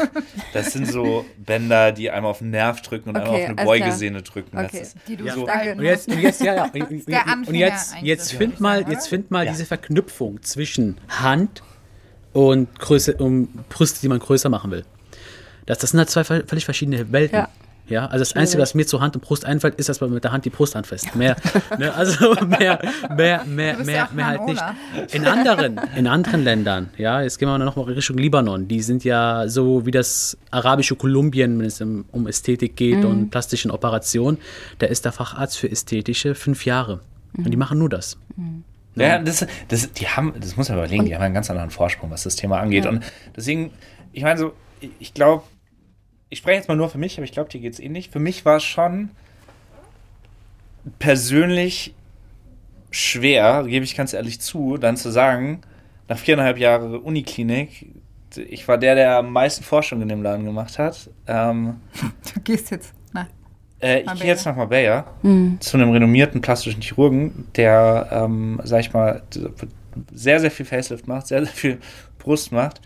das 0.54 0.74
sind 0.74 0.88
so 0.88 1.26
Bänder, 1.38 1.92
die 1.92 2.10
einmal 2.12 2.32
auf 2.32 2.40
den 2.40 2.52
Nerv 2.52 2.82
drücken 2.82 3.10
und 3.10 3.18
Okay, 3.18 3.28
einmal 3.28 3.42
auf 3.44 3.48
eine. 3.50 3.66
Beugesehne 3.66 4.22
drücken. 4.22 4.58
Okay. 4.58 4.68
Das 4.72 4.82
ist, 4.90 4.98
Die 5.08 5.16
du 5.18 5.26
Ja. 5.26 5.34
So. 5.34 5.48
Und 5.48 5.82
jetzt, 5.82 6.08
und 6.08 6.20
jetzt, 6.20 6.42
ja, 6.42 6.56
ja. 6.56 6.64
Und, 6.66 7.08
der 7.08 7.26
und, 7.48 7.56
jetzt, 7.56 7.96
jetzt 8.02 8.34
find 8.34 8.60
mal, 8.60 8.80
sagen, 8.80 8.92
jetzt 8.92 9.08
find 9.08 9.32
mal 9.32 9.46
Ja. 9.46 9.52
diese 9.52 9.66
Verknüpfung 9.66 10.42
zwischen 10.44 10.98
Hand 11.10 11.64
und 12.34 12.80
Größe, 12.80 13.16
um 13.18 13.48
Brüste, 13.70 14.00
die 14.02 14.08
man 14.10 14.20
größer 14.20 14.50
machen 14.50 14.72
will. 14.72 14.86
Das, 15.66 15.80
das 15.80 15.92
sind 15.92 16.00
halt 16.00 16.10
zwei 16.10 16.24
völlig 16.24 16.66
verschiedene 16.66 17.12
Welten. 17.12 17.40
Ja. 17.40 17.50
Ja, 17.90 18.06
also 18.06 18.20
das 18.20 18.36
Einzige, 18.36 18.62
was 18.62 18.74
mir 18.74 18.86
zur 18.86 19.00
Hand 19.02 19.16
und 19.16 19.22
Brust 19.22 19.46
einfällt, 19.46 19.76
ist, 19.76 19.88
dass 19.88 20.02
man 20.02 20.12
mit 20.12 20.24
der 20.24 20.32
Hand 20.32 20.46
die 20.46 20.50
Brust 20.50 20.76
anfasst. 20.76 21.16
Mehr, 21.16 21.38
ne, 21.78 21.94
also 21.94 22.34
mehr, 22.46 22.80
mehr, 23.16 23.44
mehr, 23.46 23.78
mehr, 23.78 23.96
ja 23.96 24.10
mehr 24.14 24.28
halt 24.28 24.46
nicht. 24.46 24.64
In 25.14 25.26
anderen, 25.26 25.80
in 25.96 26.08
anderen 26.08 26.44
Ländern, 26.44 26.90
ja, 26.98 27.22
jetzt 27.22 27.40
gehen 27.40 27.48
wir 27.48 27.58
noch 27.58 27.76
mal 27.76 27.84
Richtung 27.84 28.18
Libanon. 28.18 28.68
Die 28.68 28.82
sind 28.82 29.04
ja 29.04 29.48
so 29.48 29.86
wie 29.86 29.92
das 29.92 30.38
arabische 30.52 30.96
Kolumbien, 30.96 31.60
wenn 31.60 31.66
es 31.66 31.82
um, 31.82 32.28
Ästhetik 32.28 32.76
geht 32.76 33.06
und 33.06 33.30
plastischen 33.30 33.72
Operationen. 33.72 34.38
Da 34.80 34.88
ist 34.88 35.06
der 35.06 35.12
Facharzt 35.12 35.58
für 35.58 35.72
ästhetische 35.72 36.36
fünf 36.36 36.66
Jahre. 36.66 37.00
Und 37.38 37.52
die 37.52 37.58
machen 37.58 37.78
nur 37.80 37.90
das. 37.90 38.18
Ja, 38.96 39.20
das, 39.20 39.46
das, 39.68 39.94
die 39.94 40.08
haben, 40.08 40.34
das 40.40 40.58
muss 40.58 40.70
man 40.70 40.78
überlegen, 40.80 41.06
die 41.06 41.16
haben 41.16 41.22
einen 41.22 41.34
ganz 41.34 41.50
anderen 41.50 41.70
Vorsprung, 41.70 42.10
was 42.10 42.24
das 42.24 42.36
Thema 42.36 42.60
angeht. 42.60 42.86
Und 42.86 43.04
deswegen, 43.36 43.72
ich 44.12 44.24
meine 44.24 44.40
so, 44.40 44.54
ich 45.00 45.14
glaube, 45.14 45.44
ich 46.30 46.40
spreche 46.40 46.58
jetzt 46.58 46.68
mal 46.68 46.76
nur 46.76 46.90
für 46.90 46.98
mich, 46.98 47.18
aber 47.18 47.26
ich 47.26 47.32
glaube, 47.32 47.50
dir 47.50 47.62
geht 47.62 47.74
es 47.74 47.80
ähnlich. 47.80 48.10
Für 48.10 48.20
mich 48.20 48.46
war 48.46 48.58
es 48.58 48.64
schon 48.64 49.10
persönlich 51.00 51.94
schwer, 52.92 53.64
gebe 53.68 53.86
ich 53.86 53.96
ganz 53.96 54.14
ehrlich 54.14 54.40
zu, 54.40 54.78
dann 54.78 54.98
zu 54.98 55.10
sagen, 55.10 55.62
nach 56.08 56.18
viereinhalb 56.18 56.58
Jahren 56.58 56.96
Uniklinik, 56.96 57.88
ich 58.36 58.68
war 58.68 58.78
der, 58.78 58.96
der 58.96 59.18
am 59.18 59.32
meisten 59.32 59.64
Forschung 59.64 60.02
in 60.02 60.10
dem 60.10 60.22
Laden 60.22 60.46
gemacht 60.46 60.78
hat. 60.80 61.10
Ähm, 61.28 61.78
Du 62.34 62.42
gehst 62.42 62.72
jetzt. 62.72 62.94
Na, 63.14 63.28
äh, 63.82 64.02
ich 64.02 64.14
gehe 64.16 64.28
jetzt 64.28 64.46
nach 64.46 64.56
Marbella 64.56 65.06
zu 65.60 65.78
einem 65.78 65.92
renommierten 65.92 66.42
plastischen 66.42 66.82
Chirurgen, 66.82 67.48
der, 67.56 68.08
ähm, 68.12 68.60
sag 68.64 68.82
ich 68.82 68.94
mal, 68.94 69.24
sehr, 70.12 70.40
sehr 70.40 70.52
viel 70.52 70.66
Facelift 70.66 71.08
macht, 71.08 71.28
sehr, 71.28 71.44
sehr 71.44 71.54
viel 71.54 71.80
Brust 72.20 72.52
macht, 72.52 72.82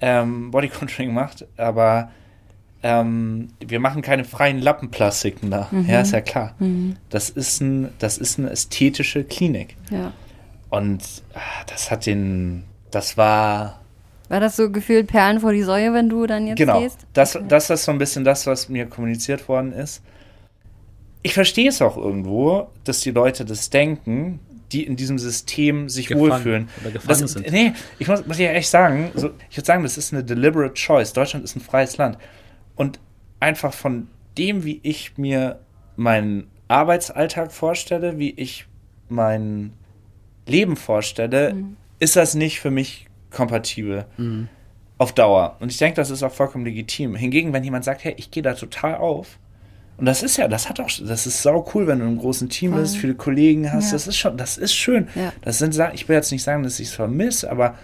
ähm, 0.00 0.50
Bodycontouring 0.50 1.12
macht, 1.12 1.46
aber 1.56 2.10
ähm, 2.84 3.48
wir 3.66 3.80
machen 3.80 4.02
keine 4.02 4.24
freien 4.24 4.60
Lappenplastiken 4.60 5.50
da. 5.50 5.70
Ja, 5.88 6.02
ist 6.02 6.12
ja 6.12 6.20
klar. 6.20 6.54
Das, 7.08 7.30
ist 7.30 7.62
ein, 7.62 7.88
das 7.98 8.18
ist 8.18 8.38
eine 8.38 8.50
ästhetische 8.50 9.24
Klinik. 9.24 9.76
Ja. 9.90 10.12
Und 10.68 11.02
ah, 11.34 11.40
das 11.66 11.90
hat 11.90 12.04
den, 12.04 12.64
das 12.90 13.16
war, 13.16 13.80
War 14.28 14.40
das 14.40 14.56
so 14.56 14.70
gefühlt 14.70 15.06
Perlen 15.06 15.40
vor 15.40 15.52
die 15.52 15.62
Säue, 15.62 15.94
wenn 15.94 16.10
du 16.10 16.26
dann 16.26 16.46
jetzt 16.46 16.58
Genau. 16.58 16.80
gehst? 16.80 16.98
Das, 17.14 17.38
das 17.48 17.70
ist 17.70 17.84
so 17.84 17.92
ein 17.92 17.96
bisschen 17.98 18.22
das, 18.22 18.46
was 18.46 18.68
mir 18.68 18.84
kommuniziert 18.84 19.48
worden 19.48 19.72
ist. 19.72 20.02
Ich 21.22 21.32
verstehe 21.32 21.70
es 21.70 21.80
auch 21.80 21.96
irgendwo, 21.96 22.68
dass 22.84 23.00
die 23.00 23.12
Leute 23.12 23.46
das 23.46 23.70
denken, 23.70 24.40
die 24.72 24.84
in 24.84 24.96
diesem 24.96 25.18
System 25.18 25.88
sich 25.88 26.08
Gefangen 26.08 26.30
wohlfühlen. 26.32 26.68
oder 26.82 26.90
gefangen 26.90 27.20
das, 27.22 27.32
sind. 27.32 27.50
Nee, 27.50 27.72
ich 27.98 28.08
muss, 28.08 28.26
muss 28.26 28.38
ja 28.38 28.50
echt 28.50 28.68
sagen, 28.68 29.10
so, 29.14 29.30
ich 29.48 29.56
würde 29.56 29.66
sagen, 29.66 29.82
das 29.84 29.96
ist 29.96 30.12
eine 30.12 30.22
deliberate 30.22 30.74
choice. 30.74 31.14
Deutschland 31.14 31.44
ist 31.44 31.56
ein 31.56 31.60
freies 31.60 31.96
Land. 31.96 32.18
Und 32.76 32.98
einfach 33.40 33.72
von 33.72 34.08
dem, 34.38 34.64
wie 34.64 34.80
ich 34.82 35.16
mir 35.16 35.60
meinen 35.96 36.48
Arbeitsalltag 36.68 37.52
vorstelle, 37.52 38.18
wie 38.18 38.30
ich 38.30 38.66
mein 39.08 39.72
Leben 40.46 40.76
vorstelle, 40.76 41.54
ist 42.00 42.16
das 42.16 42.34
nicht 42.34 42.60
für 42.60 42.70
mich 42.70 43.06
kompatibel 43.30 44.06
auf 44.98 45.12
Dauer. 45.12 45.56
Und 45.60 45.70
ich 45.70 45.78
denke, 45.78 45.96
das 45.96 46.10
ist 46.10 46.22
auch 46.22 46.32
vollkommen 46.32 46.64
legitim. 46.64 47.14
Hingegen, 47.14 47.52
wenn 47.52 47.64
jemand 47.64 47.84
sagt, 47.84 48.04
hey, 48.04 48.14
ich 48.16 48.30
gehe 48.30 48.42
da 48.42 48.54
total 48.54 48.96
auf, 48.96 49.38
und 49.96 50.06
das 50.06 50.24
ist 50.24 50.36
ja, 50.38 50.48
das 50.48 50.68
hat 50.68 50.80
auch, 50.80 50.90
das 51.06 51.24
ist 51.24 51.42
sau 51.42 51.64
cool, 51.72 51.86
wenn 51.86 52.00
du 52.00 52.04
einem 52.06 52.18
großen 52.18 52.48
Team 52.48 52.72
Voll. 52.72 52.80
bist, 52.80 52.96
viele 52.96 53.14
Kollegen 53.14 53.72
hast, 53.72 53.86
Ja. 53.86 53.92
das 53.92 54.08
ist 54.08 54.16
schon, 54.16 54.36
das 54.36 54.58
ist 54.58 54.74
schön. 54.74 55.06
Ja. 55.14 55.32
Das 55.42 55.58
sind 55.58 55.72
Sachen, 55.72 55.94
ich 55.94 56.08
will 56.08 56.16
jetzt 56.16 56.32
nicht 56.32 56.42
sagen, 56.42 56.64
dass 56.64 56.80
ich 56.80 56.88
es 56.88 56.94
vermisse, 56.94 57.48
aber 57.48 57.78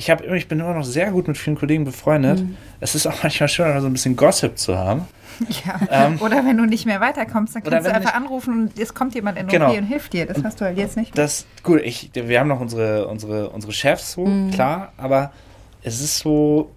ich 0.00 0.08
habe 0.08 0.24
immer, 0.24 0.36
ich 0.36 0.48
bin 0.48 0.58
immer 0.60 0.72
noch 0.72 0.84
sehr 0.84 1.10
gut 1.10 1.28
mit 1.28 1.36
vielen 1.36 1.56
Kollegen 1.56 1.84
befreundet. 1.84 2.40
Mhm. 2.40 2.56
Es 2.80 2.94
ist 2.94 3.06
auch 3.06 3.22
manchmal 3.22 3.50
schön, 3.50 3.78
so 3.82 3.86
ein 3.86 3.92
bisschen 3.92 4.16
Gossip 4.16 4.56
zu 4.58 4.78
haben. 4.78 5.06
ja. 5.66 5.78
Ähm, 5.90 6.18
Oder 6.22 6.42
wenn 6.46 6.56
du 6.56 6.64
nicht 6.64 6.86
mehr 6.86 7.02
weiterkommst, 7.02 7.54
dann 7.54 7.62
kannst 7.62 7.86
du 7.86 7.92
einfach 7.92 8.14
anrufen 8.14 8.62
und 8.62 8.78
es 8.78 8.94
kommt 8.94 9.14
jemand 9.14 9.36
in 9.36 9.46
Genau. 9.46 9.70
OP 9.70 9.76
und 9.76 9.84
hilft 9.84 10.14
dir. 10.14 10.24
Das 10.24 10.42
hast 10.42 10.58
du 10.58 10.64
halt 10.64 10.78
jetzt 10.78 10.96
nicht. 10.96 11.18
Das, 11.18 11.44
gut, 11.62 11.82
ich, 11.82 12.10
wir 12.14 12.40
haben 12.40 12.48
noch 12.48 12.60
unsere, 12.60 13.08
unsere, 13.08 13.50
unsere 13.50 13.74
Chefs 13.74 14.12
so, 14.12 14.24
klar, 14.54 14.94
aber 14.96 15.32
es 15.82 16.00
ist 16.00 16.18
so, 16.18 16.70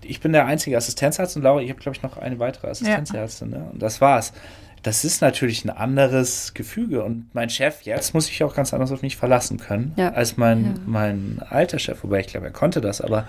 ich 0.00 0.20
bin 0.20 0.32
der 0.32 0.46
einzige 0.46 0.78
Assistenzarzt 0.78 1.36
und 1.36 1.42
Laura, 1.42 1.60
ich 1.60 1.68
habe, 1.68 1.78
glaube 1.80 1.94
ich, 1.94 2.02
noch 2.02 2.16
eine 2.16 2.38
weitere 2.38 2.68
Assistenzärztin, 2.68 3.50
ne? 3.50 3.68
Und 3.70 3.82
das 3.82 4.00
war's. 4.00 4.32
Das 4.82 5.04
ist 5.04 5.20
natürlich 5.20 5.64
ein 5.64 5.70
anderes 5.70 6.54
Gefüge 6.54 7.04
und 7.04 7.26
mein 7.34 7.50
Chef 7.50 7.82
jetzt 7.82 8.14
muss 8.14 8.26
sich 8.26 8.42
auch 8.44 8.54
ganz 8.54 8.72
anders 8.72 8.90
auf 8.92 9.02
mich 9.02 9.16
verlassen 9.16 9.58
können, 9.58 9.92
Ja. 9.96 10.12
als 10.12 10.36
mein, 10.38 10.64
Ja. 10.64 10.72
mein 10.86 11.42
alter 11.50 11.78
Chef, 11.78 12.02
wobei 12.02 12.20
ich 12.20 12.28
glaube, 12.28 12.46
er 12.46 12.52
konnte 12.52 12.80
das, 12.80 13.00
aber 13.02 13.26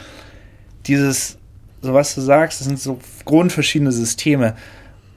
dieses, 0.88 1.38
so 1.82 1.94
was 1.94 2.16
du 2.16 2.22
sagst, 2.22 2.62
das 2.62 2.68
sind 2.68 2.80
so 2.80 3.00
grundverschiedene 3.26 3.92
Systeme. 3.92 4.56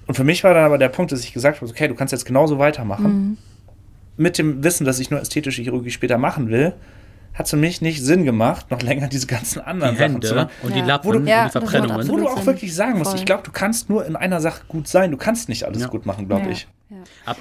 Und 0.06 0.14
für 0.14 0.24
mich 0.24 0.42
war 0.44 0.52
dann 0.54 0.64
aber 0.64 0.76
der 0.78 0.88
Punkt, 0.88 1.12
dass 1.12 1.20
ich 1.20 1.32
gesagt 1.32 1.60
habe, 1.60 1.70
okay, 1.70 1.88
du 1.88 1.94
kannst 1.94 2.12
jetzt 2.12 2.26
genauso 2.26 2.58
weitermachen 2.58 3.38
mit 4.16 4.36
dem 4.38 4.62
Wissen, 4.62 4.84
dass 4.84 4.98
ich 4.98 5.10
nur 5.10 5.20
ästhetische 5.20 5.62
Chirurgie 5.62 5.90
später 5.90 6.18
machen 6.18 6.48
will, 6.48 6.74
hat 7.34 7.46
es 7.46 7.50
für 7.50 7.56
mich 7.56 7.82
nicht 7.82 8.02
Sinn 8.02 8.24
gemacht, 8.24 8.70
noch 8.70 8.80
länger 8.80 9.08
diese 9.08 9.26
ganzen 9.26 9.60
anderen 9.60 9.94
Die 9.96 9.98
Sachen 10.00 10.22
zu 10.22 10.28
Hände 10.30 10.42
machen. 10.44 10.50
und 10.62 10.70
Ja. 10.70 10.76
die 10.82 10.88
Lappen 10.88 11.06
Wo 11.08 11.12
du- 11.12 11.18
und 11.18 11.26
Ja, 11.26 11.44
die 11.46 11.50
Verbrennungen. 11.50 12.08
Wo 12.08 12.16
du 12.16 12.28
auch 12.28 12.46
wirklich 12.46 12.74
sagen 12.74 12.98
musst, 12.98 13.10
Voll. 13.10 13.18
ich 13.20 13.26
glaube, 13.26 13.42
du 13.42 13.50
kannst 13.52 13.90
nur 13.90 14.06
in 14.06 14.16
einer 14.16 14.40
Sache 14.40 14.62
gut 14.68 14.86
sein. 14.88 15.10
Du 15.10 15.16
kannst 15.16 15.48
nicht 15.48 15.64
alles 15.64 15.82
Ja. 15.82 15.88
gut 15.88 16.06
machen, 16.06 16.26
glaube 16.28 16.44
Ja. 16.46 16.50
ich. 16.50 16.68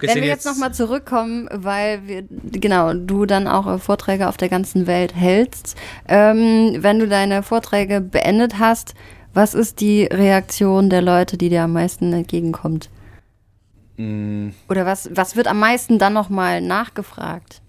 Wenn 0.01 0.15
wir 0.15 0.25
jetzt 0.25 0.45
nochmal 0.45 0.73
zurückkommen, 0.73 1.47
weil 1.51 2.08
wir, 2.08 2.23
genau, 2.29 2.93
du 2.93 3.25
dann 3.27 3.47
auch 3.47 3.67
äh, 3.67 3.77
Vorträge 3.77 4.27
auf 4.27 4.36
der 4.38 4.49
ganzen 4.49 4.88
Welt 4.88 5.15
hältst. 5.15 5.77
Ähm, 6.08 6.77
wenn 6.79 6.97
du 6.99 7.08
deine 7.08 7.43
Vorträge 7.43 8.01
beendet 8.01 8.58
hast, 8.60 8.95
was 9.36 9.53
ist 9.53 9.79
die 9.79 10.06
Reaktion 10.06 10.89
der 10.89 11.01
Leute, 11.03 11.38
die 11.38 11.49
dir 11.49 11.63
am 11.63 11.73
meisten 11.73 12.12
entgegenkommt? 12.13 12.89
Mm, 13.97 14.49
Oder 14.69 14.86
was, 14.88 15.10
was 15.13 15.36
wird 15.36 15.47
am 15.47 15.60
meisten 15.60 15.99
dann 15.99 16.13
nochmal 16.13 16.62
nachgefragt? 16.62 17.62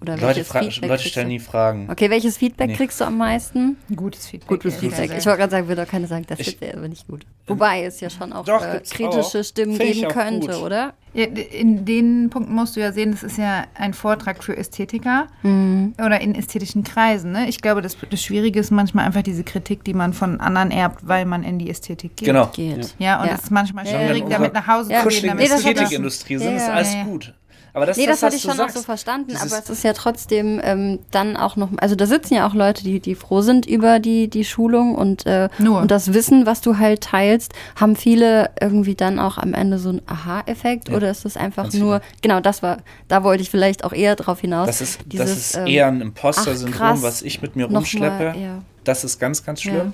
Oder 0.00 0.12
Leute, 0.14 0.26
welches 0.26 0.48
fra- 0.48 0.60
Feedback 0.62 0.88
Leute 0.90 1.08
stellen 1.08 1.28
nie 1.28 1.40
Fragen. 1.40 1.88
Okay, 1.90 2.08
welches 2.08 2.36
Feedback 2.36 2.68
Nee. 2.68 2.76
kriegst 2.76 3.00
du 3.00 3.04
am 3.04 3.16
meisten? 3.18 3.76
Gutes 3.96 4.28
Feedback. 4.28 4.48
Gutes 4.48 4.74
Ja, 4.74 4.80
Feedback. 4.80 5.18
Ich 5.18 5.26
wollte 5.26 5.38
gerade 5.38 5.50
sagen, 5.50 5.68
würde 5.68 5.82
auch 5.82 5.88
keiner 5.88 6.06
sagen, 6.06 6.24
das 6.28 6.38
ist 6.38 6.56
aber 6.62 6.86
nicht 6.88 7.08
gut. 7.08 7.26
Wobei 7.48 7.82
es 7.84 8.00
ja 8.00 8.08
schon 8.08 8.32
auch 8.32 8.44
Doch, 8.44 8.62
äh, 8.62 8.80
kritische 8.88 9.38
auch. 9.40 9.44
Stimmen 9.44 9.74
Find 9.76 9.94
geben 9.94 10.08
könnte, 10.08 10.52
gut. 10.52 10.62
oder? 10.62 10.92
Ja, 11.14 11.24
in 11.24 11.84
den 11.84 12.28
Punkten 12.30 12.54
musst 12.54 12.76
du 12.76 12.80
ja 12.80 12.92
sehen, 12.92 13.10
das 13.10 13.22
ist 13.24 13.38
ja 13.38 13.64
ein 13.74 13.92
Vortrag 13.94 14.44
für 14.44 14.56
Ästhetiker 14.56 15.26
Mhm. 15.42 15.94
oder 15.98 16.20
in 16.20 16.34
ästhetischen 16.34 16.84
Kreisen. 16.84 17.32
Ne? 17.32 17.48
Ich 17.48 17.60
glaube, 17.60 17.80
das, 17.82 17.96
das 18.08 18.22
Schwierige 18.22 18.60
ist 18.60 18.70
manchmal 18.70 19.06
einfach 19.06 19.22
diese 19.22 19.42
Kritik, 19.42 19.82
die 19.84 19.94
man 19.94 20.12
von 20.12 20.38
anderen 20.40 20.70
erbt, 20.70 21.08
weil 21.08 21.24
man 21.24 21.42
in 21.42 21.58
die 21.58 21.70
Ästhetik 21.70 22.16
geht. 22.16 22.26
Genau. 22.26 22.46
Geht. 22.54 22.94
Ja, 22.98 23.20
und 23.22 23.28
Ja. 23.28 23.34
es 23.34 23.44
ist 23.44 23.50
manchmal 23.50 23.86
Ja, 23.86 23.92
schwierig, 24.06 24.24
damit 24.28 24.52
nach 24.52 24.66
Hause 24.68 24.92
Ja. 24.92 25.02
zu 25.02 25.08
gehen. 25.08 25.26
Damit 25.26 25.48
Nee, 25.48 25.54
Ästhetikindustrie 25.54 26.36
sind, 26.36 26.50
Ja, 26.50 26.56
ist 26.56 26.66
ja, 26.68 26.72
alles 26.74 26.94
ja. 26.94 27.02
gut. 27.04 27.34
Aber 27.78 27.86
das 27.86 27.96
Nee, 27.96 28.04
ist 28.04 28.10
das 28.10 28.22
hatte 28.24 28.34
ich 28.34 28.42
schon 28.42 28.50
auch 28.52 28.56
sagst. 28.56 28.76
so 28.76 28.82
verstanden, 28.82 29.28
Dieses- 29.30 29.52
aber 29.52 29.62
es 29.62 29.70
ist 29.70 29.84
ja 29.84 29.92
trotzdem 29.92 30.60
ähm, 30.64 30.98
dann 31.12 31.36
auch 31.36 31.54
noch, 31.54 31.68
also 31.76 31.94
da 31.94 32.06
sitzen 32.06 32.34
ja 32.34 32.48
auch 32.48 32.54
Leute, 32.54 32.82
die, 32.82 32.98
die 32.98 33.14
froh 33.14 33.40
sind 33.40 33.66
über 33.66 34.00
die, 34.00 34.26
die 34.26 34.44
Schulung 34.44 34.96
und, 34.96 35.26
äh, 35.26 35.48
Nur. 35.58 35.80
und 35.80 35.92
das 35.92 36.12
Wissen, 36.12 36.44
was 36.44 36.60
du 36.60 36.78
halt 36.78 37.02
teilst, 37.02 37.52
haben 37.76 37.94
viele 37.94 38.50
irgendwie 38.60 38.96
dann 38.96 39.20
auch 39.20 39.38
am 39.38 39.54
Ende 39.54 39.78
so 39.78 39.90
einen 39.90 40.02
Aha-Effekt 40.06 40.88
Ja, 40.88 40.96
oder 40.96 41.08
ist 41.08 41.24
es 41.24 41.36
einfach 41.36 41.62
ganz 41.64 41.74
nur, 41.74 42.00
genau, 42.20 42.40
das 42.40 42.62
war, 42.64 42.78
da 43.06 43.22
wollte 43.22 43.42
ich 43.42 43.50
vielleicht 43.50 43.84
auch 43.84 43.92
eher 43.92 44.16
drauf 44.16 44.40
hinaus. 44.40 44.66
Das 44.66 44.80
ist, 44.80 44.98
das 44.98 45.06
dieses, 45.08 45.36
ist 45.50 45.56
ähm, 45.56 45.66
eher 45.68 45.86
ein 45.86 46.00
Imposter-Syndrom, 46.00 47.02
was 47.02 47.22
ich 47.22 47.40
mit 47.42 47.54
mir 47.54 47.66
rumschleppe. 47.66 48.24
mal, 48.30 48.36
ja. 48.40 48.62
Das 48.82 49.04
ist 49.04 49.20
ganz, 49.20 49.44
ganz 49.44 49.62
schlimm. 49.62 49.76
Ja. 49.76 49.92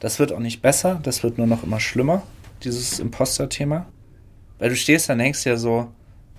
Das 0.00 0.18
wird 0.18 0.32
auch 0.32 0.38
nicht 0.38 0.60
besser, 0.62 1.00
das 1.02 1.22
wird 1.22 1.38
nur 1.38 1.46
noch 1.46 1.62
immer 1.62 1.80
schlimmer, 1.80 2.22
dieses 2.62 2.98
Imposter-Thema. 2.98 3.86
Weil 4.58 4.68
du 4.68 4.76
stehst 4.76 5.08
da 5.08 5.14
und 5.14 5.20
denkst 5.20 5.46
ja 5.46 5.56
so, 5.56 5.88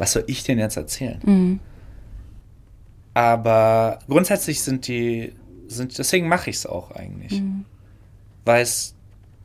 was 0.01 0.13
soll 0.13 0.23
ich 0.25 0.43
denn 0.43 0.57
jetzt 0.57 0.77
erzählen? 0.77 1.19
Mhm. 1.23 1.59
Aber 3.13 3.99
grundsätzlich 4.07 4.61
sind 4.61 4.87
die, 4.87 5.33
sind, 5.67 5.95
deswegen 5.97 6.27
mache 6.27 6.49
ich 6.49 6.55
es 6.55 6.65
auch 6.65 6.89
eigentlich. 6.91 7.39
Mhm. 7.39 7.65
Weil 8.45 8.63
es 8.63 8.95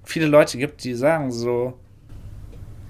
viele 0.05 0.27
Leute 0.27 0.57
gibt, 0.57 0.83
die 0.85 0.95
sagen 0.95 1.31
so, 1.31 1.75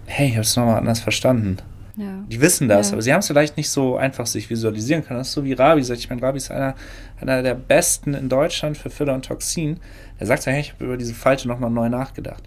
hey, 0.06 0.28
ich 0.28 0.32
habe 0.34 0.42
es 0.42 0.54
nochmal 0.54 0.76
anders 0.78 1.00
verstanden. 1.00 1.56
Ja. 1.96 2.22
Die 2.30 2.40
wissen 2.40 2.68
das, 2.68 2.88
Ja. 2.88 2.92
aber 2.92 3.02
sie 3.02 3.12
haben 3.12 3.20
es 3.20 3.26
vielleicht 3.26 3.56
nicht 3.56 3.70
so 3.70 3.96
einfach 3.96 4.26
sich 4.26 4.48
visualisieren 4.48 5.02
können. 5.04 5.18
Das 5.18 5.28
ist 5.28 5.34
so 5.34 5.42
wie 5.44 5.54
Rabi 5.54 5.82
sagt. 5.82 5.98
Ich 5.98 6.08
meine, 6.08 6.22
Rabi 6.22 6.36
ist 6.36 6.52
einer, 6.52 6.76
einer 7.20 7.42
der 7.42 7.54
besten 7.54 8.14
in 8.14 8.28
Deutschland 8.28 8.76
für 8.76 8.90
Filler 8.90 9.14
und 9.14 9.24
Toxin. 9.24 9.80
Der 10.20 10.26
sagt 10.28 10.44
ja, 10.44 10.52
hey, 10.52 10.60
ich 10.60 10.72
habe 10.74 10.84
über 10.84 10.96
diese 10.98 11.14
Falte 11.14 11.48
nochmal 11.48 11.70
neu 11.70 11.88
nachgedacht. 11.88 12.44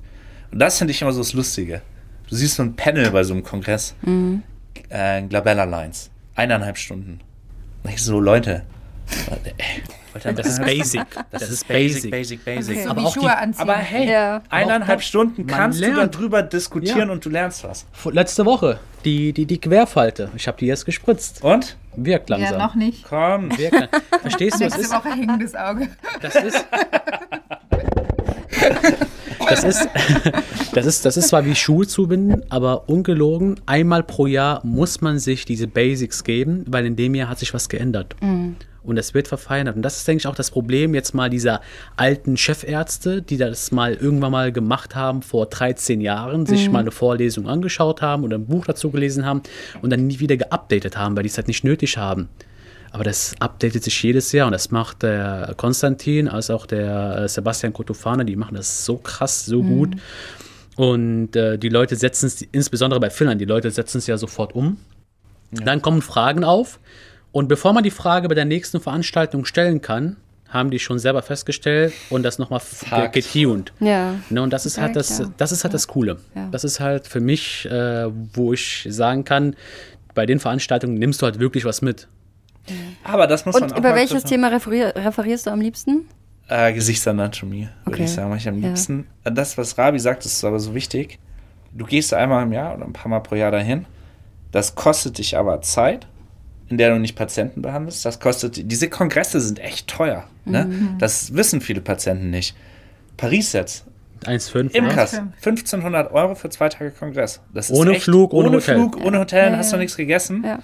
Und 0.51 0.59
das 0.59 0.77
finde 0.77 0.91
ich 0.91 1.01
immer 1.01 1.11
so 1.11 1.19
das 1.19 1.33
Lustige. 1.33 1.81
Du 2.29 2.35
siehst 2.35 2.55
so 2.55 2.63
ein 2.63 2.75
Panel 2.75 3.09
bei 3.11 3.23
so 3.23 3.33
einem 3.33 3.43
Kongress. 3.43 3.95
Mhm. 4.03 4.43
Äh, 4.89 5.21
Glabella 5.23 5.63
Lines. 5.65 6.09
Eineinhalb 6.35 6.77
Stunden. 6.77 7.19
Und 7.83 7.91
ich 7.93 8.03
so, 8.03 8.19
Leute. 8.19 8.63
Das 10.23 10.47
ist 10.47 10.59
basic. 10.63 11.05
Das, 11.29 11.43
ist 11.49 11.67
basic. 11.67 12.09
basic, 12.09 12.43
basic. 12.43 12.83
so 12.83 12.89
Aber 12.89 13.03
auch 13.05 13.15
die- 13.15 13.27
anziehen. 13.27 13.61
Aber 13.61 13.75
hey, 13.75 14.09
Ja. 14.11 14.41
eineinhalb 14.49 15.03
Stunden 15.03 15.45
kannst 15.45 15.79
du 15.81 16.07
darüber 16.07 16.41
diskutieren 16.41 17.07
Ja. 17.07 17.11
und 17.13 17.23
du 17.23 17.29
lernst 17.29 17.63
was. 17.63 17.85
Letzte 18.11 18.43
Woche, 18.45 18.79
die, 19.05 19.33
die, 19.33 19.45
die 19.45 19.61
Querfalte. 19.61 20.31
Ich 20.35 20.47
habe 20.47 20.57
die 20.57 20.65
jetzt 20.65 20.85
gespritzt. 20.85 21.43
Und? 21.43 21.77
Wirkt 21.95 22.29
ja, 22.31 22.37
langsam. 22.37 22.57
noch 22.57 22.73
nicht. 22.75 23.03
Komm. 23.07 23.51
Wirkt 23.57 23.89
Verstehst 24.21 24.59
du, 24.59 24.65
was 24.65 24.77
Nächste 24.77 24.81
ist? 24.81 24.91
Woche 25.05 25.09
hängendes 25.15 25.55
Auge. 25.55 25.89
Das 26.21 26.35
ist. 26.35 26.65
das 29.49 29.63
ist, 29.63 29.89
das 30.73 30.85
ist, 30.85 31.05
das 31.05 31.17
ist 31.17 31.29
zwar 31.29 31.45
wie 31.45 31.55
Schuhe 31.55 31.87
zubinden, 31.87 32.43
aber 32.49 32.87
ungelogen, 32.89 33.55
einmal 33.65 34.03
pro 34.03 34.27
Jahr 34.27 34.65
muss 34.65 35.01
man 35.01 35.19
sich 35.19 35.45
diese 35.45 35.67
Basics 35.67 36.23
geben, 36.23 36.65
weil 36.67 36.85
in 36.85 36.95
dem 36.95 37.15
Jahr 37.15 37.29
hat 37.29 37.39
sich 37.39 37.53
was 37.53 37.69
geändert. 37.69 38.15
Und 38.81 38.97
es 38.97 39.13
wird 39.13 39.27
verfeinert. 39.27 39.75
Und 39.75 39.81
das 39.81 39.97
ist, 39.97 40.07
denke 40.07 40.21
ich, 40.21 40.27
auch 40.27 40.35
das 40.35 40.51
Problem 40.51 40.95
jetzt 40.95 41.13
mal 41.13 41.29
dieser 41.29 41.61
alten 41.97 42.37
Chefärzte, 42.37 43.21
die 43.21 43.37
das 43.37 43.71
mal 43.71 43.93
irgendwann 43.93 44.31
mal 44.31 44.51
gemacht 44.51 44.95
haben 44.95 45.21
vor 45.21 45.47
13 45.47 45.99
Jahren, 46.01 46.45
sich 46.45 46.71
mal 46.71 46.79
eine 46.79 46.91
Vorlesung 46.91 47.47
angeschaut 47.47 48.01
haben 48.01 48.23
oder 48.23 48.37
ein 48.37 48.45
Buch 48.45 48.65
dazu 48.65 48.89
gelesen 48.89 49.25
haben 49.25 49.43
und 49.81 49.89
dann 49.89 50.07
nie 50.07 50.19
wieder 50.19 50.37
geupdatet 50.37 50.97
haben, 50.97 51.15
weil 51.15 51.23
die 51.23 51.29
es 51.29 51.37
halt 51.37 51.47
nicht 51.47 51.63
nötig 51.63 51.97
haben. 51.97 52.29
Aber 52.91 53.03
das 53.03 53.35
updatet 53.39 53.83
sich 53.83 54.01
jedes 54.01 54.31
Jahr 54.31 54.47
und 54.47 54.53
das 54.53 54.71
macht 54.71 55.03
der 55.03 55.53
Konstantin 55.57 56.27
als 56.27 56.49
auch 56.49 56.65
der 56.65 57.19
äh, 57.19 57.29
Sebastian 57.29 57.73
Kotofana, 57.73 58.23
die 58.23 58.35
machen 58.35 58.55
das 58.55 58.85
so 58.85 58.97
krass, 58.97 59.45
so 59.45 59.61
gut. 59.61 59.95
Und 60.75 61.35
äh, 61.35 61.57
die 61.57 61.69
Leute 61.69 61.95
setzen 61.95 62.27
es, 62.27 62.41
insbesondere 62.41 62.99
bei 62.99 63.09
Finnland, 63.09 63.41
die 63.41 63.45
Leute 63.45 63.69
setzen 63.69 63.99
es 63.99 64.07
ja 64.07 64.17
sofort 64.17 64.55
um. 64.55 64.77
Dann 65.51 65.81
kommen 65.81 66.01
Fragen 66.01 66.43
auf 66.43 66.79
und 67.31 67.47
bevor 67.47 67.73
man 67.73 67.83
die 67.83 67.91
Frage 67.91 68.27
bei 68.27 68.35
der 68.35 68.45
nächsten 68.45 68.79
Veranstaltung 68.79 69.45
stellen 69.45 69.81
kann, 69.81 70.15
haben 70.47 70.71
die 70.71 70.79
schon 70.79 70.97
selber 70.97 71.21
festgestellt 71.21 71.93
und 72.09 72.23
das 72.23 72.39
nochmal 72.39 72.61
getuned. 73.11 73.71
Ja. 73.79 74.15
Ne, 74.29 74.41
und 74.41 74.51
das 74.51 74.65
ist 74.65 74.79
halt 74.79 74.95
das, 74.95 75.21
das 75.37 75.51
ist 75.51 75.63
halt 75.63 75.73
das 75.75 75.87
Coole. 75.87 76.17
Ja. 76.35 76.47
Das 76.51 76.63
ist 76.63 76.79
halt 76.79 77.07
für 77.07 77.19
mich, 77.19 77.65
äh, 77.65 78.07
wo 78.33 78.53
ich 78.53 78.87
sagen 78.89 79.25
kann, 79.25 79.55
bei 80.15 80.25
den 80.25 80.39
Veranstaltungen 80.39 80.95
nimmst 80.95 81.21
du 81.21 81.27
halt 81.27 81.39
wirklich 81.39 81.65
was 81.65 81.81
mit. 81.83 82.07
Aber 83.03 83.27
das 83.27 83.45
muss 83.45 83.53
man 83.55 83.63
Und 83.63 83.73
auch 83.73 83.77
über 83.77 83.95
welches 83.95 84.23
Thema 84.23 84.47
referier 84.49 84.93
referierst 84.95 85.47
du 85.47 85.51
am 85.51 85.61
liebsten? 85.61 86.07
Äh, 86.47 86.73
Gesichtsanatomie, 86.73 87.69
würde 87.85 87.95
Okay. 87.97 88.03
ich 88.05 88.11
sagen, 88.11 88.29
mache 88.29 88.39
ich 88.39 88.47
am 88.47 88.59
Ja. 88.61 88.67
liebsten. 88.69 89.07
Äh, 89.23 89.31
Das, 89.31 89.57
was 89.57 89.77
Rabi 89.77 89.99
sagt, 89.99 90.25
ist 90.25 90.43
aber 90.43 90.59
so 90.59 90.73
wichtig. 90.73 91.19
Du 91.73 91.85
gehst 91.85 92.13
einmal 92.13 92.43
im 92.43 92.51
Jahr 92.53 92.75
oder 92.75 92.85
ein 92.85 92.93
paar 92.93 93.09
Mal 93.09 93.19
pro 93.19 93.35
Jahr 93.35 93.51
dahin. 93.51 93.85
Das 94.51 94.73
kostet 94.73 95.19
dich 95.19 95.37
aber 95.37 95.61
Zeit, 95.61 96.07
in 96.67 96.77
der 96.79 96.89
du 96.91 96.99
nicht 96.99 97.15
Patienten 97.15 97.61
behandelst. 97.61 98.03
Das 98.03 98.19
kostet, 98.19 98.71
diese 98.71 98.89
Kongresse 98.89 99.39
sind 99.41 99.59
echt 99.59 99.87
teuer. 99.87 100.23
Ne? 100.45 100.65
Mhm. 100.65 100.95
Das 100.97 101.35
wissen 101.35 101.61
viele 101.61 101.81
Patienten 101.81 102.31
nicht. 102.31 102.55
Paris 103.17 103.53
jetzt, 103.53 103.85
1,5. 104.25 104.73
im 104.73 104.85
ne? 104.85 104.93
Kass, 104.93 105.21
1500 105.43 106.11
Euro 106.11 106.33
für 106.33 106.49
zwei 106.49 106.69
Tage 106.69 106.89
Kongress. 106.91 107.41
Das 107.53 107.69
ist 107.69 107.77
Ohne 107.77 107.91
echt, 107.91 108.03
Flug, 108.03 108.33
ohne 108.33 108.47
ohne 108.47 108.57
Hotel. 108.57 108.75
Flug, 108.75 108.97
ohne 109.05 109.19
Hotel, 109.19 109.51
Ja, 109.51 109.57
hast 109.57 109.71
ja. 109.71 109.77
du 109.77 109.81
nichts 109.83 109.95
gegessen 109.97 110.43
Ja. 110.43 110.59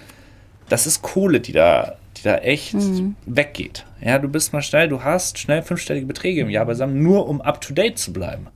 Das 0.68 0.86
ist 0.86 1.02
Kohle, 1.02 1.40
die 1.40 1.52
da, 1.52 1.94
die 2.16 2.22
da 2.22 2.36
echt 2.38 2.74
Mhm. 2.74 3.14
weggeht. 3.26 3.84
Ja, 4.00 4.18
du 4.18 4.28
bist 4.28 4.52
mal 4.52 4.62
schnell, 4.62 4.88
du 4.88 5.02
hast 5.02 5.38
schnell 5.38 5.62
fünfstellige 5.62 6.06
Beträge 6.06 6.40
im 6.42 6.50
Jahr 6.50 6.66
beisammen, 6.66 7.02
nur 7.02 7.28
um 7.28 7.40
up 7.40 7.60
to 7.60 7.72
date 7.74 7.98
zu 7.98 8.12
bleiben. 8.12 8.48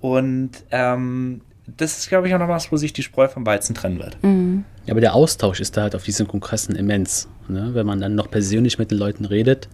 Und 0.00 0.50
ähm, 0.70 1.40
das 1.76 1.98
ist, 1.98 2.08
glaube 2.08 2.28
ich, 2.28 2.34
auch 2.34 2.38
noch 2.38 2.48
was, 2.48 2.70
wo 2.70 2.76
sich 2.76 2.92
die 2.92 3.02
Spreu 3.02 3.26
vom 3.28 3.44
Weizen 3.44 3.74
trennen 3.74 3.98
wird. 3.98 4.16
Ja, 4.22 4.92
aber 4.92 5.00
der 5.00 5.14
Austausch 5.14 5.60
ist 5.60 5.76
da 5.76 5.82
halt 5.82 5.96
auf 5.96 6.04
diesen 6.04 6.28
Kongressen 6.28 6.76
immens. 6.76 7.28
Ne? 7.48 7.70
Wenn 7.72 7.86
man 7.86 8.00
dann 8.00 8.14
noch 8.14 8.30
persönlich 8.30 8.78
mit 8.78 8.90
den 8.92 8.98
Leuten 8.98 9.24
redet. 9.24 9.68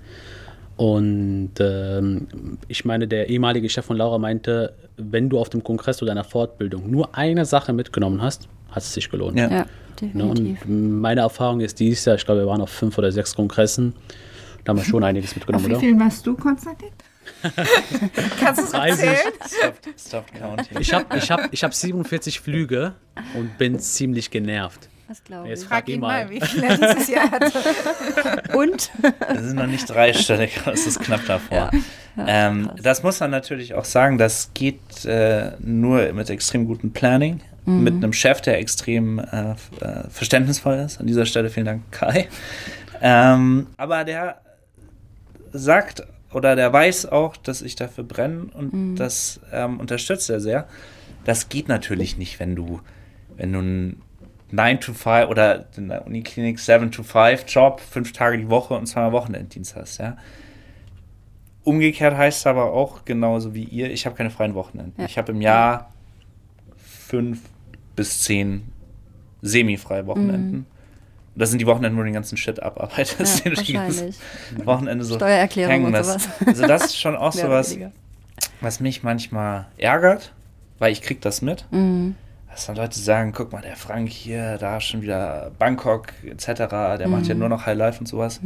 Und 0.77 1.51
ähm, 1.61 2.27
ich 2.69 2.85
meine, 2.85 3.07
der 3.07 3.29
ehemalige 3.29 3.69
Chef 3.69 3.85
von 3.85 3.97
Laura 3.99 4.19
meinte, 4.19 4.75
wenn 4.97 5.29
du 5.29 5.39
auf 5.39 5.51
dem 5.51 5.63
Kongress 5.63 6.03
oder 6.03 6.13
einer 6.13 6.25
Fortbildung 6.25 6.91
nur 6.91 7.17
eine 7.17 7.45
Sache 7.45 7.73
mitgenommen 7.75 8.23
hast, 8.23 8.49
hat 8.71 8.83
es 8.83 8.95
sich 8.95 9.11
gelohnt. 9.11 9.39
Ja. 9.39 9.51
Ja, 9.51 9.67
Ne? 10.01 10.09
definitiv. 10.13 10.65
Und 10.65 11.01
meine 11.01 11.21
Erfahrung 11.23 11.61
ist 11.61 11.79
dies 11.81 12.05
Jahr, 12.05 12.17
ich 12.17 12.25
glaube, 12.25 12.41
wir 12.43 12.47
waren 12.47 12.61
auf 12.61 12.71
fünf 12.71 12.97
oder 12.99 13.13
sechs 13.13 13.35
Kongressen. 13.35 13.95
Da 14.65 14.71
haben 14.71 14.79
wir 14.79 14.85
schon 14.85 15.03
einiges 15.03 15.31
Auf 15.31 15.37
mitgenommen, 15.37 15.67
wie 15.67 15.71
oder? 15.73 15.81
vielen 15.81 16.01
warst 16.01 16.27
du, 16.27 16.35
Konstantin? 16.35 16.89
Kannst 18.41 18.61
du 18.61 18.65
es 18.65 18.71
30. 18.71 19.05
erzählen? 19.05 19.33
Stop, 19.47 19.75
stop 19.99 20.25
counting. 20.39 20.79
Ich 20.81 20.93
habe 20.93 21.17
ich 21.17 21.31
hab, 21.31 21.53
ich 21.53 21.65
hab 21.65 21.75
47 21.75 22.41
Flüge 22.41 22.95
und 23.35 23.59
bin 23.59 23.79
ziemlich 23.79 24.31
genervt. 24.31 24.89
Das 25.09 25.23
glaube 25.25 25.49
Jetzt 25.49 25.63
ich. 25.63 25.69
frag 25.69 25.79
Frag 25.85 25.89
ihn 25.91 26.01
mal. 26.01 26.25
mal, 26.25 26.31
wie 26.31 26.41
viel 26.41 26.63
er 26.63 26.79
dieses 26.79 27.09
Jahr 27.09 27.31
hatte. 27.31 27.53
Und? 28.57 28.91
Wir 29.29 29.43
sind 29.43 29.57
noch 29.57 29.67
nicht 29.67 29.87
dreistellig, 29.91 30.59
es 30.73 30.87
ist 30.87 31.01
knapp 31.01 31.27
davor. 31.27 31.71
ähm, 32.17 32.71
das 32.83 33.03
muss 33.03 33.21
man 33.21 33.31
natürlich 33.31 33.75
auch 33.75 33.85
sagen, 33.85 34.17
das 34.17 34.53
geht 34.55 35.05
äh, 35.05 35.53
nur 35.59 36.13
mit 36.15 36.31
extrem 36.31 36.67
gutem 36.67 36.93
Planning, 36.93 37.41
mit 37.65 37.95
einem 37.95 38.13
Chef, 38.13 38.41
der 38.41 38.59
extrem 38.59 39.19
äh, 39.19 39.53
äh, 39.53 40.09
verständnisvoll 40.11 40.77
ist. 40.79 41.01
An 41.01 41.07
dieser 41.07 41.27
Stelle 41.27 41.49
vielen 41.49 41.67
Dank, 41.67 41.83
Kai. 41.93 42.29
Ähm, 43.01 43.69
aber 43.77 44.05
der 44.05 44.41
sagt 45.53 46.03
oder 46.33 46.57
der 46.57 46.73
weiß 46.73 47.07
auch, 47.07 47.37
dass 47.37 47.63
ich 47.63 47.77
dafür 47.77 48.05
brenne 48.05 48.47
und 48.55 48.97
das 48.97 49.41
ähm, 49.53 49.81
unterstützt 49.81 50.31
er 50.31 50.41
sehr. 50.41 50.67
Das 51.25 51.49
geht 51.49 51.69
natürlich 51.69 52.17
nicht, 52.17 52.41
wenn 52.41 52.57
du, 52.57 52.81
wenn 53.37 53.53
du 53.53 53.59
einen 53.59 54.03
9 54.51 54.81
to 54.81 54.93
5 54.93 55.29
oder 55.29 55.67
in 55.77 55.89
der 55.89 56.07
Uniklinik 56.07 56.59
7 56.59 56.91
to 56.91 57.03
5 57.03 57.45
Job, 57.49 57.81
fünf 57.81 58.13
Tage 58.13 58.39
die 58.39 58.51
Woche 58.51 58.75
und 58.75 58.87
zweimal 58.87 59.13
Wochenenddienst 59.13 59.77
hast, 59.77 59.99
ja. 59.99 60.17
Umgekehrt 61.65 62.17
heißt 62.17 62.41
es 62.41 62.47
aber 62.47 62.73
auch 62.73 63.05
genauso 63.05 63.55
wie 63.55 63.63
ihr, 63.63 63.91
ich 63.91 64.05
habe 64.05 64.17
keine 64.17 64.31
freien 64.31 64.55
Wochenenden. 64.55 65.01
Ja. 65.01 65.07
Ich 65.07 65.17
habe 65.17 65.31
im 65.31 65.41
Jahr 65.41 65.93
fünf 66.77 67.41
bis 67.97 68.21
zehn 68.21 68.63
semi-freie 69.43 70.07
Wochenenden. 70.07 70.67
Und 71.35 71.41
das 71.41 71.51
sind 71.51 71.59
die 71.61 71.67
Wochenenden, 71.67 71.97
wo 71.97 72.03
du 72.03 72.07
den 72.07 72.15
ganzen 72.15 72.37
Shit 72.37 72.63
abarbeitest, 72.63 73.45
Ja, 73.45 73.51
den 73.89 74.15
du. 74.59 74.67
Wochenende 74.67 75.05
so 75.05 75.15
Steuererklärung 75.17 75.71
hängen 75.73 75.93
lässt. 75.93 76.11
sowas. 76.11 76.29
Also 76.47 76.67
das 76.67 76.85
ist 76.87 76.99
schon 77.01 77.17
auch 77.17 77.33
sowas, 77.33 77.77
was 78.61 78.81
mich 78.81 79.03
manchmal 79.03 79.67
ärgert, 79.79 80.33
weil 80.79 80.93
ich 80.93 81.01
krieg 81.03 81.21
das 81.23 81.43
mit. 81.43 81.65
Mhm. 81.71 82.15
Dass 82.51 82.67
dann 82.67 82.77
Leute 82.77 82.99
sagen, 82.99 83.33
guck 83.33 83.51
mal, 83.51 83.63
der 83.63 83.77
Frank 83.77 84.11
hier, 84.11 84.59
da 84.59 84.79
schon 84.79 85.01
wieder 85.01 85.51
Bangkok 85.59 86.09
etc., 86.23 86.47
der 86.99 87.09
macht 87.09 87.23
Mhm. 87.23 87.29
ja 87.29 87.35
nur 87.35 87.49
noch 87.49 87.65
High 87.65 87.79
Life 87.79 87.99
und 87.99 88.07
sowas. 88.07 88.41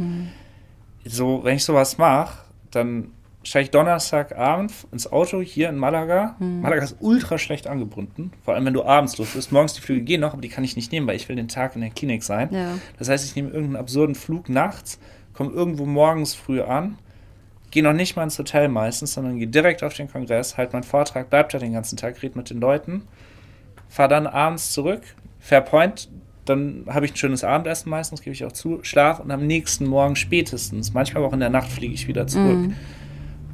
So, 1.03 1.43
wenn 1.43 1.57
ich 1.57 1.65
sowas 1.65 1.97
mache, 1.97 2.37
dann 2.71 3.11
steige 3.43 3.65
ich 3.65 3.71
Donnerstagabend 3.71 4.73
ins 4.91 5.11
Auto 5.11 5.41
hier 5.41 5.69
in 5.69 5.77
Malaga. 5.77 6.35
Mhm. 6.39 6.61
Malaga 6.61 6.83
ist 6.83 6.97
ultra 6.99 7.37
schlecht 7.37 7.67
angebunden, 7.67 8.31
vor 8.43 8.53
allem 8.53 8.65
wenn 8.65 8.73
du 8.73 8.83
abends 8.83 9.17
los 9.17 9.31
bist. 9.33 9.51
Morgens 9.51 9.73
die 9.73 9.81
Flüge 9.81 10.01
gehen 10.01 10.21
noch, 10.21 10.33
aber 10.33 10.41
die 10.41 10.49
kann 10.49 10.63
ich 10.63 10.75
nicht 10.75 10.91
nehmen, 10.91 11.07
weil 11.07 11.15
ich 11.15 11.29
will 11.29 11.35
den 11.35 11.47
Tag 11.47 11.75
in 11.75 11.81
der 11.81 11.89
Klinik 11.89 12.23
sein. 12.23 12.49
Ja. 12.51 12.77
Das 12.97 13.09
heißt, 13.09 13.25
ich 13.25 13.35
nehme 13.35 13.49
irgendeinen 13.49 13.77
absurden 13.77 14.15
Flug 14.15 14.49
nachts, 14.49 14.99
komme 15.33 15.51
irgendwo 15.51 15.85
morgens 15.85 16.33
früh 16.33 16.61
an, 16.61 16.97
gehe 17.71 17.83
noch 17.83 17.93
nicht 17.93 18.15
mal 18.15 18.23
ins 18.23 18.37
Hotel 18.37 18.67
meistens, 18.67 19.13
sondern 19.13 19.37
gehe 19.37 19.47
direkt 19.47 19.83
auf 19.83 19.93
den 19.93 20.11
Kongress, 20.11 20.57
halt 20.57 20.73
meinen 20.73 20.83
Vortrag, 20.83 21.29
bleib 21.29 21.49
da 21.49 21.59
den 21.59 21.73
ganzen 21.73 21.97
Tag, 21.97 22.21
red 22.21 22.35
mit 22.35 22.49
den 22.49 22.59
Leuten, 22.59 23.03
fahre 23.87 24.09
dann 24.09 24.27
abends 24.27 24.73
zurück, 24.73 25.01
Fairpoint, 25.39 26.09
dann 26.45 26.85
habe 26.87 27.05
ich 27.05 27.13
ein 27.13 27.17
schönes 27.17 27.43
Abendessen 27.43 27.89
meistens, 27.89 28.21
gebe 28.21 28.33
ich 28.33 28.45
auch 28.45 28.51
zu, 28.51 28.79
schlaf 28.83 29.19
und 29.19 29.31
am 29.31 29.45
nächsten 29.45 29.85
Morgen 29.85 30.15
spätestens, 30.15 30.93
manchmal 30.93 31.23
auch 31.23 31.33
in 31.33 31.39
der 31.39 31.49
Nacht 31.49 31.69
fliege 31.69 31.93
ich 31.93 32.07
wieder 32.07 32.27
zurück. 32.27 32.57
Mhm. 32.57 32.75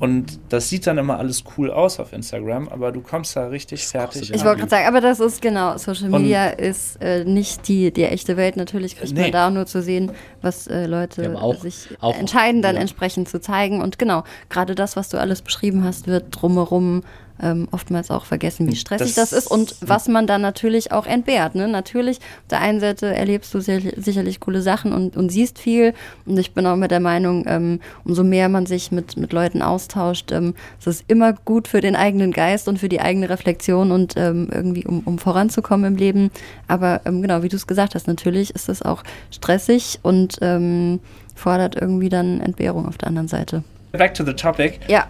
Und 0.04 0.38
das 0.50 0.68
sieht 0.68 0.86
dann 0.86 0.98
immer 0.98 1.18
alles 1.18 1.46
cool 1.58 1.72
aus 1.72 1.98
auf 1.98 2.12
Instagram, 2.12 2.68
aber 2.68 2.92
du 2.92 3.00
kommst 3.00 3.38
da 3.38 3.48
richtig 3.48 3.88
fertig. 3.88 4.20
kostet 4.24 4.36
Ich 4.36 4.44
wollte 4.44 4.58
gerade 4.60 4.70
sagen, 4.70 4.88
aber 4.90 5.00
das 5.00 5.22
ist 5.22 5.42
genau, 5.42 5.78
Social 5.78 6.14
Und- 6.14 6.24
Media 6.24 6.48
ist 6.48 7.02
äh, 7.02 7.24
nicht 7.24 7.70
die, 7.70 7.94
die 7.94 8.04
echte 8.04 8.36
Welt. 8.36 8.58
Natürlich 8.58 8.98
kriegt 8.98 9.14
Nee. 9.14 9.22
man 9.22 9.32
da 9.32 9.50
nur 9.50 9.66
zu 9.66 9.82
sehen, 9.82 10.12
was 10.42 10.68
äh, 10.68 10.88
Leute 10.88 11.38
auch- 11.40 11.62
sich 11.62 11.88
auch- 12.02 12.18
entscheiden, 12.20 12.62
dann 12.62 12.76
ja. 12.76 12.82
entsprechend 12.82 13.30
zu 13.30 13.40
zeigen. 13.40 13.82
Und 13.82 13.98
genau, 13.98 14.26
gerade 14.50 14.76
das, 14.76 14.98
was 14.98 15.08
du 15.08 15.18
alles 15.18 15.42
beschrieben 15.42 15.86
hast, 15.86 16.06
wird 16.08 16.26
drumherum 16.32 17.04
ähm, 17.42 17.68
oftmals 17.72 18.12
auch 18.12 18.26
vergessen, 18.26 18.68
wie 18.70 18.76
stressig 18.76 19.16
das, 19.16 19.32
Das- 19.32 19.40
ist 19.46 19.48
und 19.52 19.76
was 19.82 20.08
man 20.08 20.28
dann 20.28 20.42
natürlich 20.42 20.92
auch 20.92 21.06
entbehrt. 21.08 21.56
Ne? 21.56 21.68
Natürlich, 21.68 22.18
auf 22.18 22.48
der 22.52 22.62
einen 22.62 22.80
Seite 22.80 23.08
erlebst 23.08 23.54
du 23.54 23.60
sicher- 23.60 23.92
sicherlich 23.98 24.40
coole 24.40 24.62
Sachen 24.62 24.94
und, 24.94 25.18
und 25.18 25.30
siehst 25.32 25.58
viel. 25.60 25.94
Und 26.26 26.38
ich 26.38 26.54
bin 26.54 26.66
auch 26.68 26.76
mit 26.76 26.92
der 26.92 27.00
Meinung, 27.00 27.46
ähm, 27.48 27.80
umso 28.06 28.24
mehr 28.24 28.50
man 28.50 28.66
sich 28.66 28.92
mit, 28.92 29.18
mit 29.18 29.34
Leuten 29.34 29.62
austauscht, 29.62 30.32
ähm, 30.32 30.54
es 30.80 30.88
ist 30.88 31.06
immer 31.08 31.34
gut 31.34 31.68
für 31.68 31.82
den 31.82 31.96
eigenen 31.96 32.32
Geist 32.32 32.68
und 32.68 32.78
für 32.80 32.90
die 32.90 33.02
eigene 33.02 33.30
Reflexion 33.30 33.92
und 33.92 34.14
ähm, 34.18 34.50
irgendwie, 34.54 34.86
um, 34.86 35.00
um 35.06 35.18
voranzukommen 35.18 35.94
im 35.94 35.96
Leben. 35.98 36.30
Aber 36.68 37.02
ähm, 37.06 37.22
genau, 37.22 37.42
wie 37.44 37.50
du 37.50 37.56
es 37.56 37.66
gesagt 37.68 37.96
hast, 37.96 38.08
natürlich 38.08 38.54
ist 38.54 38.70
es 38.70 38.82
auch 38.82 39.04
stressig 39.32 40.00
und 40.04 40.38
ähm, 40.42 41.00
fordert 41.36 41.76
irgendwie 41.76 42.10
dann 42.10 42.42
Entbehrung 42.42 42.88
auf 42.88 42.98
der 42.98 43.08
anderen 43.08 43.28
Seite. 43.28 43.64
Back 43.92 44.14
to 44.14 44.24
the 44.24 44.34
topic. 44.34 44.80
Ja, 44.88 45.08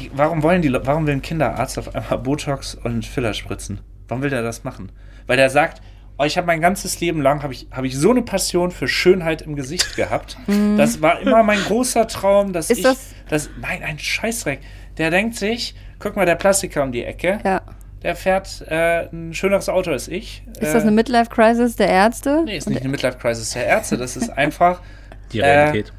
Die, 0.00 0.10
warum 0.14 0.42
wollen 0.42 0.62
die, 0.62 0.72
warum 0.72 1.06
will 1.06 1.14
ein 1.14 1.22
Kinderarzt 1.22 1.78
auf 1.78 1.94
einmal 1.94 2.18
Botox 2.18 2.74
und 2.74 3.04
Filler 3.06 3.34
spritzen? 3.34 3.80
Warum 4.08 4.22
will 4.22 4.30
der 4.30 4.42
das 4.42 4.64
machen? 4.64 4.90
Weil 5.26 5.36
der 5.36 5.50
sagt, 5.50 5.80
oh, 6.18 6.24
ich 6.24 6.36
habe 6.36 6.46
mein 6.46 6.60
ganzes 6.60 7.00
Leben 7.00 7.20
lang 7.22 7.42
habe 7.42 7.52
ich, 7.52 7.68
habe 7.70 7.86
ich 7.86 7.96
so 7.96 8.10
eine 8.10 8.22
Passion 8.22 8.70
für 8.70 8.88
Schönheit 8.88 9.42
im 9.42 9.56
Gesicht 9.56 9.96
gehabt. 9.96 10.36
Das 10.76 11.00
war 11.02 11.20
immer 11.20 11.42
mein 11.42 11.60
großer 11.60 12.06
Traum, 12.08 12.52
dass 12.52 12.70
Ist 12.70 12.78
ich 12.78 12.84
das- 12.84 13.14
das 13.28 13.50
nein, 13.60 13.82
ein 13.82 13.98
Scheißdreck. 13.98 14.60
Der 14.98 15.10
denkt 15.10 15.36
sich, 15.36 15.74
guck 15.98 16.16
mal, 16.16 16.26
der 16.26 16.34
Plastiker 16.34 16.82
um 16.82 16.90
die 16.92 17.04
Ecke, 17.04 17.38
ja. 17.44 17.62
der 18.02 18.16
fährt 18.16 18.64
äh, 18.68 19.08
ein 19.12 19.32
schöneres 19.34 19.68
Auto 19.68 19.92
als 19.92 20.08
ich. 20.08 20.42
Ist 20.60 20.74
das 20.74 20.82
eine 20.82 20.90
Midlife-Crisis 20.90 21.76
der 21.76 21.88
Ärzte? 21.88 22.42
Nee, 22.44 22.56
ist 22.56 22.68
nicht 22.68 22.80
eine 22.80 22.88
Midlife-Crisis 22.90 23.50
der 23.52 23.66
Ärzte. 23.66 23.96
Das 23.96 24.16
ist 24.16 24.30
einfach, 24.30 24.80
Die 25.32 25.38
Äh, 25.40 25.46
Realität. 25.46 25.92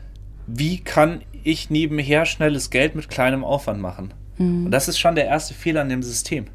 wie 0.45 0.79
kann 0.83 1.21
ich 1.43 1.69
nebenher 1.69 2.25
schnelles 2.25 2.69
Geld 2.69 2.95
mit 2.95 3.09
kleinem 3.09 3.43
Aufwand 3.43 3.81
machen? 3.81 4.13
Mhm. 4.37 4.65
Und 4.65 4.71
das 4.71 4.87
ist 4.87 4.99
schon 4.99 5.15
der 5.15 5.25
erste 5.25 5.53
Fehler 5.53 5.81
an 5.81 5.89
dem 5.89 6.03
System. 6.03 6.45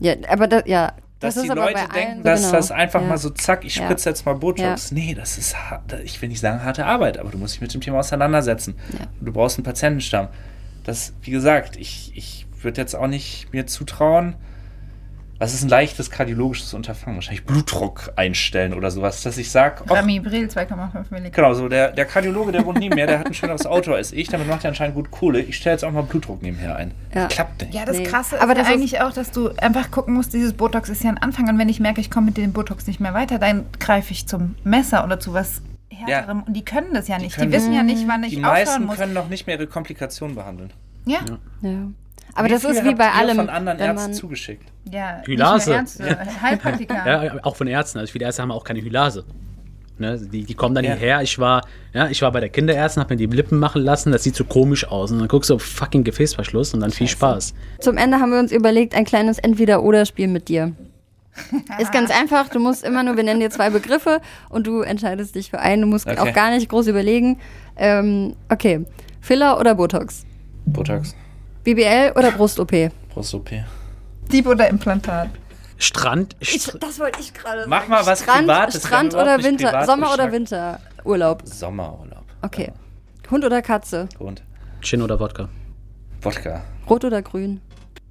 Ja, 0.00 0.14
aber 0.28 0.46
das, 0.48 0.62
ja. 0.66 0.92
Dass 1.20 1.36
das 1.36 1.44
die 1.44 1.50
Leute 1.50 1.74
denken, 1.94 2.14
allen, 2.14 2.22
dass 2.24 2.40
genau. 2.40 2.52
das 2.52 2.72
einfach 2.72 3.00
ja. 3.00 3.06
mal 3.06 3.18
so 3.18 3.30
zack, 3.30 3.64
ich 3.64 3.76
Ja. 3.76 3.84
spritze 3.84 4.08
jetzt 4.08 4.26
mal 4.26 4.34
Botox. 4.34 4.90
Nee, 4.90 5.14
das 5.14 5.38
ist, 5.38 5.56
hart- 5.56 5.92
ich 6.02 6.20
will 6.20 6.28
nicht 6.28 6.40
sagen 6.40 6.64
harte 6.64 6.84
Arbeit, 6.84 7.16
aber 7.18 7.30
du 7.30 7.38
musst 7.38 7.54
dich 7.54 7.60
mit 7.60 7.72
dem 7.72 7.80
Thema 7.80 8.00
auseinandersetzen. 8.00 8.74
Ja. 8.92 9.06
Du 9.20 9.32
brauchst 9.32 9.56
einen 9.56 9.64
Patientenstamm. 9.64 10.26
Das, 10.82 11.12
wie 11.22 11.30
gesagt, 11.30 11.76
ich, 11.76 12.10
ich 12.16 12.46
würde 12.60 12.80
jetzt 12.80 12.96
auch 12.96 13.06
nicht 13.06 13.52
mir 13.52 13.66
zutrauen, 13.68 14.34
was 15.42 15.54
ist 15.54 15.64
ein 15.64 15.68
leichtes 15.68 16.08
kardiologisches 16.10 16.72
Unterfangen? 16.72 17.16
Wahrscheinlich 17.16 17.44
Blutdruck 17.44 18.12
einstellen 18.14 18.74
oder 18.74 18.90
sowas, 18.92 19.22
dass 19.22 19.36
ich 19.38 19.50
sage, 19.50 19.82
Ramibril 19.90 20.46
2,5 20.46 21.04
Milligramm. 21.10 21.32
Genau, 21.32 21.54
so 21.54 21.68
der, 21.68 21.90
der 21.90 22.04
Kardiologe, 22.04 22.52
der 22.52 22.64
wohnt 22.64 22.78
neben 22.78 22.94
mir, 22.94 23.06
der 23.06 23.18
hat 23.18 23.26
ein 23.26 23.34
schöneres 23.34 23.66
Auto 23.66 23.92
als 23.92 24.12
ich, 24.12 24.28
damit 24.28 24.46
macht 24.46 24.64
er 24.64 24.68
anscheinend 24.68 24.94
gut 24.94 25.10
Kohle. 25.10 25.40
Ich 25.40 25.56
stelle 25.56 25.74
jetzt 25.74 25.84
auch 25.84 25.90
mal 25.90 26.02
Blutdruck 26.02 26.42
nebenher 26.42 26.76
ein. 26.76 26.92
Ja. 27.14 27.26
Klappt 27.26 27.62
nicht. 27.62 27.74
Ja, 27.74 27.84
das 27.84 27.96
Nee. 27.98 28.04
Krasse 28.04 28.40
Aber 28.40 28.52
ist 28.52 28.58
das 28.58 28.68
ja 28.68 28.74
ist- 28.74 28.78
eigentlich 28.80 29.00
auch, 29.00 29.12
dass 29.12 29.30
du 29.32 29.50
einfach 29.56 29.90
gucken 29.90 30.14
musst, 30.14 30.32
dieses 30.32 30.52
Botox 30.52 30.88
ist 30.88 31.02
ja 31.02 31.10
ein 31.10 31.18
Anfang 31.18 31.48
und 31.48 31.58
wenn 31.58 31.68
ich 31.68 31.80
merke, 31.80 32.00
ich 32.00 32.10
komme 32.10 32.26
mit 32.26 32.36
dem 32.36 32.52
Botox 32.52 32.86
nicht 32.86 33.00
mehr 33.00 33.12
weiter, 33.14 33.38
dann 33.40 33.66
greife 33.80 34.12
ich 34.12 34.26
zum 34.28 34.54
Messer 34.64 35.04
oder 35.04 35.18
zu 35.18 35.34
was 35.34 35.60
härterem 35.90 36.42
und 36.44 36.54
die 36.54 36.64
können 36.64 36.94
das 36.94 37.08
ja 37.08 37.18
nicht. 37.18 37.34
Die, 37.36 37.40
können 37.40 37.52
wissen 37.52 37.72
ja 37.74 37.82
nicht, 37.82 38.06
wann 38.06 38.22
ich 38.24 38.30
Die 38.30 38.36
aufhören 38.38 38.52
meisten 38.54 38.84
muss. 38.86 38.96
können 38.96 39.12
noch 39.12 39.28
nicht 39.28 39.46
mehr 39.46 39.56
ihre 39.56 39.66
Komplikationen 39.66 40.34
behandeln. 40.36 40.72
ja, 41.04 41.18
Ja. 41.62 41.70
Aber 42.34 42.46
Wie 42.48 42.52
das 42.52 42.62
viel 42.62 42.70
ist 42.70 42.84
wie 42.84 42.94
bei 42.94 43.10
allem. 43.10 43.36
von 43.36 43.48
anderen 43.48 43.78
wenn 43.78 43.86
Ärzten 43.88 44.10
man, 44.10 44.14
zugeschickt. 44.14 44.64
ja. 44.90 45.22
Hylase. 45.26 45.70
nur 45.70 45.78
Ärzte, 45.80 46.42
Heilpraktiker. 46.42 46.94
Ja, 47.06 47.44
auch 47.44 47.56
von 47.56 47.66
Ärzten. 47.66 47.98
Also 47.98 48.12
viele 48.12 48.24
Ärzte 48.24 48.42
haben 48.42 48.50
auch 48.50 48.64
keine 48.64 48.80
Hylase. 48.80 49.24
Ne, 49.98 50.18
die, 50.18 50.44
die 50.44 50.54
kommen 50.54 50.74
dann 50.74 50.84
Ja. 50.84 50.92
hierher. 50.94 51.22
Ich 51.22 51.38
war, 51.38 51.62
ja, 51.92 52.08
ich 52.08 52.22
war 52.22 52.32
bei 52.32 52.40
der 52.40 52.48
Kinderärztin, 52.48 53.02
habe 53.02 53.14
mir 53.14 53.18
die 53.18 53.26
Lippen 53.26 53.58
machen 53.58 53.82
lassen. 53.82 54.10
Das 54.10 54.22
sieht 54.22 54.34
so 54.34 54.44
komisch 54.44 54.86
aus. 54.88 55.12
Und 55.12 55.18
dann 55.18 55.28
guckst 55.28 55.50
du 55.50 55.54
auf 55.56 55.62
fucking 55.62 56.02
Gefäßverschluss 56.04 56.72
und 56.72 56.80
dann 56.80 56.90
viel 56.90 57.06
Spaß. 57.08 57.52
Zum 57.80 57.98
Ende 57.98 58.18
haben 58.18 58.30
wir 58.32 58.38
uns 58.38 58.50
überlegt, 58.52 58.94
ein 58.94 59.04
kleines 59.04 59.38
Entweder-Oder-Spiel 59.38 60.28
mit 60.28 60.48
dir. 60.48 60.72
Ist 61.78 61.92
ganz 61.92 62.10
einfach, 62.10 62.48
du 62.48 62.58
musst 62.58 62.84
immer 62.84 63.02
nur, 63.02 63.16
wir 63.16 63.24
nennen 63.24 63.40
dir 63.40 63.50
zwei 63.50 63.70
Begriffe 63.70 64.20
und 64.48 64.66
du 64.66 64.80
entscheidest 64.80 65.34
dich 65.34 65.50
für 65.50 65.58
einen. 65.60 65.82
Du 65.82 65.88
musst 65.88 66.06
Okay. 66.06 66.18
auch 66.18 66.32
gar 66.34 66.50
nicht 66.50 66.68
groß 66.68 66.86
überlegen. 66.88 67.38
Ähm, 67.76 68.34
okay, 68.50 68.84
Filler 69.20 69.58
oder 69.60 69.74
Botox? 69.74 70.24
Botox, 70.66 71.14
BBL 71.64 72.12
oder 72.16 72.32
Brust-OP? 72.32 72.90
Brust-OP. 73.14 73.50
Dieb 74.32 74.46
oder 74.46 74.68
Implantat. 74.68 75.28
Strand, 75.78 76.36
Ich, 76.38 76.64
das 76.78 76.98
wollte 77.00 77.20
ich 77.20 77.34
gerade 77.34 77.58
sagen. 77.60 77.70
Mach 77.70 77.88
mal 77.88 78.06
was 78.06 78.22
Strand, 78.22 78.46
Privates, 78.46 78.80
Strand 78.86 79.14
oder 79.14 79.42
Winter, 79.42 79.68
privat 79.70 79.86
Sommer 79.86 80.12
oder 80.14 80.28
geschnackt. 80.28 80.80
Winterurlaub? 81.02 81.42
Sommerurlaub. 81.44 82.24
Okay. 82.42 82.72
Hund 83.30 83.44
oder 83.44 83.62
Katze? 83.62 84.08
Und 84.18 84.42
Gin 84.80 85.02
oder 85.02 85.18
Wodka. 85.18 85.48
Wodka. 86.20 86.62
Rot 86.88 87.04
oder 87.04 87.20
grün? 87.22 87.60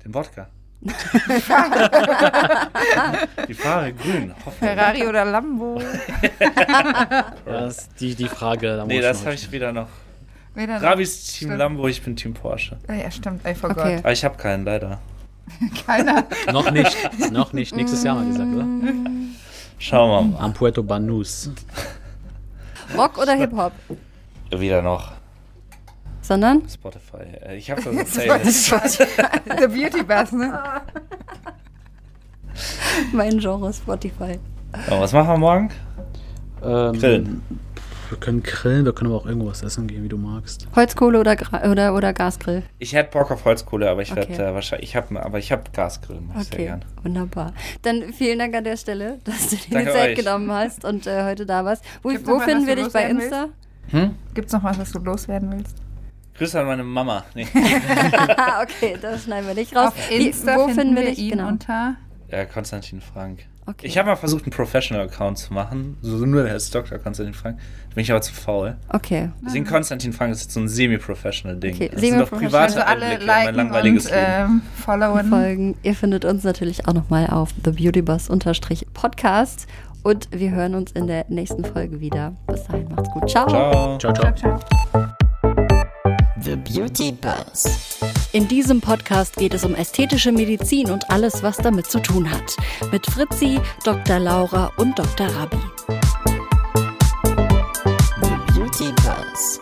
Den 0.03 0.13
Wodka. 0.13 0.47
die 3.47 3.53
Farbe 3.53 3.93
grün. 3.93 4.33
Hoffentlich. 4.45 4.57
Ferrari 4.71 5.07
oder 5.07 5.25
Lambo. 5.25 5.79
Das 7.45 7.77
ist 7.77 7.89
die, 7.99 8.15
die 8.15 8.27
Frage. 8.27 8.77
Da 8.77 8.85
Nee, 8.85 8.99
das 9.01 9.23
habe 9.23 9.35
ich 9.35 9.51
wieder 9.51 9.71
noch. 9.71 9.87
Weder 10.55 10.75
noch. 10.75 10.83
Rabis 10.83 11.23
Team 11.23 11.47
Stimmt. 11.49 11.57
Lambo, 11.59 11.87
ich 11.87 12.01
bin 12.01 12.15
Team 12.15 12.33
Porsche. 12.33 12.77
Oh 12.89 12.91
ja, 12.93 13.09
stimmt. 13.09 13.45
I 13.47 13.53
forgot. 13.55 13.77
Okay. 13.77 13.97
Aber 13.99 14.11
ich 14.11 14.23
habe 14.25 14.37
keinen, 14.37 14.65
leider. 14.65 14.99
Keiner. 15.85 16.25
Noch 16.51 16.69
nicht. 16.71 16.95
Noch 17.31 17.53
nicht. 17.53 17.75
Nächstes 17.75 18.03
Jahr 18.03 18.15
mal 18.15 18.25
gesagt, 18.25 18.53
oder? 18.53 18.65
Schauen 19.79 20.31
wir 20.33 20.39
Am 20.39 20.53
Puerto 20.53 20.83
Banús. 20.83 21.49
Rock 22.97 23.17
oder 23.17 23.33
Hip-Hop? 23.33 23.73
mal. 24.51 24.59
Wieder 24.59 24.81
noch. 24.81 25.13
Sondern? 26.21 26.67
Spotify. 26.69 27.23
Äh, 27.45 27.57
Ich 27.57 27.71
habe 27.71 27.81
da 27.81 27.91
so 27.91 27.97
eine 27.97 28.05
Playlist. 28.05 28.65
The 28.67 29.67
Beauty 29.67 30.03
Bus, 30.03 30.31
ne? 30.33 30.61
Mein 33.11 33.39
Genre 33.39 33.73
Spotify. 33.73 34.37
Oh, 34.89 34.99
was 34.99 35.13
machen 35.13 35.29
wir 35.29 35.37
morgen? 35.37 35.69
Ähm, 36.63 36.93
Grillen. 36.99 37.41
Wir 38.11 38.19
können 38.19 38.43
grillen, 38.43 38.83
wir 38.83 38.91
können 38.93 39.09
aber 39.09 39.21
auch 39.21 39.25
irgendwas 39.25 39.63
essen 39.63 39.87
gehen, 39.87 40.03
wie 40.03 40.09
du 40.09 40.17
magst. 40.17 40.67
Holzkohle 40.75 41.17
oder, 41.17 41.37
Gra 41.37 41.71
oder, 41.71 41.95
oder 41.95 42.11
Gasgrill? 42.11 42.61
Ich 42.77 42.91
hätte 42.93 43.09
Bock 43.17 43.31
auf 43.31 43.45
Holzkohle, 43.45 43.89
aber 43.89 44.01
ich 44.01 44.11
Okay. 44.11 44.27
werde 44.37 44.47
äh, 44.49 44.53
wahrscheinlich, 44.53 44.89
ich 44.89 44.95
habe, 44.97 45.23
aber 45.23 45.39
ich 45.39 45.51
habe 45.53 45.63
Gasgrill, 45.71 46.19
mach 46.21 46.41
ich 46.41 46.47
sehr 46.47 46.53
Okay, 46.55 46.65
gern. 46.65 46.85
wunderbar. 47.03 47.53
Dann 47.83 48.11
vielen 48.11 48.37
Dank 48.39 48.53
an 48.53 48.65
der 48.65 48.75
Stelle, 48.75 49.19
dass 49.23 49.49
du 49.49 49.55
dir 49.55 49.79
die 49.79 49.85
Zeit 49.85 50.09
euch. 50.09 50.15
genommen 50.17 50.51
hast 50.51 50.83
und 50.83 51.07
äh, 51.07 51.23
heute 51.23 51.45
da 51.45 51.63
warst. 51.63 51.85
Wo, 52.03 52.09
wo 52.09 52.35
was, 52.37 52.43
finden 52.43 52.61
was 52.63 52.67
wir 52.67 52.75
dich 52.75 52.91
bei 52.93 53.05
Insta? 53.09 53.47
Hm? 53.91 54.15
Gibt's 54.33 54.51
noch 54.51 54.63
was, 54.65 54.77
was 54.77 54.91
du 54.91 54.99
loswerden 54.99 55.49
willst? 55.53 55.77
Grüße 56.37 56.59
an 56.59 56.65
meine 56.65 56.83
Mama. 56.83 57.23
Nee. 57.33 57.47
Ah, 58.37 58.61
okay, 58.63 58.97
das 59.01 59.23
schneiden 59.23 59.47
wir 59.47 59.53
nicht 59.53 59.73
raus. 59.75 59.87
Auf 59.87 60.09
Wie- 60.09 60.27
Insta 60.27 60.55
wo 60.57 60.65
finden, 60.65 60.75
finden 60.79 60.95
wir 60.97 61.01
wir 61.03 61.09
dich? 61.11 61.19
ihn 61.19 61.29
Genau. 61.31 61.47
unter 61.47 61.95
Ja, 62.29 62.43
Konstantin 62.45 62.99
Frank. 62.99 63.45
Okay. 63.71 63.87
Ich 63.87 63.97
habe 63.97 64.09
mal 64.09 64.15
versucht, 64.15 64.43
einen 64.43 64.51
Professional-Account 64.51 65.37
zu 65.37 65.53
machen. 65.53 65.97
So 66.01 66.17
so 66.17 66.25
nur 66.25 66.43
als 66.45 66.69
Dr. 66.69 66.97
Konstantin 66.99 67.33
Frank. 67.33 67.57
Da 67.89 67.95
bin 67.95 68.03
ich 68.03 68.11
aber 68.11 68.21
zu 68.21 68.33
faul. 68.33 68.75
Okay. 68.89 69.29
Deswegen 69.45 69.65
Konstantin 69.65 70.13
Frank 70.13 70.33
ist 70.33 70.41
jetzt 70.41 70.53
so 70.53 70.59
ein 70.59 70.67
semi-professional-Ding. 70.67 71.75
Okay, 71.75 71.89
das 71.91 72.01
sind 72.01 72.19
doch 72.19 72.29
private 72.29 72.57
also 72.57 72.79
alle 72.81 73.05
Einblicke 73.05 73.21
in 73.21 73.27
mein 73.27 73.45
liken 73.45 73.55
langweiliges 73.57 74.05
und 74.07 74.11
Leben. 74.13 74.25
ähm, 74.27 74.61
followen. 74.83 75.29
Folgen. 75.29 75.77
Ihr 75.83 75.95
findet 75.95 76.25
uns 76.25 76.43
natürlich 76.43 76.87
auch 76.87 76.93
nochmal 76.93 77.27
auf 77.27 77.53
thebeautybus-podcast 77.63 79.67
und 80.03 80.27
wir 80.31 80.51
hören 80.51 80.75
uns 80.75 80.91
in 80.91 81.07
der 81.07 81.25
nächsten 81.29 81.63
Folge 81.63 81.99
wieder. 81.99 82.33
Bis 82.47 82.63
dahin, 82.65 82.87
macht's 82.89 83.09
gut. 83.11 83.29
Ciao. 83.29 83.47
Ciao. 83.47 83.97
Ciao, 83.97 84.13
ciao. 84.13 84.33
Ciao, 84.33 84.59
ciao. 84.91 85.07
The 86.41 86.55
Beauty 86.55 87.11
Buzz. 87.13 88.10
In 88.33 88.47
diesem 88.47 88.79
Podcast 88.79 89.35
geht 89.35 89.53
es 89.53 89.65
um 89.65 89.75
ästhetische 89.75 90.31
Medizin 90.31 90.89
und 90.89 91.09
alles, 91.09 91.43
was 91.43 91.57
damit 91.57 91.87
zu 91.87 91.99
tun 91.99 92.31
hat. 92.31 92.55
Mit 92.91 93.05
Fritzi, 93.05 93.59
Dr. 93.83 94.19
Laura 94.19 94.71
und 94.77 94.97
Dr. 94.97 95.27
Rabi. 95.27 95.57
The 98.21 98.53
Beauty 98.53 98.93
Pals. 99.03 99.60